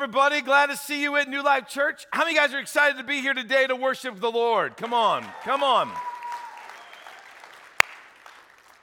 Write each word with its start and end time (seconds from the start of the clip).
Everybody. 0.00 0.42
Glad 0.42 0.66
to 0.66 0.76
see 0.76 1.02
you 1.02 1.16
at 1.16 1.28
New 1.28 1.42
Life 1.42 1.66
Church. 1.66 2.06
How 2.12 2.22
many 2.22 2.36
guys 2.36 2.54
are 2.54 2.60
excited 2.60 2.98
to 2.98 3.02
be 3.02 3.20
here 3.20 3.34
today 3.34 3.66
to 3.66 3.74
worship 3.74 4.20
the 4.20 4.30
Lord? 4.30 4.76
Come 4.76 4.94
on, 4.94 5.26
come 5.42 5.64
on. 5.64 5.90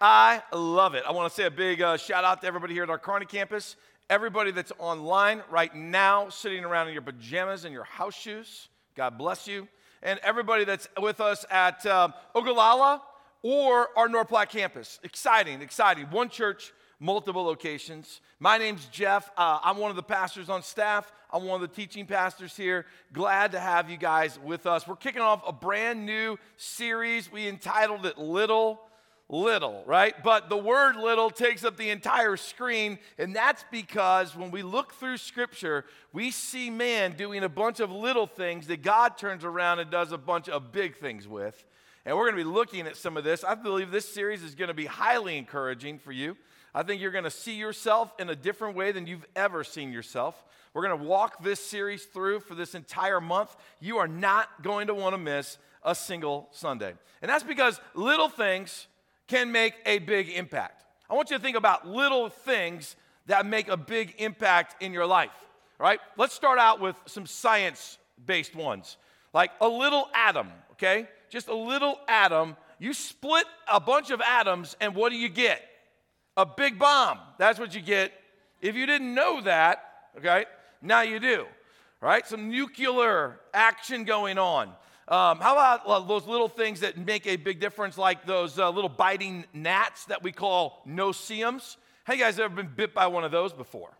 I 0.01 0.43
love 0.51 0.93
it. 0.93 1.03
I 1.07 1.13
want 1.13 1.31
to 1.31 1.33
say 1.33 1.45
a 1.45 1.49
big 1.49 1.81
uh, 1.81 1.95
shout 1.95 2.25
out 2.25 2.41
to 2.41 2.47
everybody 2.47 2.73
here 2.73 2.83
at 2.83 2.89
our 2.89 2.99
Kearney 2.99 3.25
campus, 3.25 3.77
everybody 4.09 4.51
that's 4.51 4.73
online 4.77 5.41
right 5.49 5.73
now, 5.73 6.27
sitting 6.27 6.65
around 6.65 6.89
in 6.89 6.93
your 6.93 7.01
pajamas 7.01 7.63
and 7.63 7.73
your 7.73 7.85
house 7.85 8.13
shoes. 8.13 8.67
God 8.97 9.17
bless 9.17 9.47
you. 9.47 9.69
And 10.03 10.19
everybody 10.21 10.65
that's 10.65 10.89
with 11.01 11.21
us 11.21 11.45
at 11.49 11.85
uh, 11.85 12.09
Ogallala 12.35 13.01
or 13.41 13.87
our 13.95 14.09
North 14.09 14.27
Platte 14.27 14.49
campus. 14.49 14.99
Exciting, 15.01 15.61
exciting. 15.61 16.07
One 16.07 16.27
church 16.27 16.73
multiple 16.99 17.43
locations. 17.43 18.21
My 18.39 18.57
name's 18.57 18.85
Jeff. 18.85 19.29
Uh, 19.37 19.59
I'm 19.63 19.77
one 19.77 19.89
of 19.89 19.95
the 19.95 20.03
pastors 20.03 20.49
on 20.49 20.63
staff. 20.63 21.11
I'm 21.31 21.43
one 21.43 21.61
of 21.61 21.69
the 21.69 21.75
teaching 21.75 22.05
pastors 22.05 22.55
here. 22.55 22.85
Glad 23.13 23.51
to 23.53 23.59
have 23.59 23.89
you 23.89 23.97
guys 23.97 24.39
with 24.43 24.65
us. 24.65 24.87
We're 24.87 24.95
kicking 24.95 25.21
off 25.21 25.43
a 25.45 25.53
brand 25.53 26.05
new 26.05 26.37
series. 26.57 27.31
We 27.31 27.47
entitled 27.47 28.05
it 28.05 28.17
Little, 28.17 28.79
Little, 29.27 29.83
right? 29.87 30.13
But 30.23 30.49
the 30.49 30.57
word 30.57 30.97
little 30.97 31.31
takes 31.31 31.63
up 31.63 31.77
the 31.77 31.89
entire 31.89 32.37
screen, 32.37 32.99
and 33.17 33.35
that's 33.35 33.65
because 33.71 34.35
when 34.35 34.51
we 34.51 34.61
look 34.61 34.93
through 34.93 35.17
Scripture, 35.17 35.83
we 36.13 36.29
see 36.29 36.69
man 36.69 37.13
doing 37.17 37.43
a 37.43 37.49
bunch 37.49 37.79
of 37.79 37.91
little 37.91 38.27
things 38.27 38.67
that 38.67 38.83
God 38.83 39.17
turns 39.17 39.43
around 39.43 39.79
and 39.79 39.89
does 39.89 40.11
a 40.11 40.17
bunch 40.19 40.47
of 40.47 40.71
big 40.71 40.97
things 40.97 41.27
with. 41.27 41.65
And 42.05 42.15
we're 42.15 42.29
going 42.29 42.37
to 42.37 42.49
be 42.49 42.55
looking 42.55 42.85
at 42.85 42.97
some 42.97 43.17
of 43.17 43.23
this. 43.23 43.43
I 43.43 43.55
believe 43.55 43.89
this 43.89 44.07
series 44.07 44.43
is 44.43 44.53
going 44.53 44.67
to 44.67 44.75
be 44.75 44.85
highly 44.85 45.39
encouraging 45.39 45.97
for 45.97 46.11
you. 46.11 46.37
I 46.75 46.83
think 46.83 47.01
you're 47.01 47.11
going 47.11 47.23
to 47.23 47.31
see 47.31 47.55
yourself 47.55 48.13
in 48.19 48.29
a 48.29 48.35
different 48.35 48.75
way 48.75 48.91
than 48.91 49.07
you've 49.07 49.25
ever 49.33 49.63
seen 49.63 49.93
yourself. 49.93 50.43
We're 50.73 50.85
going 50.85 50.99
to 50.99 51.05
walk 51.05 51.41
this 51.41 51.61
series 51.61 52.03
through 52.03 52.41
for 52.41 52.53
this 52.53 52.75
entire 52.75 53.21
month. 53.21 53.55
You 53.79 53.99
are 53.99 54.09
not 54.09 54.61
going 54.61 54.87
to 54.87 54.93
want 54.93 55.13
to 55.13 55.17
miss 55.17 55.57
a 55.83 55.95
single 55.95 56.49
Sunday. 56.51 56.93
And 57.21 57.29
that's 57.29 57.45
because 57.45 57.79
little 57.93 58.27
things 58.27 58.87
can 59.27 59.53
make 59.53 59.75
a 59.85 59.99
big 59.99 60.27
impact. 60.27 60.83
I 61.09 61.13
want 61.13 61.29
you 61.29 61.37
to 61.37 61.41
think 61.41 61.55
about 61.55 61.87
little 61.87 62.27
things 62.27 62.97
that 63.27 63.45
make 63.45 63.69
a 63.69 63.77
big 63.77 64.13
impact 64.17 64.83
in 64.83 64.91
your 64.91 65.05
life. 65.05 65.31
right? 65.79 66.01
Let's 66.17 66.33
start 66.33 66.59
out 66.59 66.81
with 66.81 66.97
some 67.05 67.25
science 67.25 67.97
based 68.25 68.53
ones. 68.53 68.97
Like 69.33 69.51
a 69.61 69.67
little 69.69 70.09
atom, 70.13 70.49
okay? 70.73 71.07
Just 71.29 71.47
a 71.47 71.55
little 71.55 71.97
atom. 72.09 72.57
You 72.79 72.93
split 72.93 73.45
a 73.71 73.79
bunch 73.79 74.11
of 74.11 74.19
atoms, 74.19 74.75
and 74.81 74.93
what 74.93 75.11
do 75.11 75.15
you 75.15 75.29
get? 75.29 75.61
A 76.37 76.45
big 76.45 76.77
bomb. 76.77 77.19
That's 77.37 77.59
what 77.59 77.73
you 77.73 77.81
get. 77.81 78.11
If 78.61 78.75
you 78.75 78.85
didn't 78.85 79.13
know 79.13 79.41
that, 79.41 79.83
okay, 80.17 80.45
now 80.81 81.01
you 81.01 81.19
do, 81.19 81.45
right? 82.01 82.25
Some 82.25 82.49
nuclear 82.49 83.39
action 83.53 84.03
going 84.03 84.37
on. 84.37 84.69
Um, 85.07 85.39
how 85.39 85.53
about 85.53 85.85
uh, 85.85 85.99
those 85.99 86.25
little 86.25 86.47
things 86.47 86.79
that 86.79 86.97
make 86.97 87.27
a 87.27 87.35
big 87.35 87.59
difference, 87.59 87.97
like 87.97 88.25
those 88.25 88.57
uh, 88.57 88.69
little 88.71 88.89
biting 88.89 89.45
gnats 89.53 90.05
that 90.05 90.23
we 90.23 90.31
call 90.31 90.81
no-see-ums? 90.85 91.77
How 92.05 92.13
you 92.13 92.23
guys 92.23 92.39
ever 92.39 92.55
been 92.55 92.71
bit 92.75 92.93
by 92.93 93.07
one 93.07 93.23
of 93.23 93.31
those 93.31 93.53
before? 93.53 93.91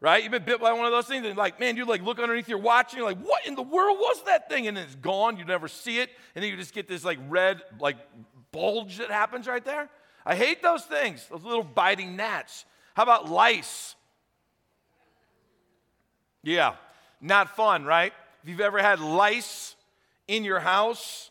Right? 0.00 0.22
You've 0.22 0.32
been 0.32 0.44
bit 0.44 0.60
by 0.60 0.72
one 0.72 0.84
of 0.84 0.92
those 0.92 1.06
things, 1.06 1.24
and 1.24 1.36
like, 1.38 1.58
man, 1.60 1.76
you 1.76 1.84
like 1.84 2.02
look 2.02 2.18
underneath 2.18 2.48
your 2.48 2.58
watch, 2.58 2.92
and 2.92 2.98
you're 2.98 3.08
like, 3.08 3.20
what 3.20 3.46
in 3.46 3.54
the 3.54 3.62
world 3.62 3.98
was 3.98 4.22
that 4.26 4.48
thing? 4.48 4.66
And 4.66 4.76
it's 4.76 4.94
gone. 4.96 5.36
You 5.36 5.44
never 5.44 5.68
see 5.68 6.00
it, 6.00 6.10
and 6.34 6.42
then 6.42 6.50
you 6.50 6.56
just 6.56 6.74
get 6.74 6.86
this 6.86 7.04
like 7.04 7.18
red 7.28 7.62
like 7.80 7.96
bulge 8.52 8.98
that 8.98 9.10
happens 9.10 9.46
right 9.46 9.64
there. 9.64 9.88
I 10.28 10.34
hate 10.34 10.60
those 10.60 10.82
things, 10.82 11.24
those 11.30 11.44
little 11.44 11.62
biting 11.62 12.16
gnats. 12.16 12.64
How 12.94 13.04
about 13.04 13.30
lice? 13.30 13.94
Yeah, 16.42 16.74
not 17.20 17.54
fun, 17.54 17.84
right? 17.84 18.12
If 18.42 18.48
you've 18.48 18.60
ever 18.60 18.80
had 18.82 18.98
lice 18.98 19.76
in 20.26 20.42
your 20.42 20.58
house, 20.58 21.30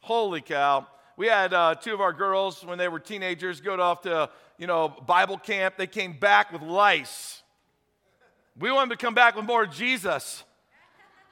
holy 0.00 0.42
cow. 0.42 0.86
We 1.16 1.26
had 1.26 1.54
uh, 1.54 1.76
two 1.76 1.94
of 1.94 2.02
our 2.02 2.12
girls 2.12 2.62
when 2.64 2.76
they 2.76 2.88
were 2.88 3.00
teenagers 3.00 3.62
go 3.62 3.80
off 3.80 4.02
to, 4.02 4.28
you 4.58 4.66
know, 4.66 4.88
Bible 4.88 5.38
camp. 5.38 5.76
They 5.78 5.86
came 5.86 6.12
back 6.12 6.52
with 6.52 6.60
lice. 6.60 7.42
We 8.58 8.70
want 8.70 8.90
them 8.90 8.98
to 8.98 9.02
come 9.02 9.14
back 9.14 9.36
with 9.36 9.46
more 9.46 9.64
Jesus. 9.64 10.44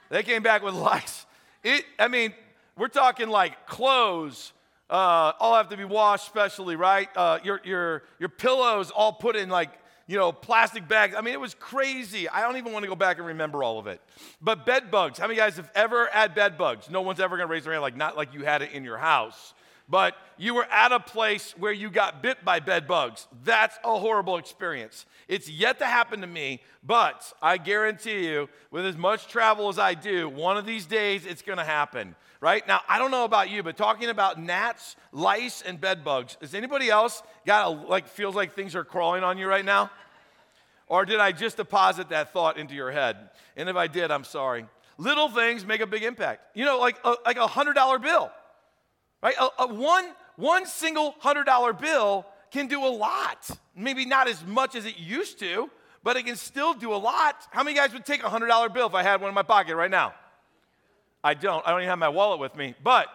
They 0.08 0.22
came 0.22 0.42
back 0.42 0.62
with 0.62 0.74
lice. 0.74 1.26
It, 1.62 1.84
I 1.98 2.08
mean, 2.08 2.32
we're 2.76 2.88
talking 2.88 3.28
like 3.28 3.66
clothes, 3.66 4.52
uh, 4.90 5.32
all 5.40 5.54
have 5.56 5.68
to 5.70 5.76
be 5.76 5.84
washed 5.84 6.26
specially, 6.26 6.76
right? 6.76 7.08
Uh, 7.16 7.38
your, 7.42 7.60
your, 7.64 8.02
your 8.18 8.28
pillows 8.28 8.90
all 8.90 9.12
put 9.12 9.36
in 9.36 9.48
like, 9.48 9.70
you 10.06 10.18
know, 10.18 10.32
plastic 10.32 10.86
bags. 10.88 11.14
I 11.16 11.20
mean, 11.20 11.32
it 11.32 11.40
was 11.40 11.54
crazy. 11.54 12.28
I 12.28 12.42
don't 12.42 12.56
even 12.56 12.72
want 12.72 12.82
to 12.82 12.88
go 12.88 12.96
back 12.96 13.18
and 13.18 13.26
remember 13.26 13.62
all 13.62 13.78
of 13.78 13.86
it. 13.86 14.00
But 14.40 14.66
bed 14.66 14.90
bugs. 14.90 15.18
How 15.18 15.26
many 15.26 15.38
guys 15.38 15.56
have 15.56 15.70
ever 15.74 16.08
had 16.12 16.34
bed 16.34 16.58
bugs? 16.58 16.90
No 16.90 17.00
one's 17.00 17.20
ever 17.20 17.36
going 17.36 17.48
to 17.48 17.52
raise 17.52 17.64
their 17.64 17.72
hand, 17.72 17.82
like, 17.82 17.96
not 17.96 18.16
like 18.16 18.34
you 18.34 18.44
had 18.44 18.62
it 18.62 18.72
in 18.72 18.84
your 18.84 18.98
house 18.98 19.54
but 19.88 20.16
you 20.38 20.54
were 20.54 20.64
at 20.64 20.90
a 20.90 20.98
place 20.98 21.54
where 21.58 21.70
you 21.70 21.90
got 21.90 22.22
bit 22.22 22.42
by 22.44 22.60
bed 22.60 22.88
bugs. 22.88 23.26
That's 23.44 23.78
a 23.84 23.98
horrible 23.98 24.38
experience. 24.38 25.04
It's 25.28 25.50
yet 25.50 25.78
to 25.80 25.84
happen 25.84 26.22
to 26.22 26.26
me, 26.26 26.62
but 26.82 27.30
I 27.42 27.58
guarantee 27.58 28.26
you, 28.26 28.48
with 28.70 28.86
as 28.86 28.96
much 28.96 29.28
travel 29.28 29.68
as 29.68 29.78
I 29.78 29.92
do, 29.92 30.30
one 30.30 30.56
of 30.56 30.64
these 30.64 30.86
days 30.86 31.26
it's 31.26 31.42
gonna 31.42 31.64
happen, 31.64 32.14
right? 32.42 32.66
Now, 32.68 32.80
I 32.86 32.98
don't 32.98 33.10
know 33.10 33.24
about 33.24 33.48
you, 33.48 33.62
but 33.62 33.78
talking 33.78 34.10
about 34.10 34.38
gnats, 34.38 34.96
lice, 35.12 35.62
and 35.62 35.80
bed 35.80 36.04
bugs, 36.04 36.36
is 36.42 36.54
anybody 36.54 36.90
else 36.90 37.22
got 37.46 37.66
a, 37.66 37.70
like, 37.70 38.06
feels 38.06 38.34
like 38.34 38.54
things 38.54 38.76
are 38.76 38.84
crawling 38.84 39.24
on 39.24 39.38
you 39.38 39.46
right 39.46 39.64
now? 39.64 39.90
Or 40.88 41.06
did 41.06 41.20
I 41.20 41.32
just 41.32 41.56
deposit 41.56 42.10
that 42.10 42.34
thought 42.34 42.58
into 42.58 42.74
your 42.74 42.90
head? 42.90 43.30
And 43.56 43.70
if 43.70 43.76
I 43.76 43.86
did, 43.86 44.10
I'm 44.10 44.24
sorry. 44.24 44.66
Little 44.98 45.30
things 45.30 45.64
make 45.64 45.80
a 45.80 45.86
big 45.86 46.02
impact. 46.02 46.54
You 46.54 46.66
know, 46.66 46.78
like 46.78 46.98
a, 47.04 47.14
like 47.24 47.38
a 47.38 47.46
$100 47.46 48.02
bill 48.02 48.30
Right? 49.22 49.36
A, 49.38 49.62
a 49.62 49.66
one, 49.72 50.10
one 50.36 50.66
single 50.66 51.14
$100 51.22 51.80
bill 51.80 52.26
can 52.50 52.66
do 52.66 52.84
a 52.84 52.90
lot. 52.90 53.48
Maybe 53.76 54.04
not 54.04 54.28
as 54.28 54.44
much 54.44 54.74
as 54.74 54.84
it 54.84 54.98
used 54.98 55.38
to, 55.38 55.70
but 56.02 56.16
it 56.16 56.26
can 56.26 56.36
still 56.36 56.74
do 56.74 56.92
a 56.92 56.96
lot. 56.96 57.36
How 57.50 57.62
many 57.62 57.76
guys 57.76 57.92
would 57.92 58.04
take 58.04 58.24
a 58.24 58.28
$100 58.28 58.74
bill 58.74 58.88
if 58.88 58.94
I 58.94 59.02
had 59.02 59.20
one 59.20 59.28
in 59.28 59.34
my 59.34 59.44
pocket 59.44 59.76
right 59.76 59.90
now? 59.90 60.12
I 61.24 61.34
don't. 61.34 61.66
I 61.66 61.70
don't 61.70 61.80
even 61.80 61.88
have 61.88 61.98
my 61.98 62.08
wallet 62.08 62.40
with 62.40 62.56
me. 62.56 62.74
But 62.82 63.08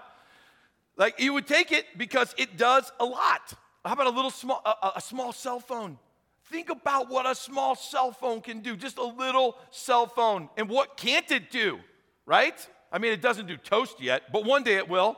like 0.97 1.19
you 1.19 1.33
would 1.33 1.47
take 1.47 1.71
it 1.71 1.85
because 1.97 2.33
it 2.37 2.57
does 2.57 2.91
a 2.99 3.05
lot. 3.05 3.53
How 3.85 3.93
about 3.93 4.07
a 4.07 4.11
little 4.11 4.31
small 4.31 4.61
a, 4.65 4.93
a 4.97 5.01
small 5.01 5.31
cell 5.31 5.59
phone? 5.59 5.97
Think 6.45 6.69
about 6.69 7.09
what 7.09 7.25
a 7.25 7.35
small 7.35 7.75
cell 7.75 8.11
phone 8.11 8.41
can 8.41 8.61
do. 8.61 8.77
Just 8.77 8.97
a 8.97 9.03
little 9.03 9.57
cell 9.69 10.07
phone. 10.07 10.49
And 10.55 10.69
what 10.69 10.95
can't 10.95 11.29
it 11.31 11.51
do? 11.51 11.79
Right? 12.25 12.55
I 12.91 12.99
mean, 12.99 13.11
it 13.11 13.21
doesn't 13.21 13.47
do 13.47 13.57
toast 13.57 14.01
yet, 14.01 14.31
but 14.31 14.45
one 14.45 14.63
day 14.63 14.75
it 14.75 14.87
will. 14.87 15.17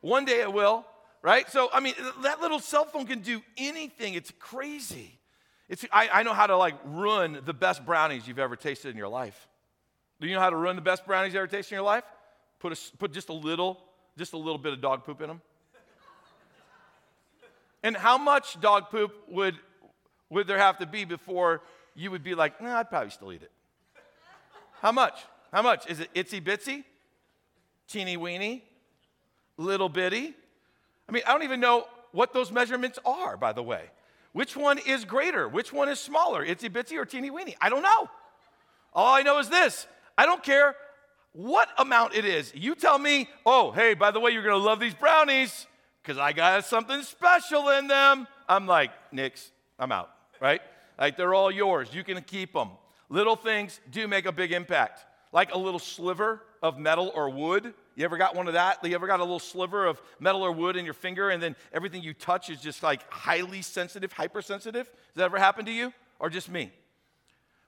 One 0.00 0.24
day 0.24 0.40
it 0.40 0.52
will, 0.52 0.86
right? 1.20 1.50
So, 1.50 1.68
I 1.72 1.80
mean, 1.80 1.94
that 2.22 2.40
little 2.40 2.60
cell 2.60 2.84
phone 2.84 3.06
can 3.06 3.20
do 3.20 3.42
anything. 3.56 4.14
It's 4.14 4.32
crazy. 4.38 5.18
It's, 5.68 5.84
I, 5.92 6.08
I 6.12 6.22
know 6.22 6.32
how 6.32 6.46
to 6.46 6.56
like 6.56 6.74
ruin 6.84 7.40
the 7.44 7.52
best 7.52 7.84
brownies 7.84 8.26
you've 8.26 8.38
ever 8.38 8.56
tasted 8.56 8.90
in 8.90 8.96
your 8.96 9.08
life. 9.08 9.48
Do 10.20 10.26
you 10.26 10.34
know 10.34 10.40
how 10.40 10.50
to 10.50 10.56
ruin 10.56 10.76
the 10.76 10.82
best 10.82 11.06
brownies 11.06 11.34
you 11.34 11.38
ever 11.38 11.46
tasted 11.46 11.74
in 11.74 11.76
your 11.76 11.84
life? 11.84 12.04
Put, 12.58 12.72
a, 12.72 12.96
put 12.98 13.12
just 13.12 13.28
a 13.28 13.34
little, 13.34 13.78
just 14.16 14.32
a 14.32 14.38
little 14.38 14.58
bit 14.58 14.72
of 14.72 14.80
dog 14.80 15.04
poop 15.04 15.20
in 15.20 15.28
them. 15.28 15.42
And 17.82 17.96
how 17.96 18.18
much 18.18 18.60
dog 18.60 18.90
poop 18.90 19.12
would, 19.28 19.56
would 20.30 20.46
there 20.46 20.58
have 20.58 20.78
to 20.78 20.86
be 20.86 21.04
before 21.04 21.62
you 21.94 22.10
would 22.10 22.24
be 22.24 22.34
like, 22.34 22.60
nah, 22.60 22.78
I'd 22.78 22.88
probably 22.88 23.10
still 23.10 23.32
eat 23.32 23.42
it? 23.42 23.52
How 24.80 24.92
much? 24.92 25.18
How 25.52 25.62
much? 25.62 25.88
Is 25.88 26.00
it 26.00 26.12
itsy 26.14 26.42
bitsy? 26.42 26.84
Teeny 27.88 28.16
weeny? 28.16 28.64
little 29.56 29.88
bitty. 29.88 30.34
I 31.08 31.12
mean, 31.12 31.22
I 31.26 31.32
don't 31.32 31.42
even 31.42 31.60
know 31.60 31.86
what 32.12 32.32
those 32.32 32.50
measurements 32.50 32.98
are, 33.04 33.36
by 33.36 33.52
the 33.52 33.62
way. 33.62 33.84
Which 34.32 34.56
one 34.56 34.78
is 34.78 35.04
greater? 35.04 35.48
Which 35.48 35.72
one 35.72 35.88
is 35.88 35.98
smaller? 35.98 36.44
Itsy 36.44 36.70
bitsy 36.70 36.98
or 36.98 37.04
teeny 37.04 37.30
weeny? 37.30 37.56
I 37.60 37.70
don't 37.70 37.82
know. 37.82 38.10
All 38.92 39.14
I 39.14 39.22
know 39.22 39.38
is 39.38 39.48
this 39.48 39.86
I 40.16 40.26
don't 40.26 40.42
care 40.42 40.74
what 41.32 41.68
amount 41.78 42.14
it 42.14 42.24
is. 42.24 42.52
You 42.54 42.74
tell 42.74 42.98
me, 42.98 43.28
oh, 43.44 43.70
hey, 43.70 43.94
by 43.94 44.10
the 44.10 44.20
way, 44.20 44.30
you're 44.30 44.42
gonna 44.42 44.56
love 44.56 44.80
these 44.80 44.94
brownies 44.94 45.66
because 46.02 46.18
I 46.18 46.32
got 46.32 46.64
something 46.64 47.02
special 47.02 47.68
in 47.70 47.88
them. 47.88 48.26
I'm 48.48 48.66
like, 48.66 48.90
Nix, 49.12 49.50
I'm 49.78 49.92
out, 49.92 50.10
right? 50.40 50.60
Like 50.98 51.16
they're 51.16 51.34
all 51.34 51.50
yours. 51.50 51.88
You 51.92 52.04
can 52.04 52.20
keep 52.22 52.52
them. 52.52 52.70
Little 53.08 53.36
things 53.36 53.80
do 53.90 54.08
make 54.08 54.26
a 54.26 54.32
big 54.32 54.52
impact, 54.52 55.04
like 55.32 55.52
a 55.54 55.58
little 55.58 55.78
sliver 55.78 56.42
of 56.62 56.78
metal 56.78 57.12
or 57.14 57.30
wood 57.30 57.74
you 57.96 58.04
ever 58.04 58.18
got 58.18 58.36
one 58.36 58.46
of 58.46 58.52
that? 58.52 58.84
You 58.84 58.94
ever 58.94 59.06
got 59.06 59.20
a 59.20 59.24
little 59.24 59.38
sliver 59.38 59.86
of 59.86 60.00
metal 60.20 60.42
or 60.42 60.52
wood 60.52 60.76
in 60.76 60.84
your 60.84 60.94
finger 60.94 61.30
and 61.30 61.42
then 61.42 61.56
everything 61.72 62.02
you 62.02 62.12
touch 62.12 62.50
is 62.50 62.60
just 62.60 62.82
like 62.82 63.10
highly 63.10 63.62
sensitive, 63.62 64.12
hypersensitive? 64.12 64.84
Does 64.84 65.16
that 65.16 65.24
ever 65.24 65.38
happen 65.38 65.64
to 65.64 65.72
you 65.72 65.94
or 66.20 66.28
just 66.28 66.50
me? 66.50 66.70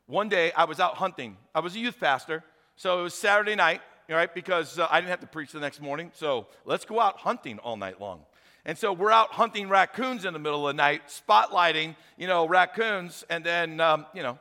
One 0.09 0.31
day 0.31 0.53
I 0.53 0.65
was 0.65 0.81
out 0.81 0.95
hunting. 0.95 1.37
I 1.55 1.61
was 1.61 1.77
a 1.77 1.79
youth 1.79 2.01
pastor, 2.01 2.43
so 2.77 3.01
it 3.01 3.03
was 3.03 3.13
Saturday 3.13 3.55
night, 3.55 3.83
right? 4.09 4.35
Because 4.35 4.79
uh, 4.79 4.89
I 4.91 5.03
didn't 5.03 5.11
have 5.11 5.21
to 5.21 5.27
preach 5.27 5.53
the 5.53 5.61
next 5.61 5.83
morning. 5.83 6.13
So 6.15 6.47
let's 6.65 6.87
go 6.87 6.99
out 6.99 7.19
hunting 7.19 7.59
all 7.59 7.77
night 7.77 8.01
long. 8.01 8.23
And 8.65 8.79
so 8.79 8.95
we're 8.95 9.13
out 9.13 9.33
hunting 9.33 9.69
raccoons 9.69 10.25
in 10.25 10.33
the 10.33 10.39
middle 10.39 10.67
of 10.67 10.75
the 10.75 10.83
night, 10.83 11.03
spotlighting, 11.09 11.95
you 12.17 12.27
know, 12.27 12.49
raccoons, 12.49 13.23
and 13.29 13.45
then, 13.45 13.81
um, 13.81 14.07
you 14.15 14.23
know, 14.23 14.39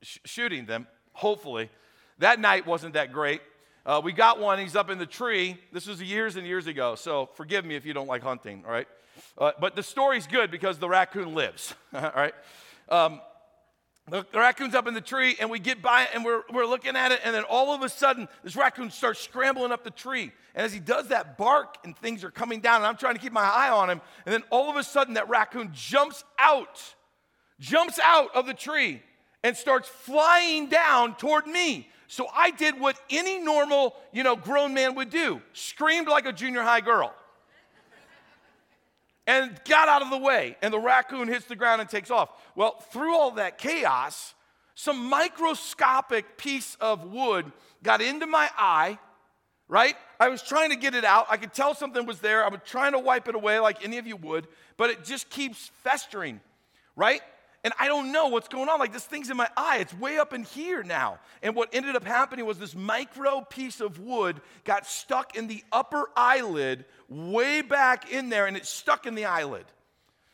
sh- 0.00 0.20
shooting 0.24 0.64
them, 0.64 0.86
hopefully. 1.12 1.68
That 2.20 2.40
night 2.40 2.66
wasn't 2.66 2.94
that 2.94 3.12
great. 3.12 3.42
Uh, 3.84 4.00
we 4.02 4.12
got 4.12 4.40
one, 4.40 4.58
he's 4.58 4.74
up 4.74 4.88
in 4.88 4.96
the 4.96 5.04
tree. 5.04 5.58
This 5.70 5.86
was 5.86 6.00
years 6.00 6.36
and 6.36 6.46
years 6.46 6.66
ago, 6.66 6.94
so 6.94 7.28
forgive 7.34 7.66
me 7.66 7.76
if 7.76 7.84
you 7.84 7.92
don't 7.92 8.08
like 8.08 8.22
hunting, 8.22 8.64
all 8.66 8.72
right? 8.72 8.88
Uh, 9.36 9.52
but 9.60 9.76
the 9.76 9.82
story's 9.82 10.26
good 10.26 10.50
because 10.50 10.78
the 10.78 10.88
raccoon 10.88 11.34
lives, 11.34 11.74
all 11.92 12.10
right? 12.16 12.34
Um, 12.88 13.20
the, 14.08 14.24
raccoon's 14.34 14.74
up 14.74 14.86
in 14.86 14.94
the 14.94 15.00
tree, 15.00 15.36
and 15.40 15.50
we 15.50 15.58
get 15.58 15.82
by 15.82 16.02
it, 16.02 16.08
and 16.14 16.24
we're, 16.24 16.42
we're 16.52 16.66
looking 16.66 16.96
at 16.96 17.12
it, 17.12 17.20
and 17.24 17.34
then 17.34 17.44
all 17.44 17.74
of 17.74 17.82
a 17.82 17.88
sudden, 17.88 18.28
this 18.42 18.56
raccoon 18.56 18.90
starts 18.90 19.20
scrambling 19.20 19.72
up 19.72 19.84
the 19.84 19.90
tree. 19.90 20.32
And 20.54 20.64
as 20.64 20.72
he 20.72 20.80
does 20.80 21.08
that, 21.08 21.38
bark 21.38 21.76
and 21.84 21.96
things 21.96 22.24
are 22.24 22.30
coming 22.30 22.60
down, 22.60 22.76
and 22.76 22.86
I'm 22.86 22.96
trying 22.96 23.14
to 23.14 23.20
keep 23.20 23.32
my 23.32 23.44
eye 23.44 23.70
on 23.70 23.88
him. 23.88 24.00
And 24.26 24.32
then 24.32 24.42
all 24.50 24.70
of 24.70 24.76
a 24.76 24.82
sudden, 24.82 25.14
that 25.14 25.28
raccoon 25.28 25.70
jumps 25.72 26.24
out, 26.38 26.94
jumps 27.60 27.98
out 28.02 28.34
of 28.34 28.46
the 28.46 28.54
tree, 28.54 29.00
and 29.44 29.56
starts 29.56 29.88
flying 29.88 30.68
down 30.68 31.14
toward 31.14 31.46
me. 31.46 31.88
So 32.08 32.26
I 32.34 32.50
did 32.50 32.80
what 32.80 33.00
any 33.08 33.38
normal, 33.38 33.94
you 34.12 34.24
know, 34.24 34.34
grown 34.34 34.74
man 34.74 34.96
would 34.96 35.10
do 35.10 35.40
screamed 35.52 36.08
like 36.08 36.26
a 36.26 36.32
junior 36.32 36.62
high 36.62 36.80
girl 36.80 37.14
and 39.30 39.60
got 39.64 39.88
out 39.88 40.02
of 40.02 40.10
the 40.10 40.18
way. 40.18 40.56
And 40.60 40.74
the 40.74 40.78
raccoon 40.80 41.28
hits 41.28 41.44
the 41.44 41.54
ground 41.54 41.80
and 41.80 41.88
takes 41.88 42.10
off. 42.10 42.30
Well, 42.56 42.80
through 42.90 43.14
all 43.14 43.30
that 43.32 43.58
chaos, 43.58 44.34
some 44.74 45.08
microscopic 45.08 46.36
piece 46.36 46.76
of 46.80 47.04
wood 47.04 47.52
got 47.84 48.02
into 48.02 48.26
my 48.26 48.50
eye, 48.58 48.98
right? 49.68 49.94
I 50.18 50.30
was 50.30 50.42
trying 50.42 50.70
to 50.70 50.76
get 50.76 50.96
it 50.96 51.04
out. 51.04 51.26
I 51.30 51.36
could 51.36 51.52
tell 51.52 51.76
something 51.76 52.06
was 52.06 52.18
there. 52.18 52.44
I 52.44 52.48
was 52.48 52.58
trying 52.64 52.92
to 52.92 52.98
wipe 52.98 53.28
it 53.28 53.36
away 53.36 53.60
like 53.60 53.84
any 53.84 53.98
of 53.98 54.06
you 54.06 54.16
would, 54.16 54.48
but 54.76 54.90
it 54.90 55.04
just 55.04 55.30
keeps 55.30 55.70
festering, 55.84 56.40
right? 56.96 57.20
And 57.62 57.74
I 57.78 57.88
don't 57.88 58.12
know 58.12 58.28
what's 58.28 58.48
going 58.48 58.68
on. 58.68 58.78
Like 58.78 58.92
this 58.92 59.04
thing's 59.04 59.30
in 59.30 59.36
my 59.36 59.48
eye, 59.56 59.78
it's 59.80 59.94
way 59.94 60.18
up 60.18 60.32
in 60.32 60.44
here 60.44 60.82
now. 60.82 61.18
And 61.42 61.54
what 61.54 61.68
ended 61.72 61.96
up 61.96 62.04
happening 62.04 62.46
was 62.46 62.58
this 62.58 62.74
micro 62.74 63.42
piece 63.42 63.80
of 63.80 63.98
wood 63.98 64.40
got 64.64 64.86
stuck 64.86 65.36
in 65.36 65.46
the 65.46 65.62
upper 65.70 66.08
eyelid, 66.16 66.84
way 67.08 67.62
back 67.62 68.10
in 68.12 68.28
there, 68.28 68.46
and 68.46 68.56
it 68.56 68.66
stuck 68.66 69.06
in 69.06 69.14
the 69.14 69.26
eyelid. 69.26 69.66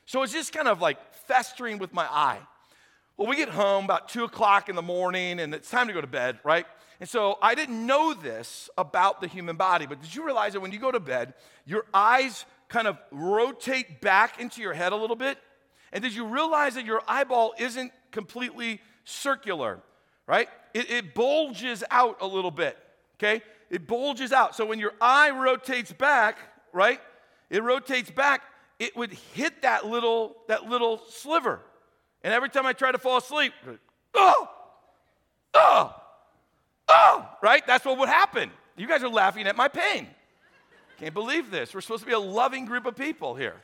So 0.04 0.22
it's 0.22 0.32
just 0.32 0.52
kind 0.52 0.68
of 0.68 0.80
like 0.80 0.98
festering 1.26 1.78
with 1.78 1.92
my 1.92 2.04
eye. 2.04 2.38
Well, 3.16 3.28
we 3.28 3.36
get 3.36 3.48
home 3.48 3.86
about 3.86 4.08
two 4.08 4.24
o'clock 4.24 4.68
in 4.68 4.76
the 4.76 4.82
morning, 4.82 5.40
and 5.40 5.54
it's 5.54 5.70
time 5.70 5.88
to 5.88 5.94
go 5.94 6.00
to 6.00 6.06
bed, 6.06 6.38
right? 6.44 6.66
And 7.00 7.08
so 7.08 7.38
I 7.42 7.54
didn't 7.54 7.86
know 7.86 8.14
this 8.14 8.70
about 8.78 9.20
the 9.20 9.26
human 9.26 9.56
body, 9.56 9.86
but 9.86 10.00
did 10.00 10.14
you 10.14 10.24
realize 10.24 10.52
that 10.52 10.60
when 10.60 10.70
you 10.70 10.78
go 10.78 10.92
to 10.92 11.00
bed, 11.00 11.34
your 11.64 11.86
eyes 11.92 12.44
kind 12.68 12.86
of 12.86 12.98
rotate 13.10 14.00
back 14.00 14.40
into 14.40 14.60
your 14.60 14.74
head 14.74 14.92
a 14.92 14.96
little 14.96 15.16
bit? 15.16 15.38
And 15.92 16.02
did 16.02 16.14
you 16.14 16.26
realize 16.26 16.74
that 16.74 16.84
your 16.84 17.02
eyeball 17.06 17.54
isn't 17.58 17.92
completely 18.10 18.80
circular, 19.04 19.80
right? 20.26 20.48
It, 20.74 20.90
it 20.90 21.14
bulges 21.14 21.84
out 21.90 22.18
a 22.20 22.26
little 22.26 22.50
bit, 22.50 22.76
okay? 23.18 23.42
It 23.70 23.86
bulges 23.86 24.32
out. 24.32 24.54
So 24.54 24.66
when 24.66 24.78
your 24.78 24.92
eye 25.00 25.30
rotates 25.30 25.92
back, 25.92 26.38
right? 26.72 27.00
It 27.50 27.62
rotates 27.62 28.10
back, 28.10 28.42
it 28.78 28.96
would 28.96 29.12
hit 29.34 29.62
that 29.62 29.86
little, 29.86 30.36
that 30.48 30.68
little 30.68 31.00
sliver. 31.08 31.60
And 32.22 32.34
every 32.34 32.48
time 32.50 32.66
I 32.66 32.72
try 32.72 32.92
to 32.92 32.98
fall 32.98 33.18
asleep, 33.18 33.52
oh, 34.14 34.48
oh, 35.54 35.94
oh, 36.88 37.28
right? 37.42 37.66
That's 37.66 37.84
what 37.84 37.98
would 37.98 38.08
happen. 38.08 38.50
You 38.76 38.86
guys 38.86 39.02
are 39.02 39.08
laughing 39.08 39.46
at 39.46 39.56
my 39.56 39.68
pain. 39.68 40.08
Can't 40.98 41.14
believe 41.14 41.50
this. 41.50 41.74
We're 41.74 41.80
supposed 41.82 42.02
to 42.02 42.06
be 42.06 42.12
a 42.12 42.18
loving 42.18 42.64
group 42.64 42.86
of 42.86 42.96
people 42.96 43.34
here. 43.34 43.54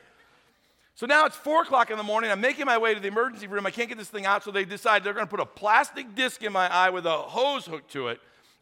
So 0.95 1.07
now 1.07 1.25
it's 1.25 1.35
four 1.35 1.63
o'clock 1.63 1.89
in 1.89 1.97
the 1.97 2.03
morning. 2.03 2.29
I'm 2.29 2.41
making 2.41 2.65
my 2.65 2.77
way 2.77 2.93
to 2.93 2.99
the 2.99 3.07
emergency 3.07 3.47
room. 3.47 3.65
I 3.65 3.71
can't 3.71 3.89
get 3.89 3.97
this 3.97 4.09
thing 4.09 4.25
out, 4.25 4.43
so 4.43 4.51
they 4.51 4.63
decide 4.63 5.03
they're 5.03 5.13
going 5.13 5.25
to 5.25 5.29
put 5.29 5.39
a 5.39 5.45
plastic 5.45 6.13
disc 6.13 6.43
in 6.43 6.53
my 6.53 6.71
eye 6.71 6.91
with 6.91 7.05
a 7.05 7.17
hose 7.17 7.65
hooked 7.65 7.91
to 7.93 8.09
it. 8.09 8.19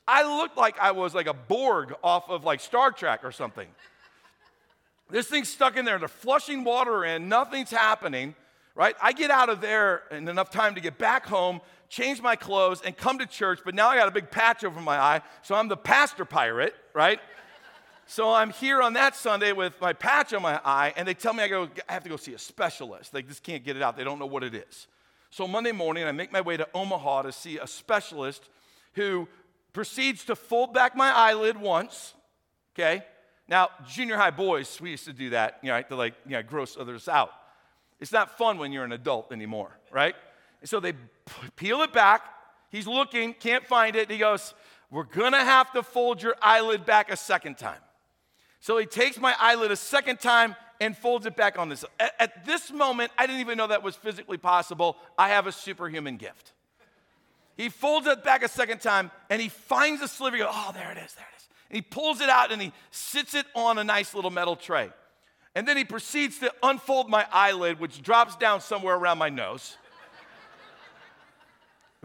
I 0.07 0.23
looked 0.37 0.57
like 0.57 0.79
I 0.79 0.91
was 0.91 1.13
like 1.13 1.27
a 1.27 1.33
Borg 1.33 1.93
off 2.03 2.29
of 2.29 2.45
like 2.45 2.61
Star 2.61 2.91
Trek 2.91 3.21
or 3.23 3.31
something. 3.31 3.67
this 5.09 5.27
thing's 5.27 5.49
stuck 5.49 5.75
in 5.75 5.83
there. 5.83 5.99
They're 5.99 6.07
flushing 6.07 6.63
water 6.63 7.03
in. 7.03 7.27
Nothing's 7.27 7.69
happening, 7.69 8.33
right? 8.75 8.95
I 9.01 9.11
get 9.11 9.29
out 9.29 9.49
of 9.49 9.59
there 9.59 10.03
in 10.09 10.27
enough 10.29 10.51
time 10.51 10.75
to 10.75 10.81
get 10.81 10.97
back 10.97 11.25
home, 11.25 11.59
change 11.89 12.21
my 12.21 12.37
clothes, 12.37 12.81
and 12.81 12.95
come 12.95 13.19
to 13.19 13.25
church. 13.25 13.59
But 13.65 13.75
now 13.75 13.89
I 13.89 13.97
got 13.97 14.07
a 14.07 14.11
big 14.11 14.31
patch 14.31 14.63
over 14.63 14.79
my 14.79 14.97
eye, 14.97 15.21
so 15.43 15.55
I'm 15.55 15.67
the 15.67 15.77
pastor 15.77 16.23
pirate, 16.23 16.75
right? 16.93 17.19
So 18.11 18.33
I'm 18.33 18.49
here 18.49 18.81
on 18.81 18.91
that 18.95 19.15
Sunday 19.15 19.53
with 19.53 19.79
my 19.79 19.93
patch 19.93 20.33
on 20.33 20.41
my 20.41 20.59
eye, 20.65 20.93
and 20.97 21.07
they 21.07 21.13
tell 21.13 21.31
me 21.31 21.43
I, 21.43 21.47
go, 21.47 21.69
I 21.87 21.93
have 21.93 22.03
to 22.03 22.09
go 22.09 22.17
see 22.17 22.33
a 22.33 22.37
specialist. 22.37 23.13
They 23.13 23.21
just 23.21 23.41
can't 23.41 23.63
get 23.63 23.77
it 23.77 23.81
out, 23.81 23.95
they 23.95 24.03
don't 24.03 24.19
know 24.19 24.25
what 24.25 24.43
it 24.43 24.53
is. 24.53 24.87
So 25.29 25.47
Monday 25.47 25.71
morning, 25.71 26.03
I 26.03 26.11
make 26.11 26.29
my 26.29 26.41
way 26.41 26.57
to 26.57 26.67
Omaha 26.73 27.21
to 27.21 27.31
see 27.31 27.57
a 27.57 27.65
specialist 27.65 28.49
who 28.95 29.29
proceeds 29.71 30.25
to 30.25 30.35
fold 30.35 30.73
back 30.73 30.93
my 30.93 31.09
eyelid 31.09 31.55
once, 31.55 32.13
okay? 32.75 33.05
Now, 33.47 33.69
junior 33.87 34.17
high 34.17 34.31
boys, 34.31 34.81
we 34.81 34.89
used 34.89 35.05
to 35.05 35.13
do 35.13 35.29
that, 35.29 35.59
you 35.61 35.69
know, 35.69 35.81
to 35.81 35.95
like, 35.95 36.15
you 36.25 36.31
know, 36.31 36.43
gross 36.43 36.75
others 36.77 37.07
out. 37.07 37.31
It's 38.01 38.11
not 38.11 38.37
fun 38.37 38.57
when 38.57 38.73
you're 38.73 38.83
an 38.83 38.91
adult 38.91 39.31
anymore, 39.31 39.71
right? 39.89 40.15
And 40.59 40.69
so 40.69 40.81
they 40.81 40.95
peel 41.55 41.81
it 41.81 41.93
back. 41.93 42.23
He's 42.71 42.87
looking, 42.87 43.33
can't 43.33 43.65
find 43.65 43.95
it. 43.95 44.11
He 44.11 44.17
goes, 44.17 44.53
We're 44.89 45.03
gonna 45.03 45.45
have 45.45 45.71
to 45.71 45.81
fold 45.81 46.21
your 46.21 46.35
eyelid 46.41 46.85
back 46.85 47.09
a 47.09 47.15
second 47.15 47.57
time. 47.57 47.79
So 48.61 48.77
he 48.77 48.85
takes 48.85 49.19
my 49.19 49.35
eyelid 49.39 49.71
a 49.71 49.75
second 49.75 50.19
time 50.19 50.55
and 50.79 50.95
folds 50.95 51.25
it 51.25 51.35
back 51.35 51.59
on 51.59 51.67
this. 51.67 51.83
At, 51.99 52.13
at, 52.19 52.45
this 52.45 52.71
moment, 52.71 53.11
I 53.17 53.25
didn't 53.25 53.41
even 53.41 53.57
know 53.57 53.67
that 53.67 53.83
was 53.83 53.95
physically 53.95 54.37
possible. 54.37 54.97
I 55.17 55.29
have 55.29 55.47
a 55.47 55.51
superhuman 55.51 56.17
gift. 56.17 56.53
He 57.57 57.69
folds 57.69 58.07
it 58.07 58.23
back 58.23 58.43
a 58.43 58.47
second 58.47 58.79
time 58.79 59.11
and 59.29 59.41
he 59.41 59.49
finds 59.49 60.01
a 60.01 60.07
sliver. 60.07 60.37
He 60.37 60.43
goes, 60.43 60.51
Oh, 60.53 60.71
there 60.73 60.91
it 60.91 60.97
is, 60.97 61.13
there 61.13 61.25
it 61.31 61.37
is. 61.37 61.49
And 61.69 61.75
he 61.75 61.81
pulls 61.81 62.21
it 62.21 62.29
out 62.29 62.51
and 62.51 62.61
he 62.61 62.71
sits 62.91 63.33
it 63.33 63.45
on 63.55 63.79
a 63.79 63.83
nice 63.83 64.13
little 64.13 64.31
metal 64.31 64.55
tray. 64.55 64.89
And 65.55 65.67
then 65.67 65.75
he 65.75 65.83
proceeds 65.83 66.39
to 66.39 66.53
unfold 66.63 67.09
my 67.09 67.25
eyelid, 67.31 67.79
which 67.79 68.01
drops 68.01 68.35
down 68.35 68.61
somewhere 68.61 68.95
around 68.95 69.17
my 69.17 69.29
nose. 69.29 69.77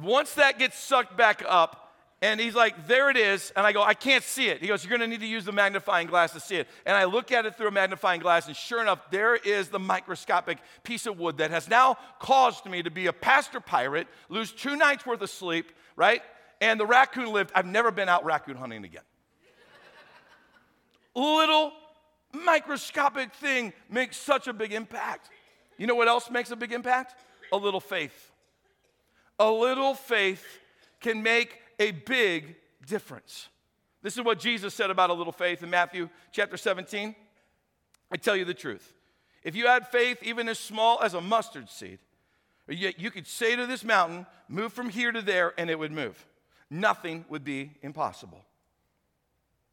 Once 0.01 0.35
that 0.35 0.59
gets 0.59 0.79
sucked 0.79 1.17
back 1.17 1.43
up, 1.47 1.86
and 2.23 2.41
he's 2.41 2.55
like, 2.55 2.87
there 2.87 3.11
it 3.11 3.17
is. 3.17 3.53
And 3.55 3.67
I 3.67 3.73
go, 3.73 3.83
I 3.83 3.93
can't 3.93 4.25
see 4.25 4.49
it. 4.49 4.63
He 4.63 4.69
goes, 4.69 4.83
You're 4.83 4.97
going 4.97 5.03
to 5.03 5.07
need 5.07 5.21
to 5.21 5.27
use 5.27 5.45
the 5.45 5.53
magnifying 5.53 6.07
glass 6.07 6.33
to 6.33 6.41
see 6.41 6.57
it. 6.57 6.69
And 6.87 6.97
I 6.97 7.05
look 7.05 7.31
at 7.31 7.45
it 7.45 7.57
through 7.57 7.69
a 7.69 7.73
magnifying 7.73 8.21
glass, 8.21 8.47
and 8.47 8.57
sure 8.57 8.81
enough, 8.81 9.11
there 9.11 9.37
is 9.37 9.69
the 9.69 9.79
microscopic 9.79 10.59
piece 10.83 11.05
of 11.07 11.19
wood 11.19 11.39
that 11.39 11.51
has 11.51 11.69
now 11.69 11.99
caused 12.19 12.65
me 12.65 12.83
to 12.83 12.91
be 12.91 13.07
a 13.07 13.13
pastor 13.13 13.61
pirate, 13.61 14.09
lose 14.31 14.51
two 14.51 14.77
nights 14.77 15.05
worth 15.05 15.21
of 15.21 15.29
sleep, 15.29 15.73
right? 15.95 16.23
And 16.63 16.81
the 16.81 16.87
raccoon 16.87 17.33
lived. 17.33 17.53
I've 17.55 17.67
never 17.67 17.91
been 17.91 18.09
out 18.09 18.25
raccoon 18.25 18.57
hunting 18.57 18.85
again. 18.85 19.03
Little 21.15 21.73
microscopic 22.33 23.35
thing 23.35 23.75
makes 23.91 24.17
such 24.17 24.49
a 24.49 24.55
big 24.55 24.73
impact. 24.73 25.29
You 25.77 25.87
know 25.87 25.95
what 25.95 26.09
else 26.09 26.31
makes 26.31 26.51
a 26.51 26.57
big 26.57 26.73
impact? 26.73 27.15
A 27.53 27.57
little 27.59 27.81
faith. 27.81 28.33
A 29.39 29.51
little 29.51 29.95
faith 29.95 30.45
can 31.01 31.23
make 31.23 31.61
a 31.79 31.91
big 31.91 32.57
difference. 32.87 33.49
This 34.03 34.17
is 34.17 34.23
what 34.23 34.39
Jesus 34.39 34.75
said 34.75 34.91
about 34.91 35.11
a 35.11 35.15
little 35.15 35.33
faith 35.33 35.63
in 35.63 35.71
Matthew 35.71 36.09
chapter 36.33 36.57
17. 36.57 37.15
I 38.11 38.17
tell 38.17 38.37
you 38.37 38.45
the 38.45 38.55
truth. 38.55 38.95
If 39.43 39.57
you 39.57 39.67
had 39.67 39.89
faith 39.89 40.23
even 40.23 40.49
as 40.49 40.59
small 40.59 41.01
as 41.03 41.15
a 41.15 41.21
mustard 41.21 41.71
seed, 41.71 41.99
you 42.69 43.11
could 43.11 43.27
say 43.27 43.57
to 43.57 43.67
this 43.67 43.85
mountain, 43.85 44.27
move 44.49 44.73
from 44.73 44.89
here 44.89 45.13
to 45.13 45.23
there, 45.23 45.55
and 45.59 45.71
it 45.71 45.79
would 45.79 45.93
move. 45.93 46.27
Nothing 46.69 47.25
would 47.29 47.45
be 47.45 47.73
impossible. 47.83 48.45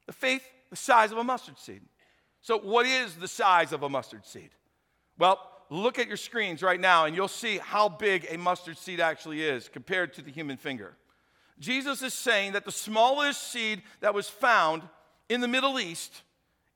The 0.05 0.13
faith, 0.13 0.43
the 0.69 0.75
size 0.75 1.11
of 1.11 1.17
a 1.17 1.23
mustard 1.23 1.57
seed. 1.57 1.81
So, 2.41 2.59
what 2.59 2.85
is 2.85 3.15
the 3.15 3.27
size 3.27 3.71
of 3.71 3.83
a 3.83 3.89
mustard 3.89 4.25
seed? 4.25 4.49
Well, 5.17 5.39
look 5.69 5.97
at 5.97 6.07
your 6.07 6.17
screens 6.17 6.61
right 6.61 6.79
now, 6.79 7.05
and 7.05 7.15
you'll 7.15 7.27
see 7.27 7.57
how 7.57 7.89
big 7.89 8.27
a 8.29 8.37
mustard 8.37 8.77
seed 8.77 8.99
actually 8.99 9.43
is 9.43 9.69
compared 9.69 10.13
to 10.15 10.21
the 10.21 10.31
human 10.31 10.57
finger. 10.57 10.95
Jesus 11.59 12.01
is 12.01 12.13
saying 12.13 12.53
that 12.53 12.65
the 12.65 12.71
smallest 12.71 13.51
seed 13.51 13.81
that 14.01 14.13
was 14.13 14.27
found 14.27 14.83
in 15.29 15.41
the 15.41 15.47
Middle 15.47 15.79
East 15.79 16.23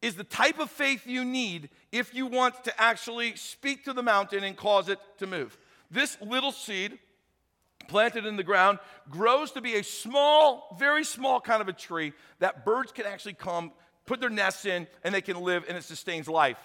is 0.01 0.15
the 0.15 0.23
type 0.23 0.59
of 0.59 0.69
faith 0.69 1.07
you 1.07 1.25
need 1.25 1.69
if 1.91 2.13
you 2.13 2.27
want 2.27 2.63
to 2.63 2.81
actually 2.81 3.35
speak 3.35 3.85
to 3.85 3.93
the 3.93 4.03
mountain 4.03 4.43
and 4.43 4.55
cause 4.55 4.89
it 4.89 4.99
to 5.17 5.27
move. 5.27 5.57
This 5.89 6.17
little 6.21 6.51
seed 6.51 6.99
planted 7.87 8.25
in 8.25 8.35
the 8.35 8.43
ground 8.43 8.79
grows 9.09 9.51
to 9.53 9.61
be 9.61 9.75
a 9.75 9.83
small, 9.83 10.75
very 10.79 11.03
small 11.03 11.39
kind 11.39 11.61
of 11.61 11.67
a 11.67 11.73
tree 11.73 12.13
that 12.39 12.65
birds 12.65 12.91
can 12.91 13.05
actually 13.05 13.33
come, 13.33 13.71
put 14.05 14.19
their 14.19 14.29
nests 14.29 14.65
in, 14.65 14.87
and 15.03 15.15
they 15.15 15.21
can 15.21 15.41
live 15.41 15.65
and 15.67 15.77
it 15.77 15.83
sustains 15.83 16.27
life. 16.27 16.59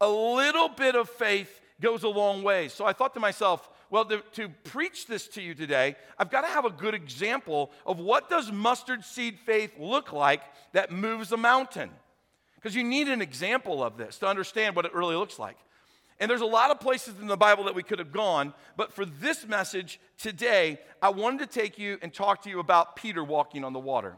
A 0.00 0.08
little 0.08 0.68
bit 0.68 0.96
of 0.96 1.08
faith 1.08 1.60
goes 1.80 2.02
a 2.02 2.08
long 2.08 2.42
way. 2.42 2.68
So 2.68 2.84
I 2.84 2.92
thought 2.92 3.14
to 3.14 3.20
myself, 3.20 3.68
well, 3.90 4.04
to, 4.06 4.22
to, 4.32 4.48
preach 4.64 5.06
this 5.06 5.28
to 5.28 5.42
you 5.42 5.54
today, 5.54 5.96
I've 6.18 6.30
got 6.30 6.42
to 6.42 6.48
have 6.48 6.64
a 6.64 6.70
good 6.70 6.94
example 6.94 7.70
of 7.86 7.98
what 7.98 8.28
does 8.28 8.50
mustard 8.50 9.04
seed 9.04 9.38
faith 9.38 9.72
look 9.78 10.12
like 10.12 10.42
that 10.72 10.90
moves 10.90 11.32
a 11.32 11.36
mountain. 11.36 11.90
Because 12.56 12.74
you 12.74 12.84
need 12.84 13.08
an 13.08 13.20
example 13.20 13.84
of 13.84 13.96
this 13.96 14.18
to 14.18 14.26
understand 14.26 14.74
what 14.74 14.84
it 14.84 14.94
really 14.94 15.16
looks 15.16 15.38
like. 15.38 15.56
And 16.20 16.30
there's 16.30 16.40
a 16.40 16.46
lot 16.46 16.70
of 16.70 16.80
places 16.80 17.14
in 17.20 17.26
the 17.26 17.36
Bible 17.36 17.64
that 17.64 17.74
we 17.74 17.82
could 17.82 17.98
have 17.98 18.12
gone, 18.12 18.54
but 18.76 18.92
for 18.92 19.04
this 19.04 19.46
message 19.46 20.00
today, 20.16 20.78
I 21.02 21.10
wanted 21.10 21.50
to 21.50 21.60
take 21.60 21.78
you 21.78 21.98
and 22.02 22.12
talk 22.12 22.42
to 22.44 22.50
you 22.50 22.60
about 22.60 22.96
Peter 22.96 23.22
walking 23.22 23.64
on 23.64 23.72
the 23.72 23.80
water. 23.80 24.16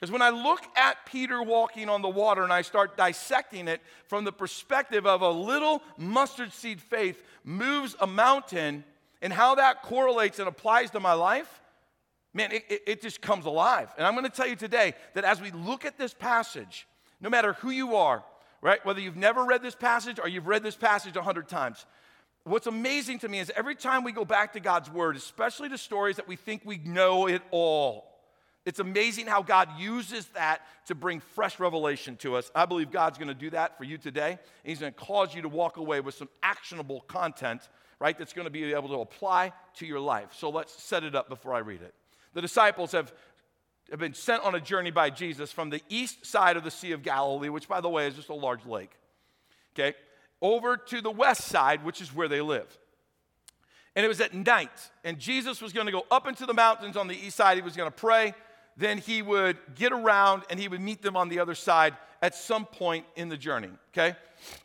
Because 0.00 0.10
when 0.10 0.22
I 0.22 0.30
look 0.30 0.62
at 0.76 1.04
Peter 1.04 1.42
walking 1.42 1.90
on 1.90 2.00
the 2.00 2.08
water 2.08 2.42
and 2.42 2.50
I 2.50 2.62
start 2.62 2.96
dissecting 2.96 3.68
it 3.68 3.82
from 4.06 4.24
the 4.24 4.32
perspective 4.32 5.06
of 5.06 5.20
a 5.20 5.28
little 5.28 5.82
mustard 5.98 6.54
seed 6.54 6.80
faith 6.80 7.22
moves 7.44 7.94
a 8.00 8.06
mountain 8.06 8.84
and 9.20 9.30
how 9.30 9.56
that 9.56 9.82
correlates 9.82 10.38
and 10.38 10.48
applies 10.48 10.90
to 10.92 11.00
my 11.00 11.12
life, 11.12 11.60
man, 12.32 12.50
it, 12.50 12.64
it, 12.70 12.82
it 12.86 13.02
just 13.02 13.20
comes 13.20 13.44
alive. 13.44 13.92
And 13.98 14.06
I'm 14.06 14.14
going 14.14 14.24
to 14.24 14.30
tell 14.30 14.46
you 14.46 14.56
today 14.56 14.94
that 15.12 15.24
as 15.24 15.38
we 15.38 15.50
look 15.50 15.84
at 15.84 15.98
this 15.98 16.14
passage, 16.14 16.88
no 17.20 17.28
matter 17.28 17.52
who 17.52 17.68
you 17.68 17.96
are, 17.96 18.24
right? 18.62 18.82
Whether 18.86 19.00
you've 19.00 19.16
never 19.16 19.44
read 19.44 19.62
this 19.62 19.74
passage 19.74 20.18
or 20.18 20.28
you've 20.28 20.46
read 20.46 20.62
this 20.62 20.76
passage 20.76 21.14
a 21.16 21.22
hundred 21.22 21.46
times. 21.46 21.84
What's 22.44 22.66
amazing 22.66 23.18
to 23.18 23.28
me 23.28 23.38
is 23.38 23.52
every 23.54 23.74
time 23.74 24.02
we 24.02 24.12
go 24.12 24.24
back 24.24 24.54
to 24.54 24.60
God's 24.60 24.90
word, 24.90 25.14
especially 25.14 25.68
to 25.68 25.76
stories 25.76 26.16
that 26.16 26.26
we 26.26 26.36
think 26.36 26.62
we 26.64 26.78
know 26.78 27.26
it 27.26 27.42
all, 27.50 28.09
it's 28.66 28.78
amazing 28.78 29.26
how 29.26 29.42
God 29.42 29.68
uses 29.78 30.26
that 30.28 30.60
to 30.86 30.94
bring 30.94 31.20
fresh 31.20 31.58
revelation 31.58 32.16
to 32.16 32.36
us. 32.36 32.50
I 32.54 32.66
believe 32.66 32.90
God's 32.90 33.16
going 33.18 33.28
to 33.28 33.34
do 33.34 33.50
that 33.50 33.78
for 33.78 33.84
you 33.84 33.96
today. 33.96 34.38
He's 34.64 34.80
going 34.80 34.92
to 34.92 34.98
cause 34.98 35.34
you 35.34 35.42
to 35.42 35.48
walk 35.48 35.78
away 35.78 36.00
with 36.00 36.14
some 36.14 36.28
actionable 36.42 37.00
content, 37.02 37.68
right, 37.98 38.18
that's 38.18 38.32
going 38.32 38.44
to 38.44 38.50
be 38.50 38.72
able 38.72 38.88
to 38.88 39.00
apply 39.00 39.52
to 39.76 39.86
your 39.86 40.00
life. 40.00 40.34
So 40.36 40.50
let's 40.50 40.82
set 40.82 41.04
it 41.04 41.14
up 41.14 41.28
before 41.28 41.54
I 41.54 41.58
read 41.60 41.82
it. 41.82 41.94
The 42.34 42.42
disciples 42.42 42.92
have 42.92 43.12
have 43.90 43.98
been 43.98 44.14
sent 44.14 44.44
on 44.44 44.54
a 44.54 44.60
journey 44.60 44.90
by 44.90 45.10
Jesus 45.10 45.50
from 45.52 45.70
the 45.70 45.82
east 45.88 46.24
side 46.24 46.56
of 46.56 46.64
the 46.64 46.70
Sea 46.70 46.92
of 46.92 47.02
Galilee, 47.02 47.48
which, 47.48 47.68
by 47.68 47.80
the 47.80 47.88
way, 47.88 48.06
is 48.06 48.14
just 48.14 48.28
a 48.28 48.34
large 48.34 48.64
lake, 48.64 48.92
okay, 49.74 49.96
over 50.40 50.76
to 50.76 51.00
the 51.00 51.10
west 51.10 51.42
side, 51.42 51.84
which 51.84 52.00
is 52.00 52.14
where 52.14 52.28
they 52.28 52.40
live. 52.40 52.78
And 53.96 54.04
it 54.04 54.08
was 54.08 54.20
at 54.20 54.32
night, 54.32 54.70
and 55.02 55.18
Jesus 55.18 55.60
was 55.60 55.72
going 55.72 55.86
to 55.86 55.92
go 55.92 56.06
up 56.10 56.28
into 56.28 56.46
the 56.46 56.54
mountains 56.54 56.96
on 56.96 57.08
the 57.08 57.16
east 57.16 57.36
side. 57.36 57.56
He 57.56 57.62
was 57.62 57.76
going 57.76 57.90
to 57.90 57.96
pray. 57.96 58.34
Then 58.80 58.96
he 58.96 59.20
would 59.20 59.58
get 59.74 59.92
around 59.92 60.44
and 60.48 60.58
he 60.58 60.66
would 60.66 60.80
meet 60.80 61.02
them 61.02 61.14
on 61.14 61.28
the 61.28 61.38
other 61.38 61.54
side 61.54 61.94
at 62.22 62.34
some 62.34 62.64
point 62.64 63.04
in 63.14 63.28
the 63.28 63.36
journey, 63.36 63.68
okay? 63.92 64.16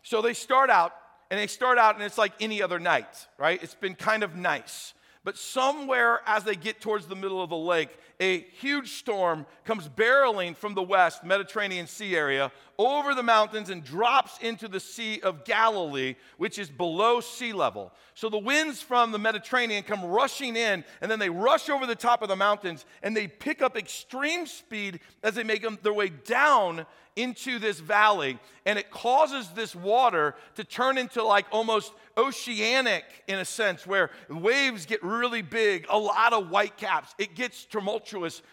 So 0.03 0.22
they 0.22 0.34
start 0.34 0.69
out, 0.69 0.93
and 1.29 1.38
they 1.38 1.48
start 1.48 1.77
out, 1.77 1.95
and 1.95 2.03
it's 2.03 2.17
like 2.17 2.31
any 2.39 2.62
other 2.62 2.79
night, 2.79 3.27
right? 3.38 3.62
It's 3.62 3.75
been 3.75 3.93
kind 3.93 4.24
of 4.24 4.34
nice. 4.34 4.93
But 5.25 5.38
somewhere 5.38 6.22
as 6.25 6.45
they 6.45 6.55
get 6.55 6.79
towards 6.79 7.07
the 7.07 7.15
middle 7.15 7.43
of 7.43 7.50
the 7.50 7.57
lake, 7.57 7.89
a 8.19 8.41
huge 8.60 8.93
storm 8.93 9.45
comes 9.65 9.89
barreling 9.89 10.55
from 10.55 10.74
the 10.74 10.84
west, 10.84 11.24
Mediterranean 11.24 11.88
Sea 11.88 12.15
area, 12.15 12.51
over 12.77 13.13
the 13.15 13.24
mountains 13.24 13.69
and 13.69 13.84
drops 13.84 14.38
into 14.39 14.67
the 14.67 14.79
Sea 14.79 15.19
of 15.22 15.45
Galilee, 15.45 16.15
which 16.38 16.60
is 16.60 16.69
below 16.69 17.22
sea 17.22 17.53
level. 17.53 17.91
So 18.13 18.29
the 18.29 18.38
winds 18.38 18.81
from 18.81 19.12
the 19.12 19.19
Mediterranean 19.19 19.84
come 19.84 20.03
rushing 20.03 20.55
in, 20.55 20.84
and 21.01 21.12
then 21.12 21.19
they 21.19 21.29
rush 21.29 21.69
over 21.69 21.86
the 21.86 21.95
top 21.95 22.22
of 22.22 22.29
the 22.29 22.36
mountains, 22.36 22.86
and 23.03 23.15
they 23.15 23.27
pick 23.27 23.62
up 23.62 23.77
extreme 23.77 24.45
speed 24.45 25.00
as 25.24 25.36
they 25.36 25.43
make 25.43 25.65
their 25.81 25.93
way 25.93 26.10
down 26.10 26.86
into 27.15 27.60
this 27.60 27.79
valley, 27.79 28.38
and 28.65 28.77
it 28.77 28.91
causes 28.91 29.50
this 29.55 29.74
water 29.74 30.36
to 30.55 30.65
turn 30.65 30.98
into 30.98 31.24
like 31.24 31.45
almost 31.51 31.93
oceanic 32.17 33.05
in 33.27 33.39
a 33.39 33.45
sense, 33.45 33.88
where 33.88 34.10
waves 34.29 34.86
get 34.86 35.01
really 35.01 35.41
big, 35.41 35.86
a 35.89 35.98
lot 35.98 36.34
of 36.34 36.50
white 36.50 36.75
caps. 36.75 37.15
It 37.17 37.36
gets 37.36 37.63
tumultuous 37.65 38.04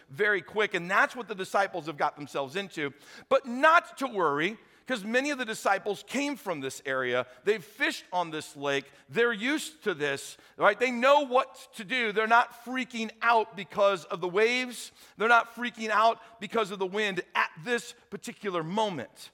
very 0.09 0.41
quick, 0.41 0.73
and 0.73 0.89
that's 0.89 1.15
what 1.15 1.27
the 1.27 1.35
disciples 1.35 1.87
have 1.87 1.97
got 1.97 2.15
themselves 2.15 2.55
into. 2.55 2.93
But 3.29 3.45
not 3.45 3.97
to 3.99 4.07
worry 4.07 4.57
because 4.85 5.03
many 5.03 5.29
of 5.29 5.37
the 5.37 5.45
disciples 5.45 6.03
came 6.07 6.35
from 6.35 6.59
this 6.59 6.81
area. 6.85 7.25
They've 7.45 7.63
fished 7.63 8.03
on 8.11 8.31
this 8.31 8.55
lake. 8.55 8.85
They're 9.09 9.33
used 9.33 9.83
to 9.85 9.93
this, 9.93 10.37
right? 10.57 10.79
They 10.79 10.91
know 10.91 11.25
what 11.25 11.69
to 11.75 11.83
do. 11.83 12.11
They're 12.11 12.27
not 12.27 12.65
freaking 12.65 13.09
out 13.21 13.55
because 13.55 14.03
of 14.05 14.19
the 14.19 14.27
waves, 14.27 14.91
they're 15.17 15.29
not 15.29 15.55
freaking 15.55 15.89
out 15.89 16.19
because 16.39 16.71
of 16.71 16.79
the 16.79 16.85
wind 16.85 17.21
at 17.35 17.49
this 17.63 17.93
particular 18.09 18.63
moment. 18.63 19.31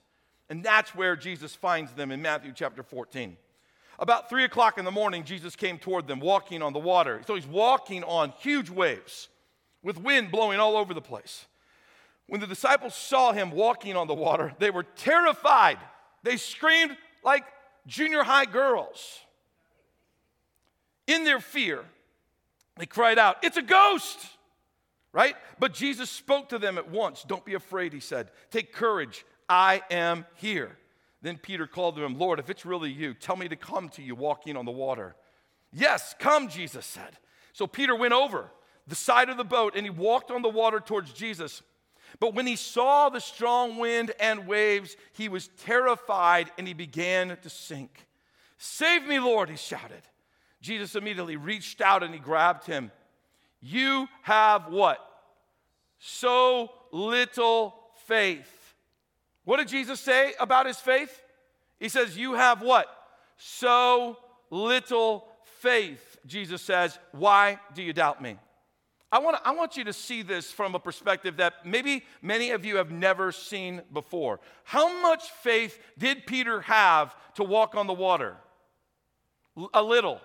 And 0.49 0.63
that's 0.63 0.95
where 0.95 1.15
Jesus 1.15 1.55
finds 1.55 1.91
them 1.93 2.11
in 2.11 2.21
Matthew 2.21 2.51
chapter 2.55 2.83
14. 2.83 3.37
About 3.99 4.29
three 4.29 4.45
o'clock 4.45 4.77
in 4.77 4.85
the 4.85 4.91
morning, 4.91 5.25
Jesus 5.25 5.55
came 5.55 5.77
toward 5.77 6.07
them 6.07 6.19
walking 6.19 6.61
on 6.61 6.73
the 6.73 6.79
water. 6.79 7.21
So 7.27 7.35
he's 7.35 7.45
walking 7.45 8.03
on 8.03 8.33
huge 8.39 8.69
waves 8.69 9.27
with 9.83 9.97
wind 9.97 10.31
blowing 10.31 10.59
all 10.59 10.75
over 10.75 10.93
the 10.93 11.01
place. 11.01 11.45
When 12.27 12.41
the 12.41 12.47
disciples 12.47 12.95
saw 12.95 13.31
him 13.31 13.51
walking 13.51 13.95
on 13.95 14.07
the 14.07 14.13
water, 14.13 14.53
they 14.59 14.69
were 14.69 14.83
terrified. 14.83 15.79
They 16.23 16.37
screamed 16.37 16.95
like 17.23 17.43
junior 17.87 18.23
high 18.23 18.45
girls. 18.45 19.19
In 21.07 21.23
their 21.23 21.39
fear, 21.39 21.83
they 22.77 22.85
cried 22.85 23.17
out, 23.17 23.37
It's 23.43 23.57
a 23.57 23.63
ghost! 23.63 24.19
Right? 25.11 25.35
But 25.57 25.73
Jesus 25.73 26.07
spoke 26.07 26.49
to 26.49 26.59
them 26.59 26.77
at 26.77 26.91
once. 26.91 27.23
Don't 27.27 27.43
be 27.43 27.55
afraid, 27.55 27.93
he 27.93 27.99
said. 27.99 28.29
Take 28.51 28.71
courage. 28.71 29.25
I 29.49 29.81
am 29.89 30.27
here. 30.35 30.77
Then 31.23 31.37
Peter 31.37 31.65
called 31.65 31.95
to 31.95 32.03
him, 32.03 32.19
Lord, 32.19 32.39
if 32.39 32.51
it's 32.51 32.63
really 32.63 32.91
you, 32.91 33.15
tell 33.15 33.35
me 33.35 33.47
to 33.47 33.55
come 33.55 33.89
to 33.89 34.03
you 34.03 34.13
walking 34.13 34.55
on 34.55 34.65
the 34.65 34.71
water. 34.71 35.15
Yes, 35.73 36.13
come, 36.19 36.47
Jesus 36.47 36.85
said. 36.85 37.17
So 37.53 37.65
Peter 37.65 37.95
went 37.95 38.13
over 38.13 38.51
the 38.89 38.95
side 38.95 39.29
of 39.29 39.37
the 39.37 39.43
boat 39.43 39.73
and 39.75 39.85
he 39.85 39.89
walked 39.89 40.31
on 40.31 40.41
the 40.41 40.49
water 40.49 40.79
towards 40.79 41.13
Jesus. 41.13 41.61
But 42.19 42.33
when 42.33 42.47
he 42.47 42.55
saw 42.55 43.09
the 43.09 43.21
strong 43.21 43.77
wind 43.77 44.11
and 44.19 44.47
waves, 44.47 44.97
he 45.13 45.29
was 45.29 45.49
terrified 45.63 46.51
and 46.57 46.67
he 46.67 46.73
began 46.73 47.37
to 47.41 47.49
sink. 47.49 48.07
Save 48.57 49.05
me, 49.05 49.19
Lord, 49.19 49.49
he 49.49 49.55
shouted. 49.55 50.01
Jesus 50.61 50.95
immediately 50.95 51.37
reached 51.37 51.81
out 51.81 52.03
and 52.03 52.13
he 52.13 52.19
grabbed 52.19 52.65
him. 52.65 52.91
You 53.61 54.07
have 54.23 54.67
what? 54.67 54.99
So 55.99 56.71
little 56.91 57.75
faith. 58.07 58.73
What 59.45 59.57
did 59.57 59.67
Jesus 59.67 59.99
say 59.99 60.33
about 60.39 60.65
his 60.65 60.77
faith? 60.77 61.21
He 61.79 61.89
says, 61.89 62.17
You 62.17 62.33
have 62.33 62.61
what? 62.61 62.87
So 63.37 64.17
little 64.49 65.27
faith. 65.59 66.17
Jesus 66.25 66.61
says, 66.61 66.97
Why 67.11 67.59
do 67.73 67.81
you 67.81 67.93
doubt 67.93 68.21
me? 68.21 68.37
I 69.11 69.19
want, 69.19 69.37
I 69.43 69.55
want 69.55 69.75
you 69.75 69.83
to 69.85 69.93
see 69.93 70.21
this 70.21 70.51
from 70.51 70.75
a 70.75 70.79
perspective 70.79 71.37
that 71.37 71.65
maybe 71.65 72.03
many 72.21 72.51
of 72.51 72.63
you 72.63 72.77
have 72.77 72.91
never 72.91 73.31
seen 73.31 73.81
before. 73.91 74.39
How 74.63 75.01
much 75.01 75.23
faith 75.41 75.79
did 75.97 76.27
Peter 76.27 76.61
have 76.61 77.15
to 77.35 77.43
walk 77.43 77.73
on 77.75 77.87
the 77.87 77.93
water? 77.93 78.35
A 79.73 79.81
little. 79.81 80.21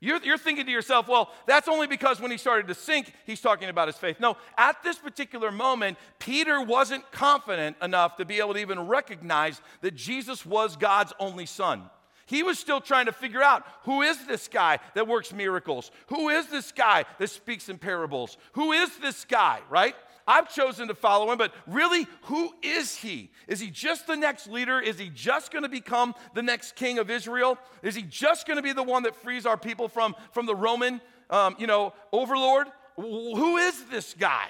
You're, 0.00 0.22
you're, 0.22 0.38
thinking 0.38 0.66
to 0.66 0.72
yourself, 0.72 1.08
well, 1.08 1.30
that's 1.46 1.68
only 1.68 1.86
because 1.86 2.20
when 2.20 2.30
he 2.30 2.36
started 2.36 2.68
to 2.68 2.74
sink, 2.74 3.12
he's 3.24 3.40
talking 3.40 3.70
about 3.70 3.88
his 3.88 3.96
faith. 3.96 4.20
No, 4.20 4.36
at 4.58 4.82
this 4.82 4.98
particular 4.98 5.50
moment, 5.50 5.96
Peter 6.18 6.60
wasn't 6.60 7.10
confident 7.12 7.76
enough 7.80 8.16
to 8.16 8.26
be 8.26 8.38
able 8.38 8.54
to 8.54 8.60
even 8.60 8.80
recognize 8.80 9.62
that 9.80 9.94
Jesus 9.94 10.44
was 10.44 10.76
God's 10.76 11.14
only 11.18 11.46
son. 11.46 11.88
He 12.26 12.42
was 12.42 12.58
still 12.58 12.80
trying 12.80 13.06
to 13.06 13.12
figure 13.12 13.42
out 13.42 13.64
who 13.82 14.02
is 14.02 14.26
this 14.26 14.48
guy 14.48 14.80
that 14.94 15.06
works 15.08 15.32
miracles? 15.32 15.90
Who 16.08 16.28
is 16.28 16.48
this 16.48 16.72
guy 16.72 17.04
that 17.18 17.30
speaks 17.30 17.68
in 17.68 17.78
parables? 17.78 18.36
Who 18.52 18.72
is 18.72 18.96
this 18.98 19.24
guy, 19.24 19.60
right? 19.70 19.94
I've 20.26 20.52
chosen 20.52 20.88
to 20.88 20.94
follow 20.94 21.30
him, 21.30 21.38
but 21.38 21.54
really, 21.68 22.08
who 22.22 22.52
is 22.60 22.96
he? 22.96 23.30
Is 23.46 23.60
he 23.60 23.70
just 23.70 24.08
the 24.08 24.16
next 24.16 24.48
leader? 24.48 24.80
Is 24.80 24.98
he 24.98 25.08
just 25.08 25.52
going 25.52 25.62
to 25.62 25.68
become 25.68 26.14
the 26.34 26.42
next 26.42 26.74
king 26.74 26.98
of 26.98 27.10
Israel? 27.10 27.58
Is 27.82 27.94
he 27.94 28.02
just 28.02 28.44
going 28.44 28.56
to 28.56 28.62
be 28.62 28.72
the 28.72 28.82
one 28.82 29.04
that 29.04 29.14
frees 29.14 29.46
our 29.46 29.56
people 29.56 29.86
from, 29.86 30.16
from 30.32 30.46
the 30.46 30.54
Roman, 30.54 31.00
um, 31.30 31.54
you 31.60 31.68
know, 31.68 31.94
overlord? 32.12 32.66
Who 32.96 33.56
is 33.58 33.84
this 33.84 34.14
guy? 34.18 34.48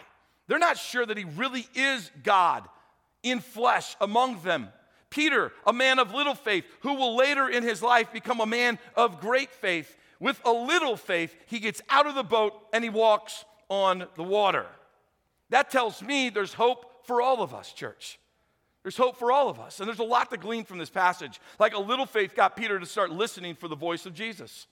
They're 0.48 0.58
not 0.58 0.78
sure 0.78 1.04
that 1.04 1.18
he 1.18 1.24
really 1.24 1.68
is 1.74 2.10
God 2.22 2.66
in 3.22 3.40
flesh 3.40 3.96
among 4.00 4.40
them. 4.42 4.68
Peter, 5.10 5.52
a 5.66 5.72
man 5.72 5.98
of 5.98 6.14
little 6.14 6.34
faith, 6.34 6.64
who 6.80 6.94
will 6.94 7.16
later 7.16 7.48
in 7.48 7.62
his 7.62 7.82
life 7.82 8.12
become 8.12 8.40
a 8.40 8.46
man 8.46 8.78
of 8.94 9.20
great 9.20 9.50
faith. 9.50 9.96
With 10.18 10.40
a 10.44 10.52
little 10.52 10.96
faith, 10.96 11.34
he 11.46 11.58
gets 11.58 11.82
out 11.88 12.06
of 12.06 12.14
the 12.14 12.22
boat 12.22 12.54
and 12.72 12.82
he 12.82 12.90
walks 12.90 13.44
on 13.68 14.06
the 14.14 14.22
water. 14.22 14.66
That 15.50 15.70
tells 15.70 16.02
me 16.02 16.28
there's 16.28 16.54
hope 16.54 17.06
for 17.06 17.22
all 17.22 17.42
of 17.42 17.54
us, 17.54 17.72
church. 17.72 18.18
There's 18.82 18.96
hope 18.96 19.18
for 19.18 19.32
all 19.32 19.48
of 19.48 19.58
us. 19.58 19.80
And 19.80 19.88
there's 19.88 19.98
a 19.98 20.04
lot 20.04 20.30
to 20.30 20.36
glean 20.36 20.64
from 20.64 20.78
this 20.78 20.90
passage. 20.90 21.40
Like 21.58 21.74
a 21.74 21.80
little 21.80 22.06
faith 22.06 22.34
got 22.34 22.56
Peter 22.56 22.78
to 22.78 22.86
start 22.86 23.10
listening 23.10 23.54
for 23.54 23.68
the 23.68 23.76
voice 23.76 24.06
of 24.06 24.14
Jesus. 24.14 24.66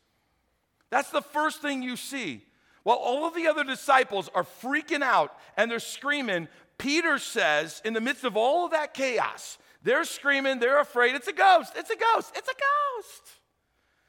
That's 0.90 1.10
the 1.10 1.22
first 1.22 1.60
thing 1.60 1.82
you 1.82 1.96
see. 1.96 2.44
While 2.84 2.98
all 2.98 3.26
of 3.26 3.34
the 3.34 3.46
other 3.46 3.64
disciples 3.64 4.30
are 4.34 4.44
freaking 4.44 5.02
out 5.02 5.36
and 5.56 5.70
they're 5.70 5.80
screaming, 5.80 6.48
Peter 6.78 7.18
says, 7.18 7.82
in 7.84 7.92
the 7.92 8.00
midst 8.00 8.24
of 8.24 8.36
all 8.36 8.64
of 8.64 8.70
that 8.72 8.94
chaos, 8.94 9.58
they're 9.84 10.04
screaming, 10.04 10.58
they're 10.58 10.80
afraid. 10.80 11.14
It's 11.14 11.28
a 11.28 11.32
ghost, 11.32 11.74
it's 11.76 11.90
a 11.90 11.96
ghost, 11.96 12.32
it's 12.34 12.48
a 12.48 12.52
ghost. 12.52 13.22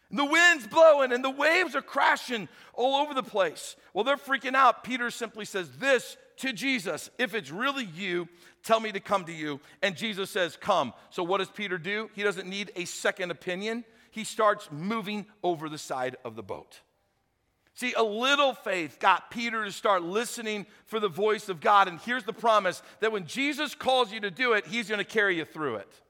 And 0.10 0.18
the 0.20 0.26
wind's 0.26 0.68
blowing 0.68 1.12
and 1.12 1.24
the 1.24 1.30
waves 1.30 1.76
are 1.76 1.82
crashing 1.82 2.48
all 2.74 2.96
over 2.96 3.14
the 3.14 3.24
place. 3.24 3.76
Well, 3.94 4.04
they're 4.04 4.18
freaking 4.18 4.56
out. 4.56 4.84
Peter 4.84 5.12
simply 5.12 5.46
says 5.46 5.70
this 5.78 6.18
to 6.38 6.54
Jesus 6.54 7.10
If 7.18 7.36
it's 7.36 7.52
really 7.52 7.86
you, 7.86 8.28
tell 8.64 8.80
me 8.80 8.92
to 8.94 9.00
come 9.00 9.26
to 9.26 9.34
you. 9.34 9.60
And 9.82 9.96
Jesus 9.96 10.30
says, 10.30 10.58
Come. 10.58 10.94
So 11.10 11.24
what 11.24 11.40
does 11.40 11.50
Peter 11.50 11.78
do? 11.78 12.10
He 12.16 12.24
doesn't 12.24 12.48
need 12.48 12.72
a 12.76 12.86
second 12.86 13.32
opinion. 13.32 13.84
he 14.12 14.24
starts 14.24 14.70
moving 14.72 15.26
over 15.44 15.68
the 15.68 15.78
side 15.78 16.16
of 16.24 16.36
the 16.36 16.44
boat. 16.44 16.80
See, 17.76 17.94
a 17.94 18.04
little 18.04 18.54
faith 18.54 19.00
got 19.00 19.30
Peter 19.30 19.66
to 19.66 19.72
start 19.72 20.02
listening 20.02 20.66
for 20.86 21.02
the 21.02 21.10
voice 21.10 21.50
of 21.50 21.60
God. 21.60 21.90
And 21.90 22.00
here's 22.00 22.24
the 22.24 22.34
promise 22.34 22.82
that 23.02 23.12
when 23.12 23.26
Jesus 23.26 23.76
calls 23.76 24.14
you 24.14 24.22
to 24.22 24.32
do 24.32 24.54
it, 24.54 24.66
he's 24.66 24.88
going 24.88 25.00
to 25.00 25.06
carry 25.06 25.38
you 25.38 25.46
through 25.46 25.76
it. 25.76 26.02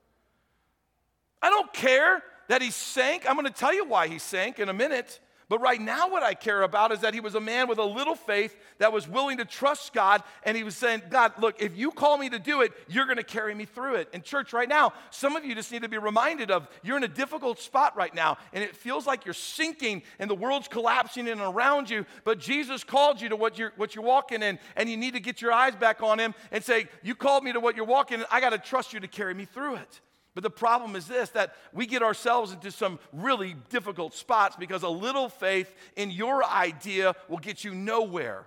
I 1.42 1.50
don't 1.50 1.74
care 1.74 2.22
that 2.50 2.62
he 2.62 2.70
sank. 2.70 3.28
I'm 3.28 3.36
going 3.36 3.48
to 3.48 3.52
tell 3.52 3.74
you 3.74 3.86
why 3.86 4.08
he 4.08 4.20
sank 4.20 4.60
in 4.60 4.70
a 4.70 4.74
minute. 4.74 5.20
But 5.48 5.62
right 5.62 5.80
now, 5.80 6.10
what 6.10 6.24
I 6.24 6.34
care 6.34 6.64
about 6.64 6.92
is 6.92 7.02
that 7.02 7.14
he 7.14 7.20
was 7.20 7.36
a 7.36 7.40
man 7.40 7.68
with 7.68 7.78
a 7.78 7.84
little 7.84 8.16
faith 8.16 8.56
that 8.80 8.92
was 8.92 9.08
willing 9.08 9.38
to 9.38 9.46
trust 9.46 9.94
God. 9.94 10.24
And 10.44 10.58
he 10.58 10.64
was 10.64 10.76
saying, 10.76 11.04
God, 11.10 11.34
look, 11.40 11.62
if 11.62 11.78
you 11.78 11.92
call 11.92 12.18
me 12.18 12.30
to 12.30 12.40
do 12.40 12.62
it, 12.62 12.74
you're 12.88 13.06
going 13.06 13.18
to 13.18 13.24
carry 13.24 13.54
me 13.54 13.66
through 13.66 13.96
it. 13.96 14.10
In 14.12 14.24
church, 14.24 14.54
right 14.54 14.68
now, 14.68 14.94
some 15.12 15.36
of 15.36 15.46
you 15.46 15.54
just 15.54 15.72
need 15.72 15.84
to 15.84 15.90
be 15.90 16.00
reminded 16.00 16.50
of 16.50 16.68
you're 16.84 16.98
in 16.98 17.04
a 17.04 17.08
difficult 17.08 17.60
spot 17.60 17.96
right 17.96 18.14
now. 18.14 18.38
And 18.54 18.64
it 18.64 18.76
feels 18.76 19.06
like 19.06 19.26
you're 19.26 19.36
sinking 19.36 20.02
and 20.18 20.30
the 20.30 20.36
world's 20.36 20.68
collapsing 20.68 21.28
in 21.28 21.40
around 21.40 21.92
you. 21.92 22.08
But 22.24 22.40
Jesus 22.40 22.84
called 22.84 23.22
you 23.22 23.30
to 23.30 23.36
what 23.36 23.60
you're, 23.60 23.74
what 23.78 23.94
you're 23.94 24.06
walking 24.06 24.42
in. 24.42 24.58
And 24.76 24.90
you 24.90 24.98
need 24.98 25.14
to 25.14 25.20
get 25.20 25.42
your 25.42 25.52
eyes 25.52 25.76
back 25.76 26.02
on 26.02 26.20
him 26.20 26.34
and 26.52 26.64
say, 26.64 26.88
You 27.04 27.14
called 27.14 27.44
me 27.44 27.54
to 27.54 27.60
what 27.60 27.76
you're 27.76 27.86
walking 27.86 28.20
in. 28.20 28.26
I 28.32 28.42
got 28.42 28.50
to 28.50 28.58
trust 28.58 28.94
you 28.94 29.00
to 29.00 29.08
carry 29.08 29.36
me 29.36 29.46
through 29.46 29.76
it. 29.76 30.02
But 30.36 30.44
the 30.44 30.50
problem 30.50 30.96
is 30.98 31.08
this 31.08 31.30
that 31.30 31.56
we 31.74 31.88
get 31.88 32.04
ourselves 32.04 32.52
into 32.52 32.70
some 32.70 33.00
really 33.14 33.56
difficult 33.70 34.14
spots 34.14 34.58
because 34.58 34.84
a 34.84 34.90
little 34.90 35.30
faith 35.30 35.74
in 35.96 36.12
your 36.12 36.44
idea 36.44 37.16
will 37.30 37.38
get 37.38 37.64
you 37.64 37.74
nowhere, 37.74 38.46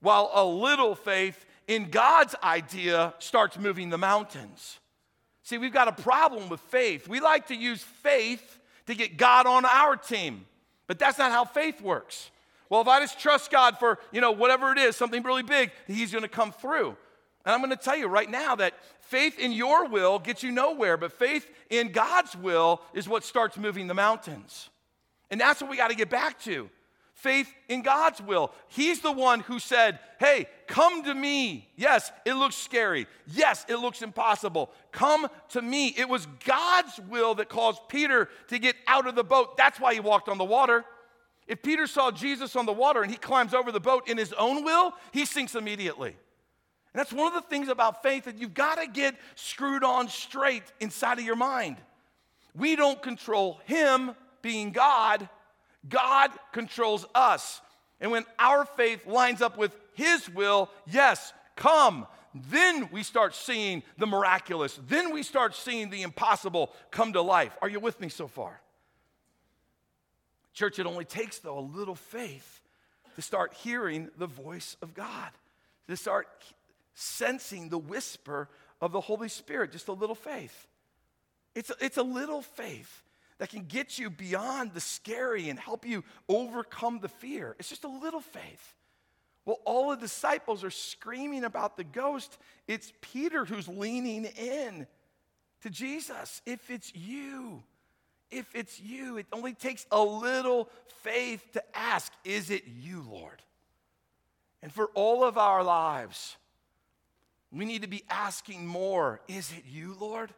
while 0.00 0.30
a 0.34 0.44
little 0.44 0.94
faith 0.94 1.46
in 1.66 1.88
God's 1.90 2.34
idea 2.44 3.14
starts 3.18 3.58
moving 3.58 3.88
the 3.88 3.98
mountains. 3.98 4.78
See, 5.42 5.56
we've 5.58 5.72
got 5.72 5.88
a 5.88 6.02
problem 6.02 6.48
with 6.48 6.60
faith. 6.60 7.08
We 7.08 7.18
like 7.18 7.48
to 7.48 7.56
use 7.56 7.82
faith 7.82 8.58
to 8.86 8.94
get 8.94 9.16
God 9.16 9.46
on 9.46 9.64
our 9.64 9.96
team, 9.96 10.46
but 10.86 10.98
that's 10.98 11.18
not 11.18 11.32
how 11.32 11.44
faith 11.44 11.80
works. 11.80 12.30
Well, 12.68 12.82
if 12.82 12.88
I 12.88 13.00
just 13.00 13.18
trust 13.18 13.50
God 13.50 13.78
for, 13.78 13.98
you 14.12 14.20
know, 14.20 14.32
whatever 14.32 14.70
it 14.70 14.78
is, 14.78 14.96
something 14.96 15.22
really 15.22 15.42
big, 15.42 15.72
he's 15.86 16.12
going 16.12 16.22
to 16.22 16.28
come 16.28 16.52
through. 16.52 16.96
And 17.50 17.56
I'm 17.56 17.68
going 17.68 17.76
to 17.76 17.84
tell 17.84 17.96
you 17.96 18.06
right 18.06 18.30
now 18.30 18.54
that 18.54 18.74
faith 19.00 19.40
in 19.40 19.50
your 19.50 19.88
will 19.88 20.20
gets 20.20 20.44
you 20.44 20.52
nowhere, 20.52 20.96
but 20.96 21.10
faith 21.10 21.50
in 21.68 21.90
God's 21.90 22.36
will 22.36 22.80
is 22.94 23.08
what 23.08 23.24
starts 23.24 23.58
moving 23.58 23.88
the 23.88 23.94
mountains. 23.94 24.68
And 25.32 25.40
that's 25.40 25.60
what 25.60 25.68
we 25.68 25.76
got 25.76 25.90
to 25.90 25.96
get 25.96 26.08
back 26.08 26.38
to. 26.42 26.70
Faith 27.14 27.52
in 27.68 27.82
God's 27.82 28.22
will. 28.22 28.52
He's 28.68 29.00
the 29.00 29.10
one 29.10 29.40
who 29.40 29.58
said, 29.58 29.98
Hey, 30.20 30.46
come 30.68 31.02
to 31.02 31.12
me. 31.12 31.68
Yes, 31.74 32.12
it 32.24 32.34
looks 32.34 32.54
scary. 32.54 33.08
Yes, 33.26 33.66
it 33.68 33.78
looks 33.78 34.00
impossible. 34.00 34.70
Come 34.92 35.26
to 35.48 35.60
me. 35.60 35.88
It 35.88 36.08
was 36.08 36.28
God's 36.44 37.00
will 37.08 37.34
that 37.34 37.48
caused 37.48 37.80
Peter 37.88 38.28
to 38.46 38.60
get 38.60 38.76
out 38.86 39.08
of 39.08 39.16
the 39.16 39.24
boat. 39.24 39.56
That's 39.56 39.80
why 39.80 39.92
he 39.92 39.98
walked 39.98 40.28
on 40.28 40.38
the 40.38 40.44
water. 40.44 40.84
If 41.48 41.62
Peter 41.62 41.88
saw 41.88 42.12
Jesus 42.12 42.54
on 42.54 42.64
the 42.64 42.72
water 42.72 43.02
and 43.02 43.10
he 43.10 43.16
climbs 43.16 43.54
over 43.54 43.72
the 43.72 43.80
boat 43.80 44.08
in 44.08 44.18
his 44.18 44.32
own 44.34 44.62
will, 44.64 44.92
he 45.10 45.24
sinks 45.24 45.56
immediately. 45.56 46.14
And 46.92 47.00
that's 47.00 47.12
one 47.12 47.28
of 47.28 47.34
the 47.34 47.48
things 47.48 47.68
about 47.68 48.02
faith 48.02 48.24
that 48.24 48.38
you've 48.38 48.54
got 48.54 48.80
to 48.80 48.86
get 48.86 49.14
screwed 49.36 49.84
on 49.84 50.08
straight 50.08 50.64
inside 50.80 51.18
of 51.18 51.24
your 51.24 51.36
mind. 51.36 51.76
We 52.54 52.74
don't 52.74 53.00
control 53.00 53.60
Him 53.64 54.12
being 54.42 54.72
God, 54.72 55.28
God 55.88 56.30
controls 56.52 57.06
us. 57.14 57.60
And 58.00 58.10
when 58.10 58.24
our 58.38 58.64
faith 58.64 59.06
lines 59.06 59.42
up 59.42 59.56
with 59.56 59.76
His 59.94 60.28
will, 60.30 60.70
yes, 60.86 61.32
come. 61.56 62.06
Then 62.34 62.88
we 62.92 63.02
start 63.02 63.34
seeing 63.34 63.82
the 63.98 64.06
miraculous. 64.06 64.78
Then 64.88 65.12
we 65.12 65.22
start 65.22 65.54
seeing 65.54 65.90
the 65.90 66.02
impossible 66.02 66.72
come 66.90 67.12
to 67.12 67.22
life. 67.22 67.56
Are 67.60 67.68
you 67.68 67.80
with 67.80 68.00
me 68.00 68.08
so 68.08 68.26
far? 68.26 68.60
Church, 70.52 70.78
it 70.78 70.86
only 70.86 71.04
takes, 71.04 71.38
though, 71.38 71.58
a 71.58 71.60
little 71.60 71.94
faith 71.94 72.60
to 73.16 73.22
start 73.22 73.54
hearing 73.54 74.10
the 74.16 74.26
voice 74.26 74.76
of 74.82 74.94
God, 74.94 75.30
to 75.88 75.96
start 75.96 76.28
sensing 76.94 77.68
the 77.68 77.78
whisper 77.78 78.48
of 78.80 78.92
the 78.92 79.00
Holy 79.00 79.28
Spirit, 79.28 79.72
just 79.72 79.88
a 79.88 79.92
little 79.92 80.14
faith. 80.14 80.66
It's 81.54 81.70
a, 81.70 81.74
it's 81.80 81.96
a 81.96 82.02
little 82.02 82.42
faith 82.42 83.02
that 83.38 83.48
can 83.48 83.64
get 83.64 83.98
you 83.98 84.10
beyond 84.10 84.72
the 84.74 84.80
scary 84.80 85.48
and 85.48 85.58
help 85.58 85.86
you 85.86 86.04
overcome 86.28 87.00
the 87.00 87.08
fear. 87.08 87.56
It's 87.58 87.68
just 87.68 87.84
a 87.84 87.88
little 87.88 88.20
faith. 88.20 88.74
Well, 89.46 89.58
all 89.64 89.90
the 89.90 89.96
disciples 89.96 90.62
are 90.62 90.70
screaming 90.70 91.44
about 91.44 91.76
the 91.76 91.84
ghost. 91.84 92.38
It's 92.68 92.92
Peter 93.00 93.44
who's 93.44 93.66
leaning 93.66 94.26
in 94.26 94.86
to 95.62 95.70
Jesus. 95.70 96.42
If 96.44 96.70
it's 96.70 96.94
you, 96.94 97.62
if 98.30 98.54
it's 98.54 98.78
you, 98.78 99.16
it 99.16 99.26
only 99.32 99.54
takes 99.54 99.86
a 99.90 100.02
little 100.02 100.68
faith 101.02 101.44
to 101.54 101.62
ask, 101.76 102.12
Is 102.24 102.50
it 102.50 102.64
you, 102.66 103.04
Lord? 103.08 103.42
And 104.62 104.70
for 104.70 104.90
all 104.94 105.24
of 105.24 105.38
our 105.38 105.64
lives, 105.64 106.36
we 107.52 107.64
need 107.64 107.82
to 107.82 107.88
be 107.88 108.04
asking 108.08 108.66
more 108.66 109.20
Is 109.28 109.52
it 109.52 109.64
you, 109.68 109.96
Lord? 110.00 110.32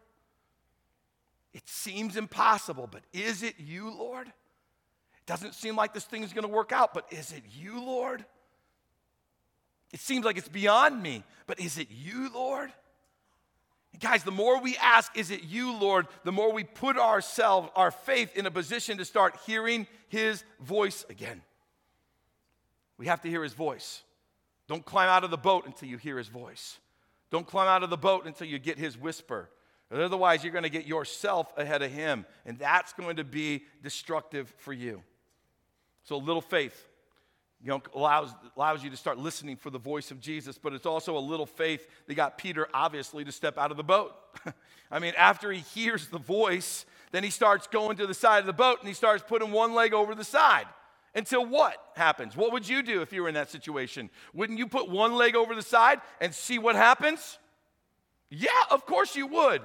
It 1.52 1.68
seems 1.68 2.16
impossible, 2.16 2.88
but 2.90 3.02
is 3.12 3.42
it 3.42 3.56
you, 3.58 3.90
Lord? 3.90 4.26
It 4.26 5.26
doesn't 5.26 5.54
seem 5.54 5.76
like 5.76 5.92
this 5.92 6.04
thing 6.04 6.22
is 6.22 6.32
going 6.32 6.46
to 6.46 6.52
work 6.52 6.72
out, 6.72 6.94
but 6.94 7.06
is 7.10 7.30
it 7.30 7.42
you, 7.54 7.84
Lord? 7.84 8.24
It 9.92 10.00
seems 10.00 10.24
like 10.24 10.38
it's 10.38 10.48
beyond 10.48 11.02
me, 11.02 11.22
but 11.46 11.60
is 11.60 11.76
it 11.76 11.88
you, 11.90 12.30
Lord? 12.32 12.72
Guys, 14.00 14.24
the 14.24 14.30
more 14.30 14.60
we 14.60 14.76
ask, 14.78 15.16
is 15.16 15.30
it 15.30 15.44
you, 15.44 15.76
Lord, 15.76 16.06
the 16.24 16.32
more 16.32 16.52
we 16.52 16.64
put 16.64 16.96
ourselves, 16.96 17.68
our 17.76 17.90
faith 17.90 18.34
in 18.36 18.46
a 18.46 18.50
position 18.50 18.96
to 18.98 19.04
start 19.04 19.36
hearing 19.46 19.86
his 20.08 20.44
voice 20.60 21.04
again. 21.10 21.42
We 22.96 23.06
have 23.06 23.20
to 23.22 23.28
hear 23.28 23.42
his 23.42 23.52
voice. 23.52 24.02
Don't 24.66 24.84
climb 24.84 25.10
out 25.10 25.24
of 25.24 25.30
the 25.30 25.36
boat 25.36 25.66
until 25.66 25.88
you 25.88 25.98
hear 25.98 26.16
his 26.16 26.28
voice. 26.28 26.78
Don't 27.32 27.46
climb 27.46 27.66
out 27.66 27.82
of 27.82 27.90
the 27.90 27.96
boat 27.96 28.26
until 28.26 28.46
you 28.46 28.60
get 28.60 28.78
his 28.78 28.96
whisper. 28.96 29.48
Otherwise, 29.90 30.44
you're 30.44 30.52
going 30.52 30.62
to 30.62 30.70
get 30.70 30.86
yourself 30.86 31.52
ahead 31.56 31.82
of 31.82 31.90
him, 31.90 32.24
and 32.46 32.58
that's 32.58 32.92
going 32.92 33.16
to 33.16 33.24
be 33.24 33.64
destructive 33.82 34.54
for 34.58 34.72
you. 34.72 35.02
So, 36.04 36.16
a 36.16 36.18
little 36.18 36.40
faith 36.40 36.88
you 37.62 37.68
know, 37.68 37.80
allows, 37.94 38.34
allows 38.56 38.82
you 38.82 38.90
to 38.90 38.96
start 38.96 39.18
listening 39.18 39.56
for 39.56 39.70
the 39.70 39.78
voice 39.78 40.10
of 40.10 40.20
Jesus, 40.20 40.58
but 40.58 40.72
it's 40.72 40.86
also 40.86 41.16
a 41.16 41.20
little 41.20 41.46
faith 41.46 41.86
that 42.06 42.14
got 42.14 42.36
Peter, 42.36 42.68
obviously, 42.74 43.24
to 43.24 43.32
step 43.32 43.56
out 43.56 43.70
of 43.70 43.76
the 43.76 43.84
boat. 43.84 44.14
I 44.90 44.98
mean, 44.98 45.14
after 45.16 45.52
he 45.52 45.60
hears 45.60 46.08
the 46.08 46.18
voice, 46.18 46.84
then 47.12 47.22
he 47.22 47.30
starts 47.30 47.66
going 47.66 47.96
to 47.98 48.06
the 48.06 48.14
side 48.14 48.40
of 48.40 48.46
the 48.46 48.52
boat 48.52 48.80
and 48.80 48.88
he 48.88 48.94
starts 48.94 49.22
putting 49.26 49.52
one 49.52 49.74
leg 49.74 49.94
over 49.94 50.14
the 50.14 50.24
side. 50.24 50.66
Until 51.14 51.44
what 51.44 51.76
happens? 51.94 52.36
What 52.36 52.52
would 52.52 52.66
you 52.66 52.82
do 52.82 53.02
if 53.02 53.12
you 53.12 53.22
were 53.22 53.28
in 53.28 53.34
that 53.34 53.50
situation? 53.50 54.08
Wouldn't 54.32 54.58
you 54.58 54.66
put 54.66 54.88
one 54.88 55.14
leg 55.14 55.36
over 55.36 55.54
the 55.54 55.62
side 55.62 56.00
and 56.20 56.34
see 56.34 56.58
what 56.58 56.74
happens? 56.74 57.38
Yeah, 58.30 58.48
of 58.70 58.86
course 58.86 59.14
you 59.14 59.26
would. 59.26 59.62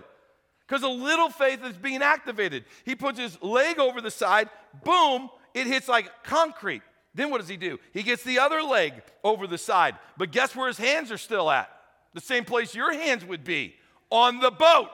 Because 0.67 0.83
a 0.83 0.89
little 0.89 1.29
faith 1.29 1.63
is 1.63 1.77
being 1.77 2.01
activated. 2.01 2.65
He 2.83 2.95
puts 2.95 3.17
his 3.17 3.41
leg 3.41 3.79
over 3.79 4.01
the 4.01 4.11
side, 4.11 4.49
boom, 4.83 5.29
it 5.53 5.67
hits 5.67 5.87
like 5.87 6.11
concrete. 6.23 6.81
Then 7.15 7.31
what 7.31 7.39
does 7.39 7.47
he 7.47 7.55
do? 7.55 7.79
He 7.93 8.03
gets 8.03 8.23
the 8.23 8.39
other 8.39 8.61
leg 8.61 8.93
over 9.23 9.47
the 9.47 9.57
side. 9.57 9.95
But 10.17 10.31
guess 10.31 10.55
where 10.55 10.67
his 10.67 10.77
hands 10.77 11.11
are 11.11 11.17
still 11.17 11.49
at? 11.49 11.69
The 12.13 12.21
same 12.21 12.43
place 12.43 12.75
your 12.75 12.93
hands 12.93 13.23
would 13.23 13.43
be 13.43 13.75
on 14.09 14.39
the 14.39 14.51
boat. 14.51 14.89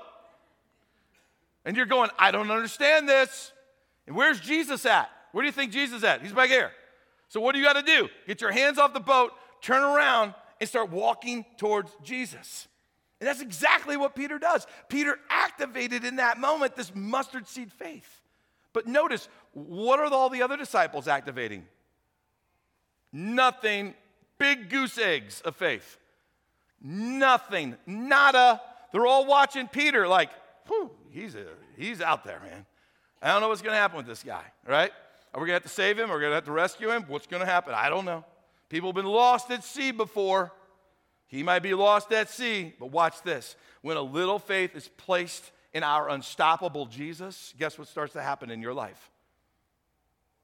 And 1.66 1.76
you're 1.76 1.86
going, 1.86 2.12
I 2.20 2.32
don't 2.32 2.52
understand 2.52 3.10
this. 3.10 3.52
And 4.06 4.16
where's 4.16 4.40
Jesus 4.40 4.86
at? 4.86 5.10
Where 5.34 5.42
do 5.42 5.48
you 5.48 5.52
think 5.52 5.74
Jesus 5.74 5.98
is 5.98 6.04
at? 6.06 6.22
He's 6.22 6.32
back 6.32 6.50
here. 6.50 6.72
So 7.28 7.42
what 7.42 7.54
do 7.54 7.60
you 7.60 7.66
got 7.66 7.74
to 7.74 7.82
do? 7.82 8.08
Get 8.28 8.40
your 8.40 8.52
hands 8.52 8.78
off 8.78 8.94
the 8.94 9.00
boat, 9.00 9.34
turn 9.62 9.84
around, 9.84 10.36
and 10.60 10.70
start 10.70 10.92
walking 10.92 11.44
towards 11.58 11.92
Jesus. 12.04 12.68
And 13.20 13.28
that's 13.28 13.42
exactly 13.42 13.98
what 13.98 14.16
Peter 14.16 14.38
does. 14.38 14.68
Peter 14.90 15.18
activated 15.30 16.06
in 16.06 16.18
that 16.18 16.40
moment 16.40 16.76
this 16.76 16.94
mustard 16.94 17.48
seed 17.48 17.72
faith. 17.72 18.22
But 18.74 18.86
notice, 18.86 19.28
what 19.54 20.00
are 20.00 20.06
all 20.14 20.30
the 20.30 20.44
other 20.44 20.58
disciples 20.58 21.08
activating? 21.08 21.66
Nothing. 23.12 23.96
Big 24.38 24.70
goose 24.70 24.98
eggs 24.98 25.42
of 25.42 25.56
faith. 25.56 25.98
Nothing. 26.82 27.76
Nada. 27.88 28.62
They're 28.92 29.08
all 29.08 29.26
watching 29.26 29.68
Peter 29.68 30.08
like, 30.08 30.30
whew, 30.68 30.92
he's, 31.10 31.34
a, 31.34 31.46
he's 31.78 32.02
out 32.02 32.24
there, 32.24 32.40
man. 32.42 32.66
I 33.22 33.30
don't 33.30 33.42
know 33.42 33.50
what's 33.50 33.62
going 33.62 33.74
to 33.74 33.80
happen 33.80 33.98
with 33.98 34.06
this 34.06 34.22
guy, 34.22 34.44
right? 34.68 34.92
Are 35.34 35.42
we 35.42 35.48
going 35.48 35.60
to 35.60 35.64
have 35.64 35.64
to 35.64 35.70
save 35.70 35.98
him? 35.98 36.12
Are 36.12 36.16
we 36.16 36.22
going 36.22 36.32
to 36.32 36.36
have 36.36 36.46
to 36.46 36.52
rescue 36.52 36.92
him? 36.92 37.06
What's 37.08 37.28
going 37.28 37.42
to 37.42 37.46
happen? 37.46 37.74
I 37.76 37.90
don't 37.90 38.06
know. 38.06 38.24
People 38.70 38.90
have 38.90 38.96
been 38.96 39.06
lost 39.06 39.50
at 39.52 39.64
sea 39.64 39.92
before. 39.92 40.52
He 41.28 41.42
might 41.42 41.64
be 41.64 41.74
lost 41.74 42.12
at 42.12 42.30
sea, 42.30 42.74
but 42.80 42.92
watch 42.92 43.22
this. 43.24 43.56
When 43.82 43.98
a 43.98 44.02
little 44.02 44.38
faith 44.38 44.76
is 44.76 44.88
placed 44.88 45.52
in 45.74 45.84
our 45.84 46.10
unstoppable 46.10 46.86
Jesus, 46.86 47.54
guess 47.58 47.80
what 47.80 47.88
starts 47.88 48.14
to 48.14 48.22
happen 48.22 48.52
in 48.52 48.62
your 48.62 48.74
life? 48.74 49.10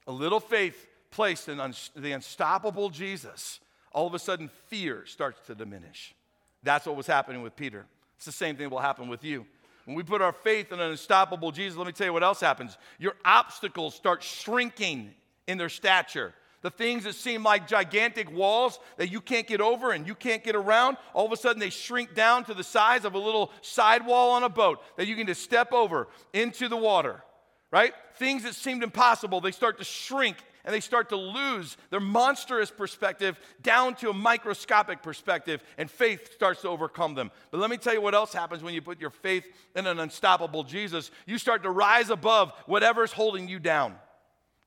A 0.07 0.11
little 0.11 0.39
faith 0.39 0.87
placed 1.11 1.49
in 1.49 1.59
un- 1.59 1.75
the 1.95 2.11
unstoppable 2.11 2.89
Jesus, 2.89 3.59
all 3.91 4.07
of 4.07 4.13
a 4.15 4.19
sudden 4.19 4.49
fear 4.67 5.05
starts 5.05 5.39
to 5.47 5.55
diminish. 5.55 6.15
That's 6.63 6.85
what 6.85 6.95
was 6.95 7.07
happening 7.07 7.41
with 7.41 7.55
Peter. 7.55 7.85
It's 8.17 8.25
the 8.25 8.31
same 8.31 8.55
thing 8.55 8.69
will 8.69 8.79
happen 8.79 9.07
with 9.07 9.23
you. 9.23 9.45
When 9.89 9.95
we 9.95 10.03
put 10.03 10.21
our 10.21 10.33
faith 10.33 10.71
in 10.71 10.79
an 10.79 10.91
unstoppable 10.91 11.51
Jesus, 11.51 11.75
let 11.75 11.87
me 11.87 11.93
tell 11.93 12.05
you 12.05 12.13
what 12.13 12.21
else 12.21 12.39
happens. 12.39 12.77
Your 12.99 13.15
obstacles 13.25 13.95
start 13.95 14.21
shrinking 14.21 15.15
in 15.47 15.57
their 15.57 15.67
stature. 15.67 16.35
The 16.61 16.69
things 16.69 17.05
that 17.05 17.15
seem 17.15 17.41
like 17.41 17.67
gigantic 17.67 18.31
walls 18.31 18.79
that 18.97 19.11
you 19.11 19.19
can't 19.19 19.47
get 19.47 19.61
over 19.61 19.91
and 19.91 20.05
you 20.05 20.13
can't 20.13 20.43
get 20.43 20.55
around, 20.55 20.97
all 21.15 21.25
of 21.25 21.31
a 21.31 21.37
sudden 21.37 21.59
they 21.59 21.71
shrink 21.71 22.13
down 22.13 22.43
to 22.43 22.53
the 22.53 22.63
size 22.63 23.03
of 23.03 23.15
a 23.15 23.17
little 23.17 23.51
sidewall 23.61 24.29
on 24.29 24.43
a 24.43 24.49
boat 24.49 24.79
that 24.95 25.07
you 25.07 25.15
can 25.15 25.25
just 25.25 25.41
step 25.41 25.73
over 25.73 26.07
into 26.33 26.67
the 26.67 26.77
water, 26.77 27.23
right? 27.71 27.93
Things 28.13 28.43
that 28.43 28.53
seemed 28.53 28.83
impossible, 28.83 29.41
they 29.41 29.49
start 29.49 29.79
to 29.79 29.83
shrink 29.83 30.37
and 30.65 30.73
they 30.73 30.79
start 30.79 31.09
to 31.09 31.15
lose 31.15 31.77
their 31.89 31.99
monstrous 31.99 32.71
perspective 32.71 33.39
down 33.61 33.95
to 33.95 34.09
a 34.09 34.13
microscopic 34.13 35.01
perspective, 35.01 35.63
and 35.77 35.89
faith 35.89 36.33
starts 36.33 36.61
to 36.61 36.69
overcome 36.69 37.15
them. 37.15 37.31
But 37.51 37.59
let 37.59 37.69
me 37.69 37.77
tell 37.77 37.93
you 37.93 38.01
what 38.01 38.15
else 38.15 38.33
happens 38.33 38.63
when 38.63 38.73
you 38.73 38.81
put 38.81 38.99
your 38.99 39.09
faith 39.09 39.45
in 39.75 39.87
an 39.87 39.99
unstoppable 39.99 40.63
Jesus. 40.63 41.11
You 41.25 41.37
start 41.37 41.63
to 41.63 41.71
rise 41.71 42.09
above 42.09 42.51
whatever's 42.65 43.11
holding 43.11 43.47
you 43.47 43.59
down, 43.59 43.95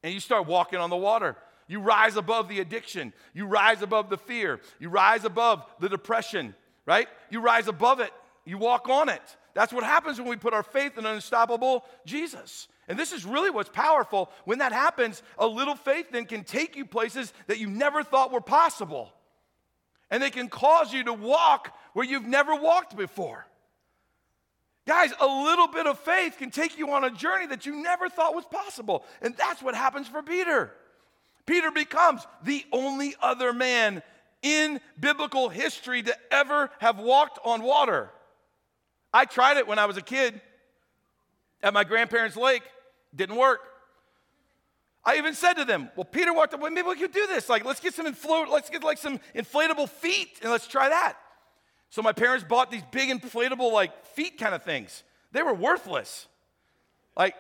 and 0.02 0.12
you 0.12 0.20
start 0.20 0.46
walking 0.46 0.78
on 0.78 0.90
the 0.90 0.96
water. 0.96 1.36
You 1.68 1.80
rise 1.80 2.16
above 2.16 2.48
the 2.48 2.60
addiction. 2.60 3.12
You 3.32 3.46
rise 3.46 3.82
above 3.82 4.10
the 4.10 4.18
fear. 4.18 4.60
You 4.78 4.88
rise 4.88 5.24
above 5.24 5.64
the 5.80 5.88
depression, 5.88 6.54
right? 6.86 7.08
You 7.30 7.40
rise 7.40 7.68
above 7.68 8.00
it. 8.00 8.10
You 8.44 8.58
walk 8.58 8.88
on 8.88 9.08
it. 9.08 9.22
That's 9.54 9.72
what 9.72 9.84
happens 9.84 10.18
when 10.18 10.28
we 10.28 10.36
put 10.36 10.54
our 10.54 10.62
faith 10.62 10.98
in 10.98 11.06
an 11.06 11.14
unstoppable 11.14 11.84
Jesus. 12.04 12.68
And 12.88 12.98
this 12.98 13.12
is 13.12 13.24
really 13.24 13.50
what's 13.50 13.68
powerful. 13.68 14.30
When 14.44 14.58
that 14.58 14.72
happens, 14.72 15.22
a 15.38 15.46
little 15.46 15.76
faith 15.76 16.06
then 16.10 16.24
can 16.24 16.44
take 16.44 16.76
you 16.76 16.84
places 16.84 17.32
that 17.46 17.58
you 17.58 17.68
never 17.68 18.02
thought 18.02 18.32
were 18.32 18.40
possible. 18.40 19.12
And 20.10 20.22
they 20.22 20.30
can 20.30 20.48
cause 20.48 20.92
you 20.92 21.04
to 21.04 21.12
walk 21.12 21.76
where 21.94 22.04
you've 22.04 22.26
never 22.26 22.54
walked 22.54 22.96
before. 22.96 23.46
Guys, 24.86 25.12
a 25.20 25.26
little 25.26 25.68
bit 25.68 25.86
of 25.86 25.98
faith 26.00 26.36
can 26.38 26.50
take 26.50 26.76
you 26.76 26.90
on 26.90 27.04
a 27.04 27.10
journey 27.10 27.46
that 27.46 27.66
you 27.66 27.76
never 27.76 28.08
thought 28.08 28.34
was 28.34 28.44
possible. 28.44 29.04
And 29.20 29.36
that's 29.36 29.62
what 29.62 29.76
happens 29.76 30.08
for 30.08 30.22
Peter. 30.22 30.72
Peter 31.46 31.70
becomes 31.70 32.26
the 32.42 32.64
only 32.72 33.14
other 33.22 33.52
man 33.52 34.02
in 34.42 34.80
biblical 34.98 35.48
history 35.48 36.02
to 36.02 36.16
ever 36.32 36.68
have 36.80 36.98
walked 36.98 37.38
on 37.44 37.62
water. 37.62 38.10
I 39.12 39.24
tried 39.24 39.56
it 39.56 39.68
when 39.68 39.78
I 39.78 39.86
was 39.86 39.96
a 39.96 40.02
kid 40.02 40.40
at 41.62 41.72
my 41.72 41.84
grandparents' 41.84 42.36
lake. 42.36 42.62
Didn't 43.14 43.36
work. 43.36 43.60
I 45.04 45.16
even 45.16 45.34
said 45.34 45.54
to 45.54 45.64
them, 45.64 45.90
"Well, 45.96 46.04
Peter 46.04 46.32
walked 46.32 46.54
up. 46.54 46.60
Well, 46.60 46.70
maybe 46.70 46.88
we 46.88 46.96
could 46.96 47.12
do 47.12 47.26
this. 47.26 47.48
Like, 47.48 47.64
let's 47.64 47.80
get 47.80 47.94
some 47.94 48.06
infl- 48.06 48.48
let's 48.48 48.70
get 48.70 48.84
like 48.84 48.98
some 48.98 49.18
inflatable 49.34 49.88
feet, 49.88 50.38
and 50.42 50.50
let's 50.50 50.66
try 50.66 50.88
that." 50.88 51.16
So 51.90 52.00
my 52.00 52.12
parents 52.12 52.44
bought 52.44 52.70
these 52.70 52.82
big 52.90 53.10
inflatable 53.10 53.72
like 53.72 54.06
feet 54.06 54.38
kind 54.38 54.54
of 54.54 54.62
things. 54.62 55.02
They 55.32 55.42
were 55.42 55.54
worthless. 55.54 56.26
Like 57.16 57.34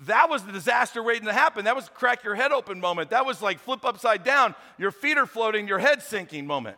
that 0.00 0.28
was 0.28 0.44
the 0.44 0.52
disaster 0.52 1.02
waiting 1.02 1.26
to 1.26 1.32
happen. 1.32 1.64
That 1.64 1.76
was 1.76 1.88
crack 1.88 2.24
your 2.24 2.34
head 2.34 2.52
open 2.52 2.80
moment. 2.80 3.10
That 3.10 3.26
was 3.26 3.42
like 3.42 3.58
flip 3.58 3.84
upside 3.84 4.24
down, 4.24 4.54
your 4.76 4.90
feet 4.90 5.18
are 5.18 5.26
floating, 5.26 5.66
your 5.68 5.78
head 5.78 6.02
sinking 6.02 6.46
moment. 6.46 6.76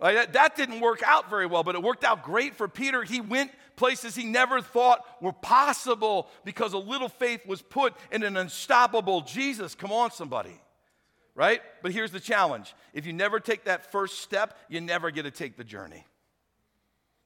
Like 0.00 0.16
that, 0.16 0.32
that 0.34 0.56
didn't 0.56 0.80
work 0.80 1.02
out 1.04 1.30
very 1.30 1.46
well, 1.46 1.62
but 1.62 1.74
it 1.74 1.82
worked 1.82 2.04
out 2.04 2.22
great 2.22 2.54
for 2.54 2.68
Peter. 2.68 3.02
He 3.04 3.20
went 3.20 3.52
places 3.76 4.14
he 4.14 4.24
never 4.24 4.60
thought 4.60 5.04
were 5.20 5.32
possible 5.32 6.28
because 6.44 6.72
a 6.72 6.78
little 6.78 7.08
faith 7.08 7.46
was 7.46 7.62
put 7.62 7.94
in 8.10 8.22
an 8.22 8.36
unstoppable 8.36 9.20
Jesus. 9.22 9.74
Come 9.74 9.92
on, 9.92 10.10
somebody. 10.10 10.60
Right? 11.34 11.60
But 11.82 11.92
here's 11.92 12.12
the 12.12 12.20
challenge 12.20 12.74
if 12.92 13.06
you 13.06 13.12
never 13.12 13.40
take 13.40 13.64
that 13.64 13.90
first 13.90 14.20
step, 14.20 14.56
you 14.68 14.80
never 14.80 15.10
get 15.10 15.22
to 15.22 15.30
take 15.30 15.56
the 15.56 15.64
journey. 15.64 16.06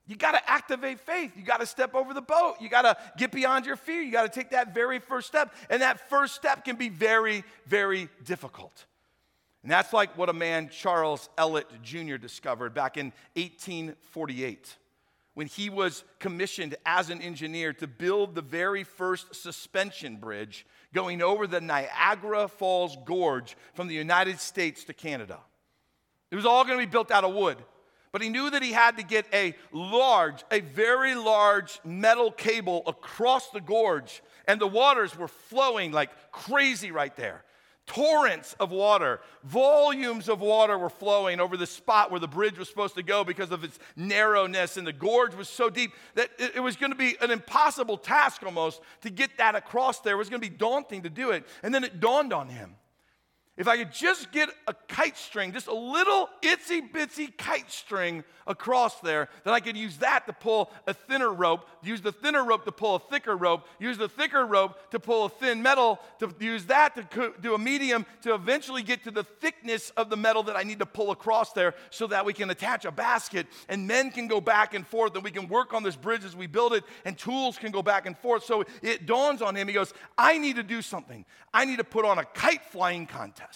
You 0.06 0.16
got 0.16 0.32
to 0.32 0.50
activate 0.50 1.00
faith. 1.00 1.32
You 1.37 1.42
got 1.42 1.61
to 1.61 1.66
step 1.66 1.94
over 1.94 2.14
the 2.14 2.22
boat. 2.22 2.56
You 2.61 2.70
got 2.70 2.82
to 2.82 2.96
get 3.18 3.30
beyond 3.30 3.66
your 3.66 3.76
fear. 3.76 4.00
You 4.00 4.11
got 4.11 4.22
to 4.22 4.30
take 4.30 4.50
that 4.50 4.74
very 4.74 5.00
first 5.00 5.28
step. 5.28 5.54
And 5.68 5.82
that 5.82 6.08
first 6.08 6.34
step 6.34 6.64
can 6.64 6.76
be 6.76 6.88
very, 6.88 7.44
very 7.66 8.08
difficult. 8.24 8.87
And 9.62 9.70
that's 9.70 9.92
like 9.92 10.16
what 10.16 10.30
a 10.30 10.32
man, 10.32 10.70
Charles 10.70 11.28
Ellet 11.37 11.66
Jr., 11.82 12.16
discovered 12.16 12.72
back 12.72 12.96
in 12.96 13.12
1848 13.34 14.76
when 15.38 15.46
he 15.46 15.70
was 15.70 16.03
commissioned 16.18 16.74
as 16.85 17.11
an 17.11 17.22
engineer 17.22 17.72
to 17.72 17.87
build 17.87 18.35
the 18.35 18.42
very 18.42 18.83
first 18.83 19.37
suspension 19.37 20.16
bridge 20.16 20.66
going 20.92 21.22
over 21.22 21.46
the 21.46 21.61
Niagara 21.61 22.48
Falls 22.48 22.96
Gorge 23.05 23.57
from 23.72 23.87
the 23.87 23.94
United 23.94 24.40
States 24.40 24.83
to 24.83 24.92
Canada. 24.92 25.38
It 26.33 26.35
was 26.35 26.44
all 26.44 26.64
going 26.64 26.77
to 26.77 26.85
be 26.85 26.90
built 26.90 27.12
out 27.12 27.22
of 27.22 27.33
wood. 27.33 27.57
But 28.11 28.20
he 28.20 28.31
knew 28.31 28.51
that 28.51 28.64
he 28.64 28.72
had 28.72 28.96
to 28.96 29.05
get 29.05 29.27
a 29.33 29.55
large, 29.70 30.42
a 30.51 30.59
very 30.59 31.14
large 31.14 31.79
metal 31.85 32.33
cable 32.33 32.83
across 32.88 33.51
the 33.51 33.61
gorge. 33.61 34.24
And 34.48 34.61
the 34.61 34.66
waters 34.66 35.16
were 35.16 35.29
flowing 35.29 35.92
like 35.92 36.11
crazy 36.33 36.90
right 36.90 37.14
there. 37.14 37.44
Torrents 37.88 38.55
of 38.61 38.70
water, 38.70 39.20
volumes 39.44 40.29
of 40.29 40.40
water 40.40 40.79
were 40.79 40.90
flowing 40.90 41.40
over 41.40 41.57
the 41.57 41.66
spot 41.66 42.11
where 42.11 42.20
the 42.20 42.29
bridge 42.29 42.59
was 42.59 42.68
supposed 42.68 42.94
to 42.96 43.03
go 43.03 43.24
because 43.24 43.51
of 43.51 43.64
its 43.64 43.79
narrowness, 43.96 44.77
and 44.77 44.87
the 44.87 44.92
gorge 44.92 45.35
was 45.35 45.48
so 45.48 45.70
deep 45.70 45.92
that 46.14 46.31
it 46.38 46.62
was 46.62 46.77
going 46.77 46.92
to 46.92 46.98
be 46.98 47.16
an 47.22 47.31
impossible 47.31 47.96
task 47.96 48.42
almost 48.44 48.83
to 49.01 49.11
get 49.11 49.38
that 49.38 49.55
across 49.55 50.01
there. 50.01 50.14
It 50.14 50.18
was 50.18 50.29
going 50.29 50.42
to 50.42 50.48
be 50.48 50.55
daunting 50.55 51.03
to 51.03 51.11
do 51.11 51.31
it. 51.31 51.46
And 51.62 51.74
then 51.74 51.83
it 51.83 51.98
dawned 51.98 52.33
on 52.33 52.48
him 52.48 52.77
if 53.59 53.66
I 53.66 53.77
could 53.77 53.92
just 53.92 54.31
get 54.31 54.51
a 54.68 54.75
kite 54.87 55.18
string, 55.18 55.53
just 55.53 55.66
a 55.66 55.75
little 55.75 56.31
itsy 56.42 56.81
bitsy 56.90 57.37
kite 57.37 57.71
string 57.73 58.23
across 58.47 59.01
there, 59.01 59.29
then 59.42 59.53
I 59.53 59.59
could 59.59 59.77
use 59.77 59.97
that 59.99 60.27
to 60.27 60.33
pull 60.33 60.71
a 60.87 60.94
thinner 60.94 61.33
rope, 61.33 61.68
use 61.83 62.01
the 62.01 62.12
thinner 62.12 62.44
rope 62.44 62.64
to 62.66 62.73
pull 62.73 62.94
a 62.94 63.01
thicker 63.01 63.37
rope, 63.37 63.66
use 63.81 63.99
the 63.99 64.09
thicker 64.09 64.47
rope 64.47 64.79
to 64.92 65.01
pull 65.01 65.25
a 65.25 65.29
thin 65.29 65.61
metal, 65.61 65.99
to 66.21 66.33
use 66.38 66.66
that 66.66 66.94
to 66.94 67.33
do 67.42 67.55
a 67.55 67.59
medium 67.59 68.07
to 68.23 68.33
eventually 68.33 68.83
get 68.83 69.03
to 69.05 69.11
the 69.11 69.25
thickness 69.25 69.90
of 69.97 70.09
the 70.09 70.16
metal 70.16 70.44
that 70.44 70.57
I 70.57 70.62
need 70.62 70.79
to 70.79 70.87
pull 70.87 71.11
across 71.11 71.53
there 71.53 71.75
so 71.90 72.07
that 72.07 72.25
we 72.25 72.33
can 72.33 72.51
attach 72.51 72.85
a 72.85 72.92
basket 72.92 73.49
and 73.68 73.88
men 73.88 74.12
can 74.12 74.29
go 74.29 74.40
back 74.40 74.73
and 74.73 74.87
forth 74.87 75.16
and 75.16 75.25
we 75.25 75.33
can 75.33 75.49
work 75.49 75.75
on 75.75 75.83
this 75.83 75.97
bridge 75.97 76.25
as 76.25 76.37
we 76.37 76.47
build 76.47 76.75
it 76.75 76.85
and 77.05 77.18
tools 77.18 77.59
can 77.59 77.73
go 77.73 77.83
back 77.83 78.07
and 78.07 78.16
forth. 78.16 78.44
So 78.44 78.64
it 78.83 79.05
dawns 79.05 79.42
on 79.42 79.57
him. 79.57 79.66
He 79.66 79.75
goes, 79.75 79.92
I 80.16 80.38
need 80.38 80.57
to 80.57 80.62
do 80.62 80.81
something. 80.81 81.25
I 81.53 81.64
need 81.64 81.79
to 81.79 81.85
put 81.85 82.05
on 82.05 82.18
a 82.18 82.25
kite 82.25 82.62
flying 82.62 83.07
contest 83.07 83.47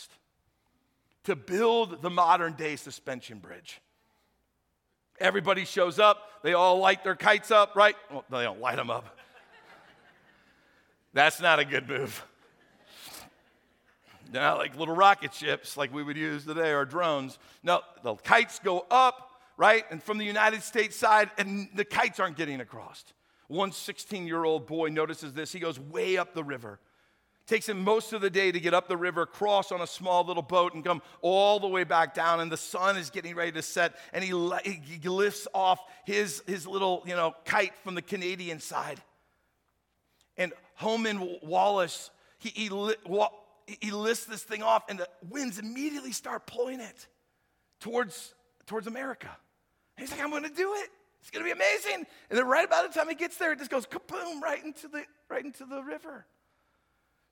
to 1.24 1.36
build 1.36 2.02
the 2.02 2.10
modern 2.10 2.54
day 2.54 2.76
suspension 2.76 3.38
bridge. 3.38 3.80
Everybody 5.20 5.64
shows 5.64 5.98
up, 5.98 6.42
they 6.42 6.54
all 6.54 6.78
light 6.78 7.04
their 7.04 7.14
kites 7.14 7.50
up, 7.50 7.76
right? 7.76 7.94
Well, 8.10 8.24
they 8.30 8.42
don't 8.42 8.60
light 8.60 8.76
them 8.76 8.90
up. 8.90 9.16
That's 11.12 11.40
not 11.40 11.58
a 11.58 11.64
good 11.64 11.88
move. 11.88 12.24
They're 14.32 14.42
not 14.42 14.58
like 14.58 14.76
little 14.76 14.96
rocket 14.96 15.34
ships 15.34 15.76
like 15.76 15.94
we 15.94 16.02
would 16.02 16.16
use 16.16 16.44
today 16.44 16.72
or 16.72 16.84
drones. 16.84 17.38
No, 17.62 17.82
the 18.02 18.14
kites 18.16 18.58
go 18.58 18.84
up, 18.90 19.30
right? 19.56 19.84
And 19.90 20.02
from 20.02 20.18
the 20.18 20.24
United 20.24 20.62
States 20.62 20.96
side, 20.96 21.30
and 21.38 21.68
the 21.74 21.84
kites 21.84 22.18
aren't 22.18 22.36
getting 22.36 22.60
across. 22.60 23.04
One 23.46 23.70
16 23.70 24.26
year 24.26 24.44
old 24.44 24.66
boy 24.66 24.88
notices 24.88 25.34
this. 25.34 25.52
He 25.52 25.60
goes 25.60 25.78
way 25.78 26.16
up 26.16 26.34
the 26.34 26.42
river 26.42 26.80
Takes 27.46 27.68
him 27.68 27.82
most 27.82 28.12
of 28.12 28.20
the 28.20 28.30
day 28.30 28.52
to 28.52 28.60
get 28.60 28.72
up 28.72 28.86
the 28.86 28.96
river, 28.96 29.26
cross 29.26 29.72
on 29.72 29.80
a 29.80 29.86
small 29.86 30.24
little 30.24 30.42
boat, 30.42 30.74
and 30.74 30.84
come 30.84 31.02
all 31.20 31.58
the 31.58 31.66
way 31.66 31.84
back 31.84 32.14
down. 32.14 32.40
And 32.40 32.52
the 32.52 32.56
sun 32.56 32.96
is 32.96 33.10
getting 33.10 33.34
ready 33.34 33.52
to 33.52 33.62
set, 33.62 33.94
and 34.12 34.22
he, 34.22 34.30
he 34.30 35.08
lifts 35.08 35.48
off 35.52 35.80
his, 36.04 36.42
his 36.46 36.66
little 36.66 37.02
you 37.04 37.16
know, 37.16 37.34
kite 37.44 37.72
from 37.82 37.94
the 37.96 38.02
Canadian 38.02 38.60
side. 38.60 39.00
And 40.36 40.52
Homan 40.76 41.38
Wallace, 41.42 42.10
he, 42.38 42.50
he, 42.50 42.94
he 43.80 43.90
lifts 43.90 44.24
this 44.26 44.42
thing 44.42 44.62
off, 44.62 44.84
and 44.88 44.98
the 44.98 45.08
winds 45.28 45.58
immediately 45.58 46.12
start 46.12 46.46
pulling 46.46 46.80
it 46.80 47.08
towards, 47.80 48.34
towards 48.66 48.86
America. 48.86 49.30
And 49.96 50.06
he's 50.06 50.16
like, 50.16 50.24
I'm 50.24 50.30
going 50.30 50.44
to 50.44 50.48
do 50.48 50.74
it. 50.74 50.90
It's 51.20 51.30
going 51.30 51.44
to 51.44 51.46
be 51.46 51.52
amazing. 51.52 52.06
And 52.30 52.38
then 52.38 52.46
right 52.46 52.64
about 52.64 52.92
the 52.92 52.98
time 52.98 53.08
he 53.08 53.14
gets 53.14 53.36
there, 53.36 53.52
it 53.52 53.58
just 53.58 53.70
goes 53.70 53.86
kaboom 53.86 54.40
right 54.40 54.64
into 54.64 54.88
the, 54.88 55.04
right 55.28 55.44
into 55.44 55.64
the 55.64 55.82
river. 55.82 56.26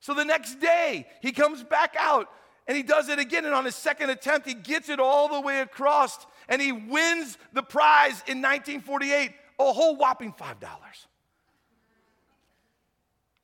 So 0.00 0.14
the 0.14 0.24
next 0.24 0.56
day, 0.60 1.06
he 1.20 1.32
comes 1.32 1.62
back 1.62 1.94
out 1.98 2.28
and 2.66 2.76
he 2.76 2.82
does 2.82 3.08
it 3.08 3.18
again. 3.18 3.44
And 3.44 3.54
on 3.54 3.64
his 3.64 3.76
second 3.76 4.10
attempt, 4.10 4.46
he 4.46 4.54
gets 4.54 4.88
it 4.88 4.98
all 4.98 5.28
the 5.28 5.40
way 5.40 5.60
across 5.60 6.26
and 6.48 6.60
he 6.60 6.72
wins 6.72 7.38
the 7.52 7.62
prize 7.62 8.22
in 8.26 8.42
1948, 8.42 9.32
a 9.58 9.72
whole 9.72 9.96
whopping 9.96 10.32
$5. 10.32 10.56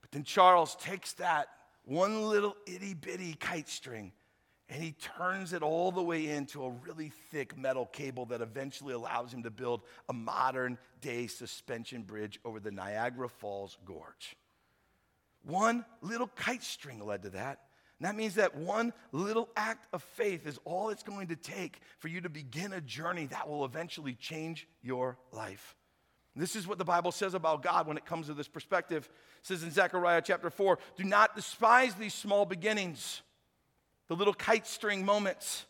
But 0.01 0.11
then 0.11 0.25
Charles 0.25 0.77
takes 0.77 1.13
that 1.15 1.49
one 1.85 2.29
little 2.29 2.57
itty 2.67 2.95
bitty 2.95 3.35
kite 3.35 3.69
string 3.69 4.13
and 4.69 4.83
he 4.83 4.93
turns 4.93 5.53
it 5.53 5.63
all 5.63 5.93
the 5.93 6.03
way 6.03 6.27
into 6.27 6.65
a 6.65 6.71
really 6.71 7.13
thick 7.31 7.57
metal 7.57 7.87
cable 7.87 8.27
that 8.27 8.41
eventually 8.41 8.95
allows 8.95 9.33
him 9.33 9.43
to 9.45 9.51
build 9.51 9.83
a 10.09 10.13
modern 10.13 10.77
day 11.01 11.29
suspension 11.29 12.03
bridge 12.03 12.41
over 12.45 12.59
the 12.59 12.73
Niagara 12.73 13.29
Falls 13.29 13.79
Gorge. 13.85 14.37
One 15.47 15.85
little 16.03 16.27
kite 16.27 16.65
string 16.65 17.05
led 17.05 17.23
to 17.23 17.31
that. 17.31 17.61
And 17.99 18.07
that 18.07 18.17
means 18.17 18.35
that 18.35 18.57
one 18.57 18.93
little 19.13 19.49
act 19.57 19.87
of 19.93 20.03
faith 20.03 20.47
is 20.47 20.59
all 20.65 20.91
it's 20.91 21.05
going 21.05 21.29
to 21.29 21.37
take 21.37 21.79
for 21.99 22.09
you 22.09 22.21
to 22.21 22.29
begin 22.29 22.73
a 22.73 22.81
journey 22.81 23.27
that 23.27 23.49
will 23.49 23.65
eventually 23.65 24.15
change 24.15 24.69
your 24.83 25.17
life. 25.33 25.77
This 26.35 26.55
is 26.55 26.67
what 26.67 26.77
the 26.77 26.85
Bible 26.85 27.13
says 27.13 27.33
about 27.33 27.63
God 27.63 27.87
when 27.87 27.97
it 27.97 28.05
comes 28.05 28.27
to 28.27 28.35
this 28.35 28.49
perspective. 28.49 29.09
It 29.41 29.47
says 29.47 29.63
in 29.63 29.71
Zechariah 29.71 30.21
chapter 30.23 30.51
4 30.51 30.79
Do 30.97 31.05
not 31.05 31.35
despise 31.35 31.95
these 31.95 32.13
small 32.13 32.45
beginnings, 32.45 33.23
the 34.09 34.17
little 34.17 34.35
kite 34.35 34.67
string 34.67 35.05
moments. 35.05 35.65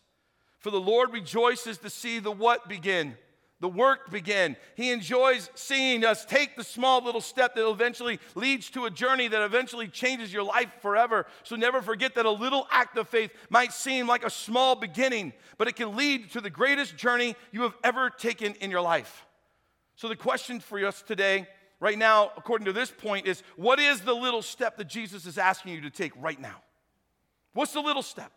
For 0.58 0.72
the 0.72 0.80
Lord 0.80 1.12
rejoices 1.12 1.78
to 1.78 1.90
see 1.90 2.18
the 2.18 2.32
what 2.32 2.68
begin, 2.68 3.16
the 3.60 3.68
work 3.68 4.10
begin. 4.10 4.56
He 4.74 4.92
enjoys 4.92 5.48
seeing 5.54 6.04
us 6.04 6.24
take 6.26 6.56
the 6.56 6.64
small 6.64 7.02
little 7.02 7.22
step 7.22 7.54
that 7.54 7.68
eventually 7.68 8.20
leads 8.34 8.68
to 8.70 8.84
a 8.84 8.90
journey 8.90 9.28
that 9.28 9.42
eventually 9.42 9.88
changes 9.88 10.32
your 10.32 10.42
life 10.42 10.70
forever. 10.82 11.26
So 11.42 11.56
never 11.56 11.80
forget 11.80 12.14
that 12.16 12.26
a 12.26 12.30
little 12.30 12.66
act 12.70 12.98
of 12.98 13.08
faith 13.08 13.30
might 13.48 13.72
seem 13.72 14.06
like 14.06 14.24
a 14.24 14.30
small 14.30 14.74
beginning, 14.74 15.32
but 15.56 15.68
it 15.68 15.76
can 15.76 15.96
lead 15.96 16.32
to 16.32 16.42
the 16.42 16.50
greatest 16.50 16.96
journey 16.96 17.34
you 17.50 17.62
have 17.62 17.74
ever 17.82 18.10
taken 18.10 18.52
in 18.54 18.70
your 18.70 18.82
life. 18.82 19.24
So, 19.96 20.08
the 20.08 20.16
question 20.16 20.60
for 20.60 20.84
us 20.84 21.00
today, 21.00 21.48
right 21.80 21.96
now, 21.96 22.30
according 22.36 22.66
to 22.66 22.72
this 22.74 22.90
point, 22.90 23.26
is 23.26 23.42
what 23.56 23.80
is 23.80 24.02
the 24.02 24.12
little 24.12 24.42
step 24.42 24.76
that 24.76 24.88
Jesus 24.88 25.24
is 25.24 25.38
asking 25.38 25.72
you 25.72 25.80
to 25.80 25.90
take 25.90 26.12
right 26.20 26.38
now? 26.38 26.62
What's 27.54 27.72
the 27.72 27.80
little 27.80 28.02
step? 28.02 28.30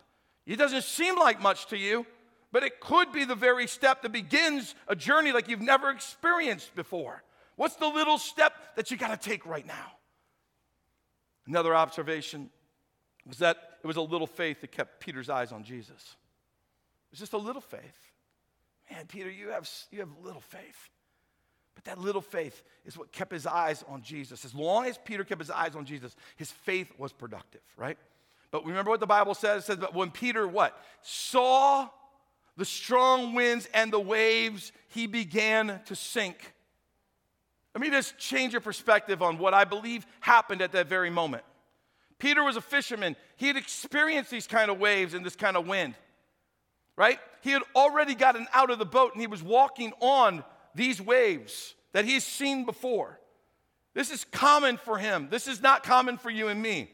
It 0.46 0.56
doesn't 0.56 0.84
seem 0.84 1.18
like 1.18 1.42
much 1.42 1.66
to 1.66 1.76
you, 1.76 2.06
but 2.52 2.62
it 2.62 2.80
could 2.80 3.12
be 3.12 3.24
the 3.24 3.34
very 3.34 3.66
step 3.66 4.02
that 4.02 4.12
begins 4.12 4.74
a 4.88 4.96
journey 4.96 5.32
like 5.32 5.48
you've 5.48 5.60
never 5.60 5.90
experienced 5.90 6.74
before. 6.74 7.22
What's 7.56 7.76
the 7.76 7.88
little 7.88 8.18
step 8.18 8.52
that 8.76 8.90
you 8.90 8.96
got 8.96 9.20
to 9.20 9.28
take 9.28 9.46
right 9.46 9.66
now? 9.66 9.92
Another 11.46 11.74
observation 11.74 12.50
was 13.26 13.38
that 13.38 13.56
it 13.82 13.86
was 13.86 13.96
a 13.96 14.02
little 14.02 14.26
faith 14.26 14.60
that 14.62 14.72
kept 14.72 15.00
Peter's 15.00 15.28
eyes 15.28 15.52
on 15.52 15.62
Jesus. 15.62 16.16
It 17.08 17.12
was 17.12 17.20
just 17.20 17.32
a 17.32 17.38
little 17.38 17.60
faith. 17.60 18.10
Man, 18.90 19.06
Peter, 19.06 19.30
you 19.30 19.50
have, 19.50 19.68
you 19.90 20.00
have 20.00 20.08
little 20.22 20.40
faith. 20.40 20.90
But 21.74 21.84
that 21.84 21.98
little 21.98 22.20
faith 22.20 22.62
is 22.84 22.98
what 22.98 23.12
kept 23.12 23.32
his 23.32 23.46
eyes 23.46 23.84
on 23.88 24.02
Jesus. 24.02 24.44
As 24.44 24.54
long 24.54 24.86
as 24.86 24.98
Peter 24.98 25.24
kept 25.24 25.40
his 25.40 25.50
eyes 25.50 25.76
on 25.76 25.84
Jesus, 25.84 26.14
his 26.36 26.50
faith 26.50 26.92
was 26.98 27.12
productive, 27.12 27.62
right? 27.76 27.96
But 28.50 28.66
remember 28.66 28.90
what 28.90 29.00
the 29.00 29.06
Bible 29.06 29.34
says? 29.34 29.62
It 29.62 29.66
says, 29.66 29.76
but 29.76 29.94
when 29.94 30.10
Peter 30.10 30.46
what? 30.46 30.76
Saw 31.02 31.88
the 32.56 32.64
strong 32.64 33.34
winds 33.34 33.68
and 33.72 33.92
the 33.92 34.00
waves, 34.00 34.72
he 34.88 35.06
began 35.06 35.80
to 35.86 35.96
sink. 35.96 36.54
Let 37.74 37.80
me 37.80 37.90
just 37.90 38.18
change 38.18 38.52
your 38.52 38.60
perspective 38.60 39.22
on 39.22 39.38
what 39.38 39.54
I 39.54 39.64
believe 39.64 40.06
happened 40.20 40.60
at 40.60 40.72
that 40.72 40.88
very 40.88 41.10
moment. 41.10 41.44
Peter 42.18 42.42
was 42.44 42.56
a 42.56 42.60
fisherman. 42.60 43.16
He 43.36 43.46
had 43.46 43.56
experienced 43.56 44.30
these 44.30 44.46
kind 44.46 44.70
of 44.70 44.78
waves 44.78 45.14
and 45.14 45.24
this 45.24 45.36
kind 45.36 45.56
of 45.56 45.66
wind, 45.66 45.94
right? 46.96 47.18
He 47.40 47.50
had 47.50 47.62
already 47.74 48.14
gotten 48.14 48.46
out 48.52 48.70
of 48.70 48.78
the 48.78 48.84
boat 48.84 49.12
and 49.12 49.20
he 49.20 49.26
was 49.26 49.42
walking 49.42 49.92
on 50.00 50.44
these 50.74 51.00
waves 51.00 51.74
that 51.92 52.04
he's 52.04 52.24
seen 52.24 52.64
before. 52.64 53.18
This 53.94 54.10
is 54.10 54.24
common 54.24 54.76
for 54.76 54.98
him. 54.98 55.28
This 55.30 55.48
is 55.48 55.62
not 55.62 55.82
common 55.82 56.18
for 56.18 56.30
you 56.30 56.48
and 56.48 56.60
me. 56.60 56.90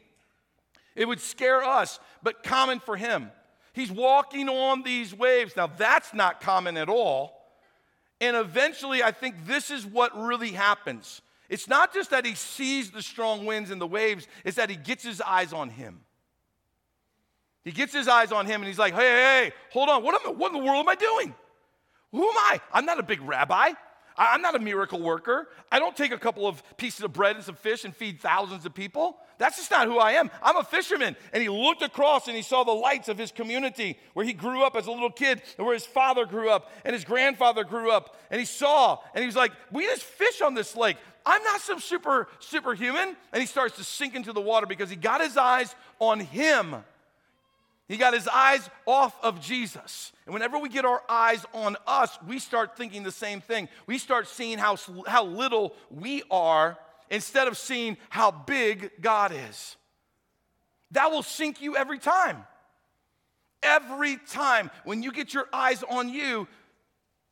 It 0.95 1.07
would 1.07 1.19
scare 1.19 1.63
us, 1.63 1.99
but 2.23 2.43
common 2.43 2.79
for 2.79 2.95
him. 2.95 3.31
He's 3.77 3.91
walking 3.91 4.49
on 4.49 4.81
these 4.81 5.13
waves. 5.13 5.55
Now, 5.55 5.67
that's 5.67 6.11
not 6.11 6.41
common 6.41 6.77
at 6.77 6.89
all. 6.89 7.39
And 8.19 8.35
eventually, 8.35 9.03
I 9.03 9.11
think 9.11 9.45
this 9.45 9.69
is 9.69 9.85
what 9.85 10.17
really 10.19 10.49
happens. 10.49 11.21
It's 11.47 11.67
not 11.67 11.93
just 11.93 12.09
that 12.09 12.25
he 12.25 12.33
sees 12.33 12.89
the 12.89 13.03
strong 13.03 13.45
winds 13.45 13.69
and 13.69 13.79
the 13.79 13.85
waves, 13.85 14.27
it's 14.43 14.57
that 14.57 14.71
he 14.71 14.77
gets 14.77 15.03
his 15.03 15.21
eyes 15.21 15.53
on 15.53 15.69
him. 15.69 15.99
He 17.63 17.71
gets 17.71 17.93
his 17.93 18.07
eyes 18.07 18.31
on 18.31 18.47
him 18.47 18.61
and 18.61 18.67
he's 18.67 18.79
like, 18.79 18.95
hey, 18.95 18.99
hey, 18.99 19.43
hey 19.45 19.51
hold 19.71 19.89
on, 19.89 20.01
what, 20.01 20.25
am, 20.25 20.39
what 20.39 20.51
in 20.51 20.57
the 20.59 20.65
world 20.65 20.79
am 20.79 20.89
I 20.89 20.95
doing? 20.95 21.35
Who 22.11 22.27
am 22.27 22.35
I? 22.35 22.59
I'm 22.73 22.85
not 22.85 22.97
a 22.97 23.03
big 23.03 23.21
rabbi. 23.21 23.73
I'm 24.17 24.41
not 24.41 24.55
a 24.55 24.59
miracle 24.59 24.99
worker. 24.99 25.47
I 25.71 25.79
don't 25.79 25.95
take 25.95 26.11
a 26.11 26.17
couple 26.17 26.47
of 26.47 26.63
pieces 26.77 27.01
of 27.01 27.13
bread 27.13 27.35
and 27.35 27.45
some 27.45 27.55
fish 27.55 27.85
and 27.85 27.95
feed 27.95 28.19
thousands 28.19 28.65
of 28.65 28.73
people. 28.73 29.17
That's 29.37 29.57
just 29.57 29.69
not 29.69 29.87
who 29.87 29.99
I 29.99 30.13
am. 30.13 30.31
I'm 30.41 30.57
a 30.57 30.63
fisherman. 30.63 31.15
And 31.31 31.43
he 31.43 31.49
looked 31.49 31.83
across 31.83 32.27
and 32.27 32.35
he 32.35 32.41
saw 32.41 32.63
the 32.63 32.71
lights 32.71 33.09
of 33.09 33.17
his 33.17 33.31
community 33.31 33.99
where 34.13 34.25
he 34.25 34.33
grew 34.33 34.63
up 34.63 34.75
as 34.75 34.87
a 34.87 34.91
little 34.91 35.11
kid 35.11 35.41
and 35.57 35.65
where 35.65 35.75
his 35.75 35.85
father 35.85 36.25
grew 36.25 36.49
up 36.49 36.71
and 36.83 36.93
his 36.93 37.05
grandfather 37.05 37.63
grew 37.63 37.91
up. 37.91 38.17
And 38.31 38.39
he 38.39 38.45
saw 38.45 38.97
and 39.13 39.21
he 39.21 39.27
was 39.27 39.35
like, 39.35 39.51
We 39.71 39.85
just 39.85 40.03
fish 40.03 40.41
on 40.41 40.55
this 40.55 40.75
lake. 40.75 40.97
I'm 41.25 41.43
not 41.43 41.61
some 41.61 41.79
super 41.79 42.27
superhuman. 42.39 43.15
And 43.31 43.41
he 43.41 43.45
starts 43.45 43.75
to 43.77 43.83
sink 43.83 44.15
into 44.15 44.33
the 44.33 44.41
water 44.41 44.65
because 44.65 44.89
he 44.89 44.95
got 44.95 45.21
his 45.21 45.37
eyes 45.37 45.75
on 45.99 46.21
him. 46.21 46.77
He 47.87 47.95
got 47.95 48.13
his 48.13 48.27
eyes 48.27 48.69
off 48.85 49.15
of 49.23 49.39
Jesus. 49.39 50.11
And 50.25 50.33
whenever 50.33 50.57
we 50.57 50.67
get 50.67 50.83
our 50.83 51.01
eyes 51.07 51.45
on 51.53 51.77
us, 51.87 52.17
we 52.27 52.37
start 52.37 52.75
thinking 52.75 53.03
the 53.03 53.11
same 53.11 53.39
thing. 53.39 53.69
We 53.85 53.97
start 53.97 54.27
seeing 54.27 54.57
how, 54.57 54.77
how 55.07 55.25
little 55.25 55.73
we 55.89 56.23
are 56.29 56.77
instead 57.09 57.47
of 57.47 57.57
seeing 57.57 57.95
how 58.09 58.31
big 58.31 58.91
God 58.99 59.31
is. 59.49 59.77
That 60.91 61.11
will 61.11 61.23
sink 61.23 61.61
you 61.61 61.77
every 61.77 61.99
time. 61.99 62.45
Every 63.63 64.17
time 64.17 64.69
when 64.83 65.01
you 65.01 65.11
get 65.11 65.33
your 65.33 65.47
eyes 65.53 65.83
on 65.83 66.09
you, 66.09 66.47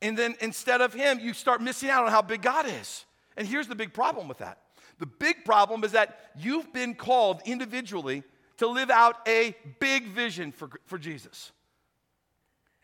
and 0.01 0.17
then 0.17 0.35
instead 0.39 0.81
of 0.81 0.93
Him, 0.93 1.19
you 1.19 1.33
start 1.33 1.61
missing 1.61 1.89
out 1.89 2.05
on 2.05 2.11
how 2.11 2.21
big 2.21 2.41
God 2.41 2.65
is. 2.67 3.05
And 3.37 3.47
here's 3.47 3.67
the 3.67 3.75
big 3.75 3.93
problem 3.93 4.27
with 4.27 4.37
that 4.39 4.59
the 4.99 5.05
big 5.05 5.43
problem 5.43 5.83
is 5.83 5.91
that 5.91 6.31
you've 6.37 6.71
been 6.71 6.95
called 6.95 7.41
individually 7.45 8.23
to 8.57 8.67
live 8.67 8.89
out 8.89 9.17
a 9.27 9.55
big 9.79 10.07
vision 10.07 10.51
for, 10.51 10.69
for 10.85 10.97
Jesus. 10.97 11.51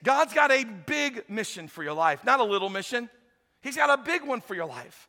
God's 0.04 0.34
got 0.34 0.52
a 0.52 0.64
big 0.64 1.30
mission 1.30 1.68
for 1.68 1.84
your 1.84 1.94
life, 1.94 2.24
not 2.26 2.40
a 2.40 2.44
little 2.44 2.70
mission. 2.70 3.10
He's 3.62 3.76
got 3.76 3.90
a 3.90 4.02
big 4.02 4.24
one 4.24 4.42
for 4.42 4.56
your 4.56 4.66
life. 4.66 5.08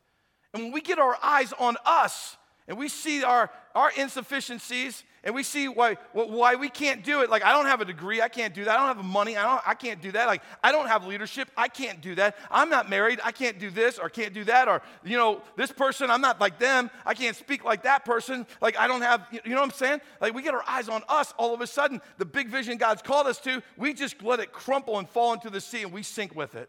And 0.53 0.65
when 0.65 0.73
we 0.73 0.83
get 0.83 0.99
our 0.99 1.17
eyes 1.23 1.53
on 1.59 1.77
us 1.85 2.37
and 2.69 2.79
we 2.79 2.89
see 2.89 3.25
our, 3.25 3.51
our 3.75 3.91
insufficiencies 3.97 5.03
and 5.25 5.35
we 5.35 5.45
see 5.45 5.69
why, 5.69 5.97
why 6.13 6.57
we 6.57 6.69
can't 6.69 7.05
do 7.05 7.23
it. 7.23 7.31
Like, 7.31 7.45
I 7.45 7.53
don't 7.53 7.67
have 7.67 7.81
a 7.81 7.85
degree, 7.85 8.21
I 8.21 8.29
can't 8.29 8.55
do 8.55 8.65
that. 8.65 8.75
I 8.75 8.77
don't 8.79 8.89
have 8.89 8.97
the 8.97 9.03
money, 9.05 9.37
I, 9.37 9.45
don't, 9.45 9.63
I 9.67 9.75
can't 9.75 10.03
do 10.03 10.11
that. 10.13 10.27
Like, 10.27 10.43
I 10.65 10.73
don't 10.73 10.89
have 10.89 11.07
leadership, 11.07 11.49
I 11.57 11.69
can't 11.69 12.01
do 12.01 12.17
that. 12.17 12.37
I'm 12.51 12.69
not 12.69 12.91
married, 12.91 13.21
I 13.23 13.31
can't 13.31 13.59
do 13.59 13.71
this 13.71 13.99
or 13.99 14.09
can't 14.09 14.35
do 14.35 14.45
that. 14.45 14.69
Or, 14.69 14.83
you 15.05 15.17
know, 15.17 15.43
this 15.57 15.71
person, 15.71 16.11
I'm 16.11 16.21
not 16.21 16.41
like 16.41 16.59
them, 16.59 16.91
I 17.07 17.15
can't 17.15 17.37
speak 17.37 17.65
like 17.65 17.85
that 17.85 18.05
person. 18.05 18.47
Like, 18.61 18.77
I 18.77 18.89
don't 18.89 19.03
have, 19.03 19.27
you 19.31 19.55
know 19.55 19.61
what 19.61 19.65
I'm 19.65 19.71
saying? 19.71 20.01
Like, 20.21 20.35
we 20.35 20.43
get 20.43 20.55
our 20.55 20.65
eyes 20.67 20.89
on 20.89 21.03
us, 21.09 21.33
all 21.39 21.55
of 21.55 21.61
a 21.61 21.67
sudden, 21.67 22.01
the 22.19 22.25
big 22.25 22.49
vision 22.49 22.77
God's 22.77 23.03
called 23.03 23.27
us 23.27 23.39
to, 23.41 23.63
we 23.77 23.95
just 23.95 24.23
let 24.23 24.41
it 24.41 24.53
crumple 24.53 24.99
and 24.99 25.09
fall 25.09 25.33
into 25.33 25.51
the 25.51 25.61
sea 25.61 25.83
and 25.83 25.93
we 25.93 26.03
sink 26.03 26.35
with 26.35 26.55
it. 26.55 26.69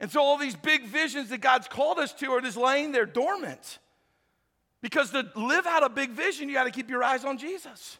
And 0.00 0.10
so, 0.10 0.22
all 0.22 0.38
these 0.38 0.56
big 0.56 0.84
visions 0.84 1.30
that 1.30 1.40
God's 1.40 1.66
called 1.66 1.98
us 1.98 2.12
to 2.14 2.30
are 2.30 2.40
just 2.40 2.56
laying 2.56 2.92
there 2.92 3.04
dormant. 3.04 3.78
Because 4.80 5.10
to 5.10 5.26
live 5.34 5.66
out 5.66 5.82
a 5.82 5.88
big 5.88 6.10
vision, 6.10 6.48
you 6.48 6.54
got 6.54 6.64
to 6.64 6.70
keep 6.70 6.88
your 6.88 7.02
eyes 7.02 7.24
on 7.24 7.38
Jesus. 7.38 7.98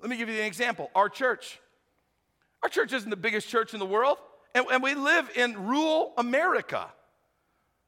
Let 0.00 0.10
me 0.10 0.16
give 0.16 0.28
you 0.28 0.38
an 0.38 0.46
example. 0.46 0.90
Our 0.94 1.08
church. 1.08 1.60
Our 2.62 2.68
church 2.68 2.92
isn't 2.92 3.08
the 3.08 3.16
biggest 3.16 3.48
church 3.48 3.72
in 3.72 3.80
the 3.80 3.86
world, 3.86 4.18
and, 4.54 4.66
and 4.70 4.82
we 4.82 4.94
live 4.94 5.30
in 5.36 5.66
rural 5.66 6.12
America. 6.16 6.86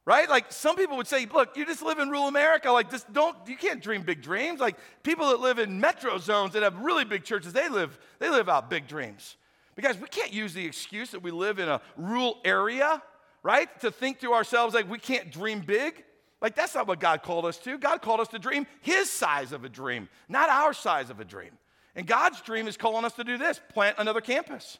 Right? 0.05 0.29
Like 0.29 0.51
some 0.51 0.75
people 0.75 0.97
would 0.97 1.07
say, 1.07 1.25
look, 1.25 1.57
you 1.57 1.65
just 1.65 1.81
live 1.81 1.97
in 1.97 2.09
rural 2.09 2.27
America. 2.27 2.71
Like 2.71 2.91
just 2.91 3.11
don't 3.11 3.35
you 3.47 3.57
can't 3.57 3.81
dream 3.81 4.03
big 4.03 4.21
dreams. 4.21 4.59
Like 4.59 4.77
people 5.01 5.29
that 5.29 5.39
live 5.39 5.57
in 5.57 5.79
metro 5.79 6.19
zones 6.19 6.53
that 6.53 6.61
have 6.61 6.77
really 6.77 7.05
big 7.05 7.23
churches, 7.23 7.53
they 7.53 7.69
live, 7.69 7.97
they 8.19 8.29
live 8.29 8.47
out 8.47 8.69
big 8.69 8.87
dreams. 8.87 9.35
Because 9.75 9.97
we 9.97 10.07
can't 10.07 10.31
use 10.31 10.53
the 10.53 10.63
excuse 10.63 11.09
that 11.11 11.23
we 11.23 11.31
live 11.31 11.57
in 11.57 11.67
a 11.67 11.81
rural 11.97 12.39
area, 12.45 13.01
right? 13.41 13.67
To 13.81 13.89
think 13.89 14.19
to 14.19 14.33
ourselves 14.33 14.75
like 14.75 14.89
we 14.89 14.99
can't 14.99 15.31
dream 15.31 15.61
big. 15.61 16.03
Like, 16.41 16.55
that's 16.55 16.75
not 16.75 16.87
what 16.87 16.99
God 16.99 17.23
called 17.23 17.45
us 17.45 17.57
to. 17.59 17.77
God 17.77 18.01
called 18.01 18.19
us 18.19 18.27
to 18.29 18.39
dream 18.39 18.67
His 18.81 19.09
size 19.09 19.51
of 19.51 19.63
a 19.63 19.69
dream, 19.69 20.09
not 20.29 20.49
our 20.49 20.73
size 20.73 21.09
of 21.09 21.19
a 21.19 21.25
dream. 21.25 21.51
And 21.95 22.05
God's 22.05 22.41
dream 22.41 22.67
is 22.67 22.77
calling 22.77 23.05
us 23.05 23.13
to 23.13 23.23
do 23.23 23.37
this 23.37 23.59
plant 23.73 23.95
another 23.99 24.21
campus. 24.21 24.77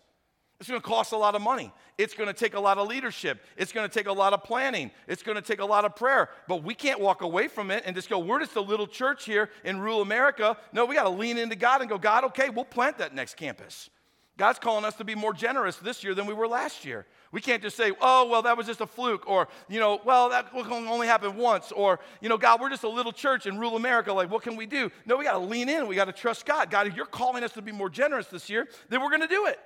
It's 0.60 0.70
going 0.70 0.82
to 0.82 0.88
cost 0.88 1.12
a 1.12 1.18
lot 1.18 1.36
of 1.36 1.42
money. 1.42 1.72
It's 1.98 2.14
going 2.14 2.28
to 2.28 2.34
take 2.34 2.54
a 2.54 2.60
lot 2.60 2.78
of 2.78 2.88
leadership. 2.88 3.42
It's 3.58 3.74
going 3.74 3.88
to 3.88 3.94
take 3.94 4.08
a 4.08 4.14
lot 4.14 4.32
of 4.32 4.44
planning. 4.44 4.90
It's 5.08 5.22
going 5.22 5.36
to 5.36 5.42
take 5.42 5.60
a 5.60 5.66
lot 5.66 5.84
of 5.84 5.96
prayer. 5.96 6.30
But 6.48 6.64
we 6.64 6.74
can't 6.74 7.00
walk 7.00 7.22
away 7.22 7.50
from 7.50 7.72
it 7.72 7.84
and 7.86 7.94
just 7.96 8.10
go, 8.10 8.20
we're 8.20 8.40
just 8.40 8.56
a 8.56 8.62
little 8.62 8.88
church 8.88 9.26
here 9.26 9.50
in 9.66 9.80
rural 9.80 10.02
America. 10.02 10.56
No, 10.72 10.86
we 10.86 10.96
got 10.96 11.04
to 11.04 11.10
lean 11.10 11.38
into 11.38 11.58
God 11.58 11.82
and 11.82 11.90
go, 11.90 11.98
God, 11.98 12.24
okay, 12.26 12.50
we'll 12.50 12.64
plant 12.64 13.00
that 13.00 13.14
next 13.14 13.36
campus. 13.36 13.90
God's 14.38 14.60
calling 14.60 14.84
us 14.84 14.96
to 14.96 15.06
be 15.06 15.16
more 15.16 15.34
generous 15.34 15.78
this 15.78 16.04
year 16.04 16.14
than 16.14 16.26
we 16.26 16.34
were 16.34 16.48
last 16.48 16.84
year. 16.84 17.06
We 17.32 17.40
can't 17.40 17.62
just 17.62 17.78
say, 17.78 17.94
oh, 18.02 18.28
well, 18.28 18.42
that 18.42 18.58
was 18.58 18.66
just 18.66 18.82
a 18.82 18.88
fluke, 18.88 19.30
or, 19.30 19.48
you 19.70 19.80
know, 19.80 20.02
well, 20.04 20.30
that 20.30 20.54
will 20.54 20.66
only 20.74 21.08
happen 21.08 21.38
once, 21.38 21.72
or, 21.72 22.00
you 22.22 22.28
know, 22.28 22.38
God, 22.38 22.60
we're 22.60 22.70
just 22.70 22.84
a 22.84 22.90
little 22.90 23.14
church 23.14 23.46
in 23.46 23.58
rural 23.58 23.78
America. 23.78 24.12
Like, 24.12 24.30
what 24.30 24.44
can 24.44 24.58
we 24.58 24.66
do? 24.66 24.92
No, 25.06 25.16
we 25.16 25.24
got 25.24 25.34
to 25.34 25.40
lean 25.40 25.70
in. 25.70 25.88
We 25.88 25.96
got 25.96 26.06
to 26.06 26.14
trust 26.14 26.46
God. 26.46 26.70
God, 26.70 26.88
if 26.88 26.96
you're 26.96 27.06
calling 27.06 27.44
us 27.44 27.54
to 27.54 27.62
be 27.62 27.72
more 27.72 27.90
generous 27.90 28.28
this 28.28 28.50
year, 28.50 28.68
then 28.90 29.02
we're 29.02 29.10
going 29.10 29.22
to 29.22 29.28
do 29.28 29.46
it. 29.46 29.60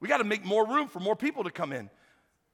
We 0.00 0.08
got 0.08 0.18
to 0.18 0.24
make 0.24 0.44
more 0.44 0.66
room 0.66 0.88
for 0.88 1.00
more 1.00 1.16
people 1.16 1.44
to 1.44 1.50
come 1.50 1.72
in. 1.72 1.88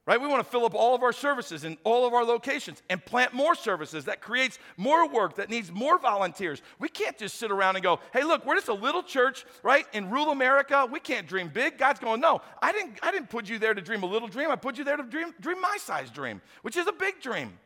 Right? 0.07 0.21
We 0.21 0.27
want 0.27 0.45
to 0.45 0.51
fill 0.51 0.65
up 0.65 0.75
all 0.75 0.95
of 0.95 1.03
our 1.03 1.13
services 1.13 1.65
in 1.65 1.79
all 1.85 2.07
of 2.07 2.13
our 2.13 2.25
locations 2.25 2.83
and 2.91 3.05
plant 3.05 3.33
more 3.33 3.55
services 3.55 4.07
that 4.07 4.21
creates 4.21 4.59
more 4.77 5.09
work 5.09 5.37
that 5.37 5.49
needs 5.49 5.71
more 5.71 5.99
volunteers. 5.99 6.61
We 6.79 6.89
can't 6.89 7.17
just 7.17 7.37
sit 7.37 7.51
around 7.51 7.77
and 7.77 7.83
go, 7.83 8.01
"Hey, 8.13 8.25
look, 8.25 8.45
we're 8.45 8.57
just 8.57 8.69
a 8.69 8.75
little 8.75 9.03
church, 9.03 9.45
right? 9.63 9.87
In 9.93 10.11
rural 10.11 10.31
America, 10.31 10.87
we 10.91 10.99
can't 10.99 11.29
dream 11.29 11.49
big." 11.49 11.79
God's 11.79 12.01
going, 12.01 12.21
"No, 12.21 12.43
I 12.61 12.73
didn't 12.73 12.99
I 13.03 13.11
didn't 13.11 13.31
put 13.31 13.49
you 13.49 13.59
there 13.59 13.75
to 13.75 13.81
dream 13.81 14.03
a 14.03 14.07
little 14.07 14.29
dream. 14.29 14.51
I 14.51 14.57
put 14.57 14.77
you 14.77 14.85
there 14.85 14.97
to 14.97 15.03
dream 15.05 15.35
dream 15.41 15.61
my 15.61 15.77
size 15.79 16.11
dream, 16.11 16.43
which 16.63 16.77
is 16.77 16.87
a 16.87 16.93
big 16.93 17.21
dream." 17.21 17.59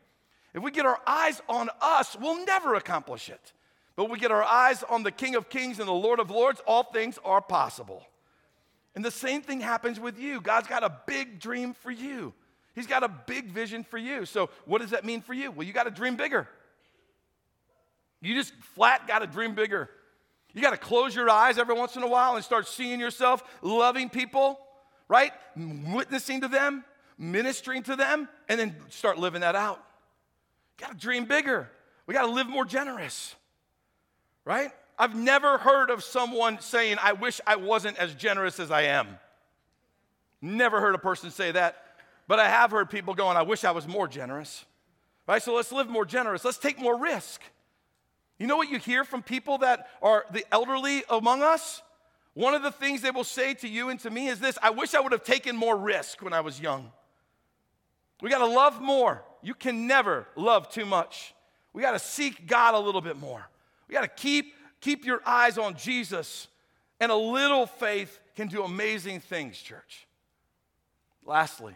If 0.53 0.63
we 0.63 0.71
get 0.71 0.85
our 0.85 1.01
eyes 1.05 1.41
on 1.49 1.69
us, 1.81 2.15
we'll 2.15 2.43
never 2.45 2.75
accomplish 2.75 3.29
it. 3.29 3.53
But 3.95 4.09
we 4.09 4.19
get 4.19 4.31
our 4.31 4.43
eyes 4.43 4.83
on 4.83 5.03
the 5.03 5.11
King 5.11 5.35
of 5.35 5.49
Kings 5.49 5.79
and 5.79 5.87
the 5.87 5.93
Lord 5.93 6.19
of 6.19 6.29
Lords, 6.29 6.61
all 6.67 6.83
things 6.83 7.17
are 7.25 7.41
possible. 7.41 8.05
And 8.97 9.05
the 9.05 9.11
same 9.11 9.43
thing 9.43 9.61
happens 9.61 9.99
with 9.99 10.17
you. 10.19 10.41
God's 10.41 10.67
got 10.67 10.83
a 10.83 10.91
big 11.05 11.39
dream 11.39 11.75
for 11.75 11.91
you. 11.91 12.33
He's 12.73 12.87
got 12.87 13.03
a 13.03 13.07
big 13.07 13.51
vision 13.51 13.83
for 13.83 13.99
you. 13.99 14.25
So, 14.25 14.49
what 14.65 14.81
does 14.81 14.89
that 14.89 15.05
mean 15.05 15.21
for 15.21 15.35
you? 15.35 15.51
Well, 15.51 15.67
you 15.67 15.71
got 15.71 15.83
to 15.83 15.91
dream 15.91 16.15
bigger. 16.15 16.47
You 18.23 18.33
just 18.33 18.55
flat 18.73 19.07
got 19.07 19.19
to 19.19 19.27
dream 19.27 19.53
bigger. 19.53 19.91
You 20.51 20.63
got 20.63 20.71
to 20.71 20.77
close 20.77 21.13
your 21.13 21.29
eyes 21.29 21.59
every 21.59 21.75
once 21.75 21.95
in 21.95 22.01
a 22.01 22.07
while 22.07 22.37
and 22.37 22.43
start 22.43 22.67
seeing 22.67 22.99
yourself 22.99 23.43
loving 23.61 24.09
people, 24.09 24.59
right? 25.07 25.31
Witnessing 25.55 26.41
to 26.41 26.47
them, 26.47 26.83
ministering 27.19 27.83
to 27.83 27.95
them, 27.95 28.27
and 28.49 28.59
then 28.59 28.75
start 28.89 29.19
living 29.19 29.41
that 29.41 29.55
out. 29.55 29.79
Got 30.77 30.93
to 30.93 30.97
dream 30.97 31.25
bigger. 31.25 31.69
We 32.07 32.15
got 32.15 32.25
to 32.25 32.31
live 32.31 32.47
more 32.47 32.65
generous 32.65 33.35
right? 34.47 34.71
I've 34.97 35.15
never 35.15 35.57
heard 35.57 35.89
of 35.89 36.03
someone 36.03 36.59
saying, 36.59 36.97
I 37.01 37.13
wish 37.13 37.39
I 37.45 37.55
wasn't 37.55 37.97
as 37.97 38.13
generous 38.15 38.59
as 38.59 38.71
I 38.71 38.83
am. 38.83 39.07
Never 40.41 40.81
heard 40.81 40.95
a 40.95 40.99
person 40.99 41.31
say 41.31 41.51
that. 41.51 41.83
But 42.27 42.39
I 42.39 42.49
have 42.49 42.71
heard 42.71 42.89
people 42.89 43.13
going, 43.13 43.37
I 43.37 43.43
wish 43.43 43.63
I 43.63 43.71
was 43.71 43.87
more 43.87 44.07
generous. 44.07 44.65
Right? 45.27 45.41
So 45.41 45.55
let's 45.55 45.71
live 45.71 45.89
more 45.89 46.05
generous. 46.05 46.43
Let's 46.43 46.57
take 46.57 46.79
more 46.79 46.99
risk. 46.99 47.41
You 48.39 48.47
know 48.47 48.57
what 48.57 48.69
you 48.69 48.79
hear 48.79 49.03
from 49.03 49.23
people 49.23 49.59
that 49.59 49.87
are 50.01 50.25
the 50.31 50.45
elderly 50.51 51.03
among 51.09 51.41
us? 51.41 51.81
One 52.33 52.53
of 52.53 52.61
the 52.61 52.71
things 52.71 53.01
they 53.01 53.11
will 53.11 53.23
say 53.23 53.55
to 53.55 53.67
you 53.67 53.89
and 53.89 53.99
to 54.01 54.11
me 54.11 54.27
is 54.27 54.39
this 54.39 54.57
I 54.61 54.69
wish 54.69 54.93
I 54.93 54.99
would 54.99 55.11
have 55.11 55.23
taken 55.23 55.55
more 55.55 55.75
risk 55.75 56.21
when 56.21 56.33
I 56.33 56.41
was 56.41 56.59
young. 56.59 56.91
We 58.21 58.29
got 58.29 58.39
to 58.39 58.45
love 58.45 58.81
more. 58.81 59.23
You 59.41 59.53
can 59.53 59.87
never 59.87 60.27
love 60.35 60.69
too 60.69 60.85
much. 60.85 61.33
We 61.73 61.81
got 61.81 61.91
to 61.91 61.99
seek 61.99 62.47
God 62.47 62.73
a 62.73 62.79
little 62.79 63.01
bit 63.01 63.17
more. 63.17 63.47
We 63.87 63.93
got 63.93 64.01
to 64.01 64.07
keep, 64.07 64.53
keep 64.81 65.05
your 65.05 65.21
eyes 65.25 65.57
on 65.57 65.75
Jesus, 65.75 66.47
and 66.99 67.11
a 67.11 67.15
little 67.15 67.65
faith 67.65 68.19
can 68.35 68.47
do 68.47 68.63
amazing 68.63 69.19
things, 69.19 69.57
church. 69.57 70.07
Lastly, 71.25 71.75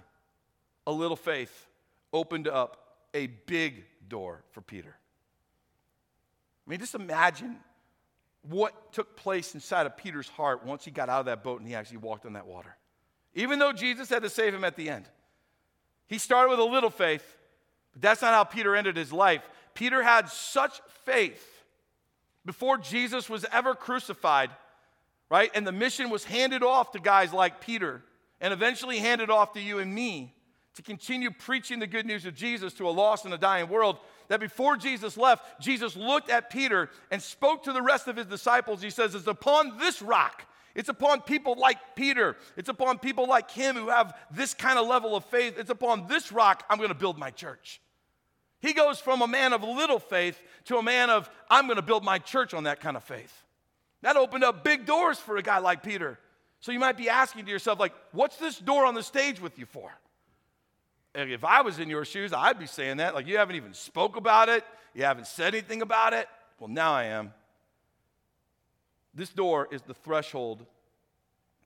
a 0.87 0.91
little 0.91 1.17
faith 1.17 1.67
opened 2.13 2.47
up 2.47 2.77
a 3.13 3.27
big 3.27 3.83
door 4.07 4.43
for 4.51 4.61
Peter. 4.61 4.95
I 6.65 6.69
mean, 6.69 6.79
just 6.79 6.95
imagine 6.95 7.57
what 8.49 8.93
took 8.93 9.15
place 9.15 9.53
inside 9.53 9.85
of 9.85 9.97
Peter's 9.97 10.29
heart 10.29 10.65
once 10.65 10.85
he 10.85 10.91
got 10.91 11.09
out 11.09 11.19
of 11.19 11.25
that 11.27 11.43
boat 11.43 11.59
and 11.59 11.67
he 11.67 11.75
actually 11.75 11.97
walked 11.97 12.25
on 12.25 12.33
that 12.33 12.47
water. 12.47 12.75
Even 13.33 13.59
though 13.59 13.71
Jesus 13.71 14.09
had 14.09 14.23
to 14.23 14.29
save 14.29 14.53
him 14.53 14.63
at 14.63 14.75
the 14.75 14.89
end, 14.89 15.05
he 16.07 16.17
started 16.17 16.49
with 16.49 16.59
a 16.59 16.63
little 16.63 16.89
faith, 16.89 17.37
but 17.93 18.01
that's 18.01 18.21
not 18.21 18.33
how 18.33 18.43
Peter 18.43 18.75
ended 18.75 18.97
his 18.97 19.13
life. 19.13 19.41
Peter 19.73 20.01
had 20.01 20.29
such 20.29 20.81
faith 21.05 21.50
before 22.45 22.77
Jesus 22.77 23.29
was 23.29 23.45
ever 23.51 23.75
crucified, 23.75 24.49
right? 25.29 25.51
And 25.53 25.65
the 25.65 25.71
mission 25.71 26.09
was 26.09 26.23
handed 26.23 26.63
off 26.63 26.91
to 26.91 26.99
guys 26.99 27.33
like 27.33 27.61
Peter 27.61 28.03
and 28.39 28.53
eventually 28.53 28.97
handed 28.97 29.29
off 29.29 29.53
to 29.53 29.61
you 29.61 29.79
and 29.79 29.93
me 29.93 30.33
to 30.75 30.81
continue 30.81 31.31
preaching 31.31 31.79
the 31.79 31.87
good 31.87 32.05
news 32.05 32.25
of 32.25 32.33
Jesus 32.33 32.73
to 32.73 32.87
a 32.87 32.91
lost 32.91 33.25
and 33.25 33.33
a 33.33 33.37
dying 33.37 33.69
world. 33.69 33.97
That 34.29 34.39
before 34.39 34.77
Jesus 34.77 35.17
left, 35.17 35.61
Jesus 35.61 35.95
looked 35.95 36.29
at 36.29 36.49
Peter 36.49 36.89
and 37.11 37.21
spoke 37.21 37.63
to 37.63 37.73
the 37.73 37.81
rest 37.81 38.07
of 38.07 38.15
his 38.15 38.25
disciples. 38.25 38.81
He 38.81 38.89
says, 38.89 39.13
It's 39.13 39.27
upon 39.27 39.77
this 39.77 40.01
rock, 40.01 40.45
it's 40.73 40.89
upon 40.89 41.21
people 41.21 41.55
like 41.59 41.77
Peter, 41.95 42.37
it's 42.55 42.69
upon 42.69 42.99
people 42.99 43.27
like 43.27 43.51
him 43.51 43.75
who 43.75 43.89
have 43.89 44.17
this 44.31 44.53
kind 44.53 44.79
of 44.79 44.87
level 44.87 45.15
of 45.15 45.25
faith. 45.25 45.55
It's 45.57 45.69
upon 45.69 46.07
this 46.07 46.31
rock 46.31 46.63
I'm 46.69 46.77
going 46.77 46.89
to 46.89 46.95
build 46.95 47.17
my 47.17 47.31
church. 47.31 47.81
He 48.61 48.73
goes 48.73 48.99
from 48.99 49.21
a 49.21 49.27
man 49.27 49.53
of 49.53 49.63
little 49.63 49.99
faith 49.99 50.39
to 50.65 50.77
a 50.77 50.83
man 50.83 51.09
of, 51.09 51.29
I'm 51.49 51.65
going 51.65 51.77
to 51.77 51.81
build 51.81 52.03
my 52.03 52.19
church 52.19 52.53
on 52.53 52.65
that 52.65 52.79
kind 52.79 52.95
of 52.95 53.03
faith. 53.03 53.43
That 54.01 54.15
opened 54.15 54.43
up 54.43 54.63
big 54.63 54.85
doors 54.85 55.17
for 55.17 55.37
a 55.37 55.41
guy 55.41 55.57
like 55.57 55.83
Peter. 55.83 56.19
So 56.59 56.71
you 56.71 56.79
might 56.79 56.97
be 56.97 57.09
asking 57.09 57.45
to 57.45 57.51
yourself, 57.51 57.79
like, 57.79 57.93
what's 58.11 58.37
this 58.37 58.59
door 58.59 58.85
on 58.85 58.93
the 58.93 59.01
stage 59.03 59.41
with 59.41 59.57
you 59.57 59.65
for? 59.65 59.91
And 61.15 61.31
if 61.31 61.43
I 61.43 61.61
was 61.61 61.79
in 61.79 61.89
your 61.89 62.05
shoes, 62.05 62.33
I'd 62.33 62.59
be 62.59 62.67
saying 62.67 62.97
that. 62.97 63.15
Like, 63.15 63.27
you 63.27 63.37
haven't 63.37 63.55
even 63.55 63.73
spoke 63.73 64.15
about 64.15 64.47
it. 64.47 64.63
You 64.93 65.03
haven't 65.03 65.27
said 65.27 65.53
anything 65.55 65.81
about 65.81 66.13
it. 66.13 66.27
Well, 66.59 66.69
now 66.69 66.93
I 66.93 67.05
am. 67.05 67.33
This 69.13 69.29
door 69.29 69.67
is 69.71 69.81
the 69.81 69.93
threshold 69.93 70.65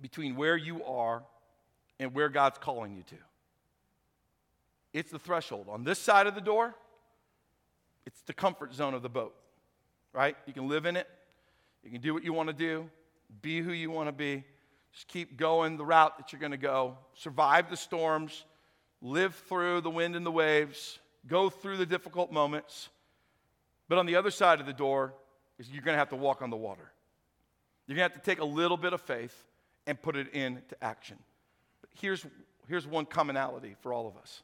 between 0.01 0.35
where 0.35 0.57
you 0.57 0.83
are 0.83 1.23
and 1.99 2.13
where 2.13 2.29
God's 2.29 2.57
calling 2.57 2.95
you 2.95 3.03
to. 3.03 3.15
It's 4.93 5.11
the 5.11 5.19
threshold. 5.19 5.67
On 5.69 5.83
this 5.83 5.99
side 5.99 6.25
of 6.25 6.35
the 6.35 6.41
door, 6.41 6.73
it's 8.05 8.21
the 8.21 8.33
comfort 8.33 8.73
zone 8.73 8.93
of 8.93 9.01
the 9.01 9.09
boat, 9.09 9.35
right? 10.13 10.35
You 10.45 10.53
can 10.53 10.67
live 10.67 10.85
in 10.85 10.95
it, 10.95 11.07
you 11.83 11.91
can 11.91 12.01
do 12.01 12.13
what 12.13 12.23
you 12.23 12.33
want 12.33 12.49
to 12.49 12.53
do, 12.53 12.89
be 13.41 13.61
who 13.61 13.71
you 13.71 13.91
want 13.91 14.07
to 14.07 14.13
be. 14.13 14.43
Just 14.93 15.07
keep 15.07 15.37
going 15.37 15.77
the 15.77 15.85
route 15.85 16.17
that 16.17 16.31
you're 16.31 16.39
going 16.39 16.51
to 16.51 16.57
go, 16.57 16.97
survive 17.15 17.69
the 17.69 17.75
storms, 17.75 18.45
live 19.01 19.35
through 19.35 19.81
the 19.81 19.89
wind 19.89 20.15
and 20.15 20.25
the 20.25 20.31
waves, 20.31 20.99
go 21.27 21.49
through 21.49 21.77
the 21.77 21.85
difficult 21.85 22.31
moments. 22.31 22.89
But 23.89 23.97
on 23.97 24.05
the 24.05 24.15
other 24.15 24.31
side 24.31 24.59
of 24.59 24.65
the 24.65 24.73
door 24.73 25.13
is 25.59 25.69
you're 25.69 25.83
going 25.83 25.95
to 25.95 25.99
have 25.99 26.09
to 26.09 26.15
walk 26.15 26.41
on 26.41 26.49
the 26.49 26.55
water. 26.55 26.91
You're 27.87 27.97
going 27.97 28.09
to 28.09 28.13
have 28.13 28.23
to 28.23 28.29
take 28.29 28.39
a 28.39 28.45
little 28.45 28.77
bit 28.77 28.93
of 28.93 29.01
faith 29.01 29.35
and 29.85 30.01
put 30.01 30.15
it 30.15 30.33
into 30.33 30.81
action. 30.81 31.17
But 31.81 31.89
here's, 31.99 32.25
here's 32.67 32.87
one 32.87 33.05
commonality 33.05 33.75
for 33.81 33.93
all 33.93 34.07
of 34.07 34.17
us 34.17 34.41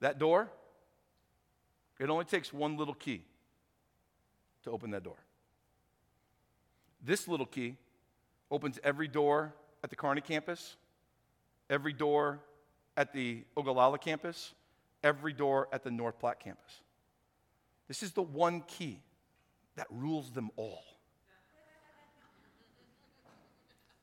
that 0.00 0.18
door, 0.18 0.50
it 2.00 2.10
only 2.10 2.24
takes 2.24 2.52
one 2.52 2.76
little 2.76 2.94
key 2.94 3.22
to 4.64 4.70
open 4.70 4.90
that 4.90 5.04
door. 5.04 5.16
This 7.02 7.28
little 7.28 7.46
key 7.46 7.76
opens 8.50 8.78
every 8.82 9.08
door 9.08 9.54
at 9.82 9.90
the 9.90 9.96
Kearney 9.96 10.20
campus, 10.20 10.76
every 11.68 11.92
door 11.92 12.40
at 12.96 13.12
the 13.12 13.44
Ogallala 13.56 13.98
campus, 13.98 14.54
every 15.02 15.32
door 15.32 15.68
at 15.72 15.84
the 15.84 15.90
North 15.90 16.18
Platte 16.18 16.40
campus. 16.40 16.80
This 17.86 18.02
is 18.02 18.12
the 18.12 18.22
one 18.22 18.62
key 18.62 19.00
that 19.76 19.86
rules 19.90 20.30
them 20.30 20.50
all. 20.56 20.82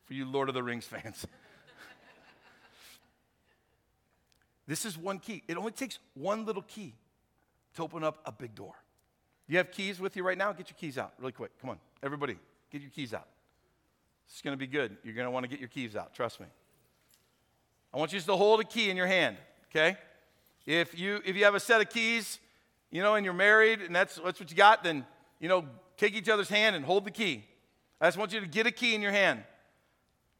For 0.05 0.13
you 0.13 0.25
Lord 0.25 0.49
of 0.49 0.53
the 0.53 0.61
Rings 0.61 0.85
fans. 0.85 1.25
this 4.67 4.85
is 4.85 4.95
one 4.97 5.19
key. 5.19 5.43
It 5.47 5.57
only 5.57 5.71
takes 5.71 5.97
one 6.13 6.45
little 6.45 6.61
key 6.61 6.93
to 7.75 7.83
open 7.83 8.03
up 8.03 8.19
a 8.25 8.31
big 8.31 8.55
door. 8.55 8.73
You 9.47 9.57
have 9.57 9.71
keys 9.71 9.99
with 9.99 10.15
you 10.15 10.23
right 10.23 10.37
now? 10.37 10.51
Get 10.53 10.69
your 10.69 10.77
keys 10.79 10.97
out 10.97 11.13
really 11.19 11.31
quick. 11.31 11.51
Come 11.59 11.69
on, 11.69 11.79
everybody, 12.01 12.37
get 12.71 12.81
your 12.81 12.91
keys 12.91 13.13
out. 13.13 13.27
It's 14.27 14.41
going 14.41 14.53
to 14.53 14.57
be 14.57 14.67
good. 14.67 14.95
You're 15.03 15.13
going 15.13 15.25
to 15.25 15.31
want 15.31 15.43
to 15.43 15.49
get 15.49 15.59
your 15.59 15.69
keys 15.69 15.95
out, 15.95 16.13
trust 16.13 16.39
me. 16.39 16.45
I 17.93 17.97
want 17.97 18.13
you 18.13 18.17
just 18.17 18.27
to 18.27 18.35
hold 18.37 18.61
a 18.61 18.63
key 18.63 18.89
in 18.89 18.95
your 18.95 19.07
hand, 19.07 19.35
okay? 19.69 19.97
If 20.65 20.97
you 20.97 21.21
if 21.25 21.35
you 21.35 21.43
have 21.43 21.55
a 21.55 21.59
set 21.59 21.81
of 21.81 21.89
keys, 21.89 22.39
you 22.91 23.01
know, 23.01 23.15
and 23.15 23.25
you're 23.25 23.33
married 23.33 23.81
and 23.81 23.95
that's 23.95 24.15
that's 24.23 24.39
what 24.39 24.49
you 24.49 24.55
got, 24.55 24.83
then 24.83 25.05
you 25.39 25.49
know, 25.49 25.65
take 25.97 26.13
each 26.13 26.29
other's 26.29 26.49
hand 26.49 26.75
and 26.75 26.85
hold 26.85 27.03
the 27.03 27.11
key. 27.11 27.43
I 27.99 28.07
just 28.07 28.17
want 28.17 28.31
you 28.31 28.39
to 28.39 28.47
get 28.47 28.67
a 28.67 28.71
key 28.71 28.95
in 28.95 29.01
your 29.01 29.11
hand. 29.11 29.43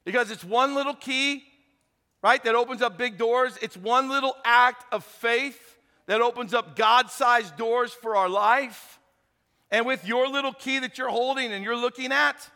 Because 0.06 0.32
it's 0.32 0.44
one 0.44 0.74
little 0.74 0.96
key, 0.96 1.44
right, 2.24 2.44
that 2.44 2.56
opens 2.56 2.82
up 2.82 2.98
big 2.98 3.18
doors. 3.18 3.58
It's 3.62 3.78
one 3.78 4.10
little 4.10 4.36
act 4.44 4.92
of 4.94 5.04
faith 5.04 5.71
that 6.12 6.20
opens 6.20 6.54
up 6.54 6.76
God 6.76 7.10
sized 7.10 7.56
doors 7.56 7.94
for 7.94 8.18
our 8.18 8.28
life. 8.28 9.00
And 9.72 9.86
with 9.86 10.06
your 10.06 10.28
little 10.28 10.52
key 10.52 10.80
that 10.80 10.98
you're 10.98 11.08
holding 11.08 11.54
and 11.54 11.64
you're 11.64 11.78
looking 11.78 12.12
at, 12.12 12.50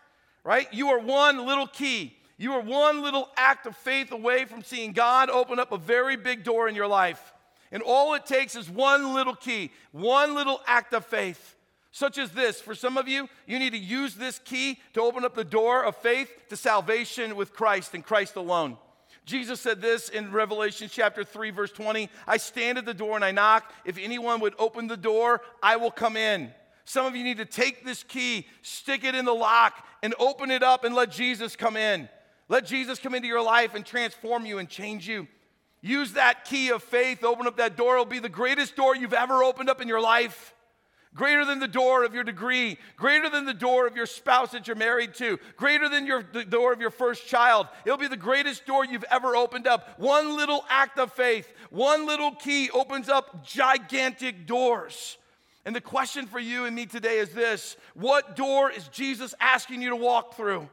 right, 0.44 0.68
you 0.74 0.90
are 0.90 1.00
one 1.00 1.46
little 1.46 1.66
key. 1.66 2.18
You 2.38 2.52
are 2.52 2.60
one 2.60 3.02
little 3.02 3.30
act 3.38 3.66
of 3.66 3.78
faith 3.78 4.12
away 4.12 4.44
from 4.44 4.62
seeing 4.62 4.92
God 4.92 5.30
open 5.30 5.58
up 5.58 5.72
a 5.72 5.78
very 5.78 6.18
big 6.18 6.44
door 6.44 6.68
in 6.68 6.76
your 6.76 6.88
life. 6.88 7.34
And 7.72 7.82
all 7.82 8.14
it 8.16 8.26
takes 8.26 8.58
is 8.58 8.70
one 8.70 9.14
little 9.14 9.36
key, 9.36 9.72
one 9.94 10.36
little 10.36 10.60
act 10.68 10.94
of 10.94 11.06
faith, 11.06 11.56
such 11.92 12.18
as 12.18 12.32
this. 12.32 12.60
For 12.60 12.76
some 12.76 12.98
of 12.98 13.08
you, 13.08 13.30
you 13.48 13.58
need 13.58 13.72
to 13.72 13.80
use 13.80 14.16
this 14.16 14.38
key 14.40 14.80
to 14.96 15.02
open 15.02 15.24
up 15.24 15.34
the 15.34 15.46
door 15.46 15.86
of 15.86 15.96
faith 15.96 16.30
to 16.50 16.58
salvation 16.58 17.38
with 17.38 17.54
Christ 17.54 17.94
and 17.94 18.06
Christ 18.06 18.36
alone. 18.36 18.76
Jesus 19.26 19.60
said 19.60 19.82
this 19.82 20.10
in 20.10 20.32
Revelation 20.32 20.88
chapter 20.92 21.24
3, 21.24 21.50
verse 21.50 21.72
20 21.72 22.10
I 22.28 22.38
stand 22.38 22.78
at 22.78 22.86
the 22.86 22.94
door 22.94 23.16
and 23.16 23.26
I 23.26 23.32
knock. 23.32 23.74
If 23.84 23.98
anyone 23.98 24.40
would 24.42 24.54
open 24.60 24.88
the 24.88 24.98
door, 24.98 25.42
I 25.62 25.78
will 25.78 25.92
come 25.92 26.16
in. 26.16 26.52
Some 26.86 27.08
of 27.08 27.16
you 27.16 27.24
need 27.24 27.38
to 27.38 27.46
take 27.46 27.84
this 27.84 28.04
key, 28.04 28.48
stick 28.62 29.04
it 29.04 29.16
in 29.16 29.26
the 29.26 29.34
lock, 29.34 29.86
and 30.04 30.14
open 30.20 30.52
it 30.52 30.62
up 30.62 30.84
and 30.84 30.94
let 30.94 31.12
Jesus 31.12 31.56
come 31.56 31.76
in. 31.76 32.08
Let 32.48 32.66
Jesus 32.68 33.00
come 33.00 33.16
into 33.16 33.28
your 33.28 33.42
life 33.42 33.74
and 33.74 33.84
transform 33.84 34.46
you 34.46 34.60
and 34.60 34.70
change 34.70 35.08
you. 35.08 35.28
Use 35.82 36.14
that 36.14 36.46
key 36.46 36.70
of 36.70 36.82
faith, 36.82 37.24
open 37.24 37.48
up 37.48 37.58
that 37.58 37.76
door. 37.76 37.94
It'll 37.94 38.06
be 38.06 38.20
the 38.20 38.30
greatest 38.30 38.76
door 38.76 38.96
you've 38.96 39.14
ever 39.14 39.44
opened 39.44 39.70
up 39.70 39.82
in 39.82 39.88
your 39.88 40.02
life. 40.02 40.55
Greater 41.16 41.46
than 41.46 41.60
the 41.60 41.68
door 41.68 42.04
of 42.04 42.14
your 42.14 42.26
degree, 42.26 42.78
greater 42.98 43.30
than 43.30 43.46
the 43.46 43.54
door 43.54 43.88
of 43.88 43.96
your 43.96 44.06
spouse 44.06 44.52
that 44.52 44.68
you're 44.68 44.76
married 44.76 45.14
to, 45.16 45.40
greater 45.56 45.88
than 45.88 46.06
your, 46.06 46.22
the 46.22 46.44
door 46.44 46.74
of 46.74 46.82
your 46.82 46.92
first 46.92 47.26
child. 47.26 47.68
It'll 47.86 47.98
be 47.98 48.10
the 48.10 48.18
greatest 48.18 48.66
door 48.66 48.84
you've 48.84 49.06
ever 49.10 49.34
opened 49.34 49.66
up. 49.66 49.98
One 49.98 50.36
little 50.36 50.66
act 50.70 51.00
of 51.00 51.14
faith, 51.14 51.52
one 51.70 52.06
little 52.06 52.32
key 52.32 52.70
opens 52.70 53.08
up 53.08 53.46
gigantic 53.46 54.46
doors. 54.46 55.18
And 55.64 55.74
the 55.74 55.82
question 55.82 56.28
for 56.28 56.38
you 56.38 56.66
and 56.66 56.76
me 56.76 56.86
today 56.86 57.18
is 57.20 57.30
this 57.30 57.78
What 57.94 58.36
door 58.36 58.70
is 58.70 58.90
Jesus 58.90 59.34
asking 59.40 59.82
you 59.82 59.92
to 59.92 59.96
walk 59.96 60.36
through? 60.36 60.68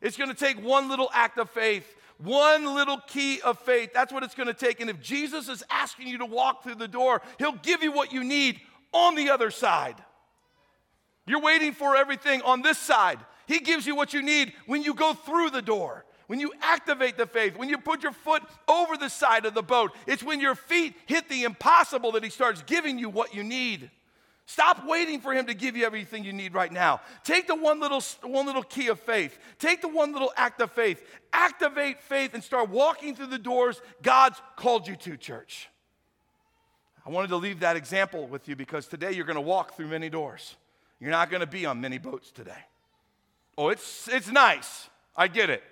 It's 0.00 0.16
gonna 0.16 0.32
take 0.32 0.62
one 0.62 0.88
little 0.88 1.10
act 1.12 1.38
of 1.38 1.50
faith. 1.50 1.92
One 2.18 2.76
little 2.76 2.98
key 3.08 3.40
of 3.40 3.58
faith. 3.58 3.90
That's 3.92 4.12
what 4.12 4.22
it's 4.22 4.36
going 4.36 4.46
to 4.46 4.54
take. 4.54 4.80
And 4.80 4.88
if 4.88 5.00
Jesus 5.00 5.48
is 5.48 5.64
asking 5.68 6.06
you 6.06 6.18
to 6.18 6.24
walk 6.24 6.62
through 6.62 6.76
the 6.76 6.86
door, 6.86 7.20
He'll 7.38 7.50
give 7.50 7.82
you 7.82 7.90
what 7.90 8.12
you 8.12 8.22
need 8.22 8.60
on 8.92 9.14
the 9.14 9.30
other 9.30 9.50
side. 9.50 9.96
You're 11.26 11.40
waiting 11.40 11.72
for 11.72 11.96
everything 11.96 12.42
on 12.42 12.62
this 12.62 12.78
side. 12.78 13.18
He 13.46 13.60
gives 13.60 13.86
you 13.86 13.94
what 13.94 14.12
you 14.12 14.22
need 14.22 14.52
when 14.66 14.82
you 14.82 14.94
go 14.94 15.14
through 15.14 15.50
the 15.50 15.62
door, 15.62 16.04
when 16.26 16.40
you 16.40 16.52
activate 16.62 17.16
the 17.16 17.26
faith, 17.26 17.56
when 17.56 17.68
you 17.68 17.78
put 17.78 18.02
your 18.02 18.12
foot 18.12 18.42
over 18.68 18.96
the 18.96 19.08
side 19.08 19.46
of 19.46 19.54
the 19.54 19.62
boat. 19.62 19.92
It's 20.06 20.22
when 20.22 20.40
your 20.40 20.54
feet 20.54 20.94
hit 21.06 21.28
the 21.28 21.44
impossible 21.44 22.12
that 22.12 22.24
He 22.24 22.30
starts 22.30 22.62
giving 22.62 22.98
you 22.98 23.08
what 23.08 23.34
you 23.34 23.44
need. 23.44 23.90
Stop 24.46 24.86
waiting 24.86 25.20
for 25.20 25.32
him 25.32 25.46
to 25.46 25.54
give 25.54 25.76
you 25.76 25.86
everything 25.86 26.24
you 26.24 26.32
need 26.32 26.52
right 26.52 26.72
now. 26.72 27.00
Take 27.24 27.46
the 27.46 27.54
one 27.54 27.80
little, 27.80 28.02
one 28.22 28.44
little 28.44 28.62
key 28.62 28.88
of 28.88 28.98
faith. 29.00 29.38
Take 29.58 29.80
the 29.80 29.88
one 29.88 30.12
little 30.12 30.32
act 30.36 30.60
of 30.60 30.72
faith. 30.72 31.02
Activate 31.32 32.02
faith 32.02 32.34
and 32.34 32.42
start 32.42 32.68
walking 32.68 33.14
through 33.14 33.28
the 33.28 33.38
doors 33.38 33.80
God's 34.02 34.42
called 34.56 34.88
you 34.88 34.96
to, 34.96 35.16
church. 35.16 35.68
I 37.04 37.10
wanted 37.10 37.28
to 37.28 37.36
leave 37.36 37.60
that 37.60 37.76
example 37.76 38.26
with 38.26 38.48
you 38.48 38.54
because 38.54 38.86
today 38.86 39.12
you're 39.12 39.24
going 39.24 39.36
to 39.36 39.40
walk 39.40 39.76
through 39.76 39.88
many 39.88 40.08
doors. 40.08 40.56
You're 41.00 41.10
not 41.10 41.30
going 41.30 41.40
to 41.40 41.46
be 41.46 41.66
on 41.66 41.80
many 41.80 41.98
boats 41.98 42.30
today. 42.30 42.64
Oh, 43.58 43.70
it's, 43.70 44.08
it's 44.08 44.30
nice. 44.30 44.88
I 45.16 45.26
get 45.28 45.50
it. 45.50 45.62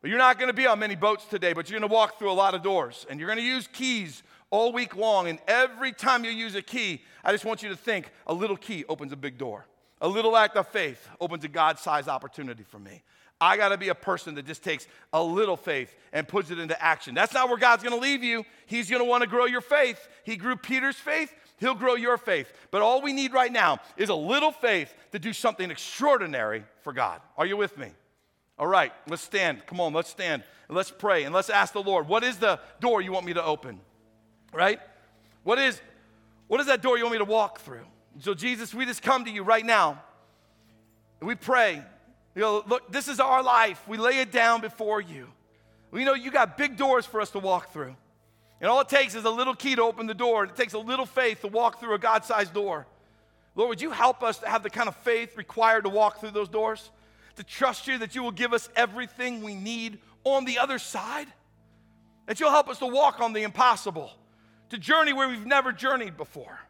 But 0.00 0.10
you're 0.10 0.18
not 0.18 0.38
going 0.38 0.48
to 0.48 0.54
be 0.54 0.66
on 0.66 0.78
many 0.78 0.94
boats 0.94 1.24
today, 1.26 1.52
but 1.52 1.68
you're 1.68 1.78
going 1.78 1.88
to 1.88 1.94
walk 1.94 2.18
through 2.18 2.30
a 2.30 2.32
lot 2.32 2.54
of 2.54 2.62
doors. 2.62 3.04
And 3.10 3.18
you're 3.18 3.26
going 3.26 3.38
to 3.38 3.44
use 3.44 3.68
keys 3.72 4.22
all 4.50 4.72
week 4.72 4.96
long. 4.96 5.28
And 5.28 5.40
every 5.46 5.92
time 5.92 6.24
you 6.24 6.30
use 6.30 6.54
a 6.54 6.62
key, 6.62 7.02
I 7.24 7.32
just 7.32 7.44
want 7.44 7.62
you 7.62 7.68
to 7.70 7.76
think 7.76 8.10
a 8.26 8.32
little 8.32 8.56
key 8.56 8.84
opens 8.88 9.12
a 9.12 9.16
big 9.16 9.38
door. 9.38 9.66
A 10.00 10.08
little 10.08 10.36
act 10.36 10.56
of 10.56 10.68
faith 10.68 11.08
opens 11.20 11.44
a 11.44 11.48
God 11.48 11.78
sized 11.78 12.08
opportunity 12.08 12.62
for 12.62 12.78
me. 12.78 13.02
I 13.40 13.56
got 13.56 13.70
to 13.70 13.78
be 13.78 13.88
a 13.88 13.94
person 13.94 14.34
that 14.34 14.46
just 14.46 14.62
takes 14.62 14.86
a 15.12 15.22
little 15.22 15.56
faith 15.56 15.94
and 16.12 16.28
puts 16.28 16.50
it 16.50 16.58
into 16.58 16.80
action. 16.82 17.14
That's 17.14 17.32
not 17.32 17.48
where 17.48 17.56
God's 17.56 17.82
going 17.82 17.94
to 17.94 18.00
leave 18.00 18.22
you. 18.22 18.44
He's 18.66 18.90
going 18.90 19.00
to 19.00 19.08
want 19.08 19.22
to 19.22 19.28
grow 19.28 19.46
your 19.46 19.62
faith. 19.62 20.08
He 20.24 20.36
grew 20.36 20.56
Peter's 20.56 20.96
faith, 20.96 21.32
He'll 21.56 21.74
grow 21.74 21.94
your 21.94 22.18
faith. 22.18 22.52
But 22.70 22.82
all 22.82 23.02
we 23.02 23.12
need 23.12 23.32
right 23.32 23.52
now 23.52 23.78
is 23.96 24.08
a 24.08 24.14
little 24.14 24.52
faith 24.52 24.92
to 25.12 25.18
do 25.18 25.32
something 25.32 25.70
extraordinary 25.70 26.64
for 26.82 26.92
God. 26.92 27.20
Are 27.36 27.46
you 27.46 27.56
with 27.56 27.76
me? 27.76 27.88
All 28.58 28.66
right, 28.66 28.92
let's 29.08 29.22
stand. 29.22 29.66
Come 29.66 29.80
on, 29.80 29.92
let's 29.92 30.10
stand. 30.10 30.42
And 30.68 30.76
let's 30.76 30.90
pray 30.90 31.24
and 31.24 31.34
let's 31.34 31.50
ask 31.50 31.72
the 31.72 31.82
Lord, 31.82 32.08
what 32.08 32.22
is 32.24 32.36
the 32.36 32.60
door 32.80 33.00
you 33.02 33.12
want 33.12 33.26
me 33.26 33.34
to 33.34 33.44
open? 33.44 33.80
Right? 34.52 34.80
What 35.42 35.58
is 35.58 35.80
what 36.48 36.60
is 36.60 36.66
that 36.66 36.82
door 36.82 36.98
you 36.98 37.04
want 37.04 37.12
me 37.12 37.18
to 37.18 37.24
walk 37.24 37.60
through? 37.60 37.86
So 38.18 38.34
Jesus, 38.34 38.74
we 38.74 38.84
just 38.84 39.02
come 39.02 39.24
to 39.24 39.30
you 39.30 39.42
right 39.42 39.64
now. 39.64 40.02
And 41.20 41.28
we 41.28 41.36
pray 41.36 41.82
you 42.34 42.42
know, 42.42 42.62
look, 42.66 42.90
this 42.90 43.08
is 43.08 43.20
our 43.20 43.42
life. 43.42 43.82
We 43.88 43.98
lay 43.98 44.20
it 44.20 44.30
down 44.30 44.60
before 44.60 45.00
you. 45.00 45.28
We 45.90 46.04
know 46.04 46.14
you 46.14 46.30
got 46.30 46.56
big 46.56 46.76
doors 46.76 47.04
for 47.04 47.20
us 47.20 47.30
to 47.30 47.38
walk 47.38 47.72
through. 47.72 47.96
And 48.60 48.68
all 48.68 48.80
it 48.80 48.88
takes 48.88 49.14
is 49.14 49.24
a 49.24 49.30
little 49.30 49.54
key 49.54 49.74
to 49.74 49.82
open 49.82 50.06
the 50.06 50.14
door. 50.14 50.44
It 50.44 50.54
takes 50.54 50.74
a 50.74 50.78
little 50.78 51.06
faith 51.06 51.40
to 51.40 51.48
walk 51.48 51.80
through 51.80 51.94
a 51.94 51.98
God 51.98 52.24
sized 52.24 52.52
door. 52.52 52.86
Lord, 53.56 53.68
would 53.70 53.82
you 53.82 53.90
help 53.90 54.22
us 54.22 54.38
to 54.38 54.48
have 54.48 54.62
the 54.62 54.70
kind 54.70 54.88
of 54.88 54.94
faith 54.96 55.36
required 55.36 55.84
to 55.84 55.90
walk 55.90 56.20
through 56.20 56.30
those 56.30 56.48
doors? 56.48 56.90
To 57.36 57.44
trust 57.44 57.88
you 57.88 57.98
that 57.98 58.14
you 58.14 58.22
will 58.22 58.30
give 58.30 58.52
us 58.52 58.68
everything 58.76 59.42
we 59.42 59.54
need 59.54 59.98
on 60.24 60.44
the 60.44 60.58
other 60.58 60.78
side? 60.78 61.26
That 62.26 62.38
you'll 62.38 62.50
help 62.50 62.68
us 62.68 62.78
to 62.78 62.86
walk 62.86 63.20
on 63.20 63.32
the 63.32 63.42
impossible, 63.42 64.12
to 64.68 64.78
journey 64.78 65.12
where 65.12 65.28
we've 65.28 65.46
never 65.46 65.72
journeyed 65.72 66.16
before. 66.16 66.60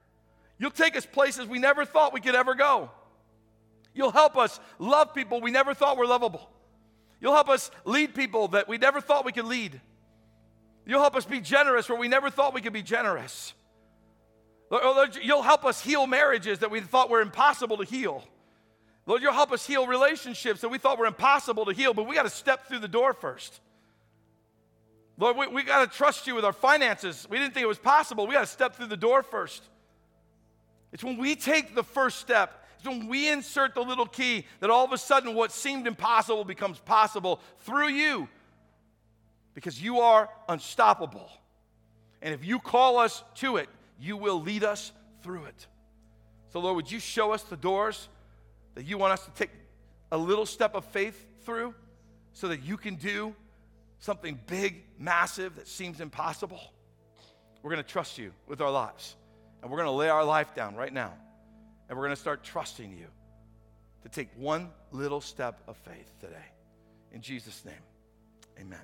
You'll 0.58 0.70
take 0.70 0.96
us 0.96 1.04
places 1.04 1.46
we 1.46 1.58
never 1.58 1.84
thought 1.84 2.12
we 2.12 2.20
could 2.20 2.34
ever 2.34 2.54
go. 2.54 2.90
You'll 3.94 4.12
help 4.12 4.36
us 4.36 4.60
love 4.78 5.14
people 5.14 5.40
we 5.40 5.50
never 5.50 5.74
thought 5.74 5.96
were 5.96 6.06
lovable. 6.06 6.48
You'll 7.20 7.34
help 7.34 7.48
us 7.48 7.70
lead 7.84 8.14
people 8.14 8.48
that 8.48 8.68
we 8.68 8.78
never 8.78 9.00
thought 9.00 9.24
we 9.24 9.32
could 9.32 9.44
lead. 9.44 9.80
You'll 10.86 11.00
help 11.00 11.16
us 11.16 11.24
be 11.24 11.40
generous 11.40 11.88
where 11.88 11.98
we 11.98 12.08
never 12.08 12.30
thought 12.30 12.54
we 12.54 12.60
could 12.60 12.72
be 12.72 12.82
generous. 12.82 13.52
Lord, 14.70 14.82
oh, 14.84 15.06
you'll 15.20 15.42
help 15.42 15.64
us 15.64 15.82
heal 15.82 16.06
marriages 16.06 16.60
that 16.60 16.70
we 16.70 16.80
thought 16.80 17.10
were 17.10 17.20
impossible 17.20 17.76
to 17.78 17.84
heal. 17.84 18.24
Lord, 19.06 19.22
you'll 19.22 19.32
help 19.32 19.50
us 19.52 19.66
heal 19.66 19.86
relationships 19.86 20.60
that 20.60 20.68
we 20.68 20.78
thought 20.78 20.98
were 20.98 21.06
impossible 21.06 21.66
to 21.66 21.72
heal, 21.72 21.92
but 21.92 22.06
we 22.06 22.14
got 22.14 22.22
to 22.22 22.30
step 22.30 22.68
through 22.68 22.78
the 22.78 22.88
door 22.88 23.12
first. 23.12 23.60
Lord, 25.18 25.36
we, 25.36 25.48
we 25.48 25.62
got 25.64 25.90
to 25.90 25.96
trust 25.96 26.26
you 26.26 26.34
with 26.34 26.44
our 26.44 26.52
finances. 26.52 27.26
We 27.28 27.38
didn't 27.38 27.52
think 27.52 27.64
it 27.64 27.68
was 27.68 27.78
possible. 27.78 28.26
We 28.26 28.34
got 28.34 28.40
to 28.40 28.46
step 28.46 28.76
through 28.76 28.86
the 28.86 28.96
door 28.96 29.22
first. 29.22 29.62
It's 30.92 31.04
when 31.04 31.18
we 31.18 31.36
take 31.36 31.74
the 31.74 31.84
first 31.84 32.20
step 32.20 32.59
it's 32.80 32.88
when 32.88 33.08
we 33.08 33.28
insert 33.28 33.74
the 33.74 33.82
little 33.82 34.06
key 34.06 34.46
that 34.60 34.70
all 34.70 34.86
of 34.86 34.92
a 34.92 34.98
sudden 34.98 35.34
what 35.34 35.52
seemed 35.52 35.86
impossible 35.86 36.44
becomes 36.44 36.78
possible 36.78 37.40
through 37.60 37.88
you 37.88 38.26
because 39.54 39.82
you 39.82 40.00
are 40.00 40.30
unstoppable. 40.48 41.30
And 42.22 42.32
if 42.32 42.42
you 42.42 42.58
call 42.58 42.96
us 42.96 43.22
to 43.36 43.58
it, 43.58 43.68
you 44.00 44.16
will 44.16 44.40
lead 44.40 44.64
us 44.64 44.92
through 45.22 45.44
it. 45.44 45.66
So, 46.54 46.60
Lord, 46.60 46.76
would 46.76 46.90
you 46.90 47.00
show 47.00 47.32
us 47.32 47.42
the 47.42 47.56
doors 47.56 48.08
that 48.74 48.86
you 48.86 48.96
want 48.96 49.12
us 49.12 49.26
to 49.26 49.30
take 49.32 49.50
a 50.10 50.16
little 50.16 50.46
step 50.46 50.74
of 50.74 50.86
faith 50.86 51.26
through 51.44 51.74
so 52.32 52.48
that 52.48 52.62
you 52.62 52.78
can 52.78 52.94
do 52.94 53.34
something 53.98 54.40
big, 54.46 54.84
massive 54.98 55.56
that 55.56 55.68
seems 55.68 56.00
impossible? 56.00 56.72
We're 57.62 57.72
going 57.72 57.84
to 57.84 57.90
trust 57.90 58.16
you 58.16 58.32
with 58.46 58.62
our 58.62 58.70
lives, 58.70 59.16
and 59.60 59.70
we're 59.70 59.76
going 59.76 59.88
to 59.88 59.92
lay 59.92 60.08
our 60.08 60.24
life 60.24 60.54
down 60.54 60.76
right 60.76 60.92
now. 60.92 61.12
And 61.90 61.98
we're 61.98 62.04
going 62.04 62.14
to 62.14 62.20
start 62.20 62.44
trusting 62.44 62.92
you 62.92 63.08
to 64.04 64.08
take 64.08 64.28
one 64.36 64.70
little 64.92 65.20
step 65.20 65.60
of 65.66 65.76
faith 65.76 66.12
today. 66.20 66.36
In 67.12 67.20
Jesus' 67.20 67.64
name, 67.64 67.74
amen. 68.60 68.78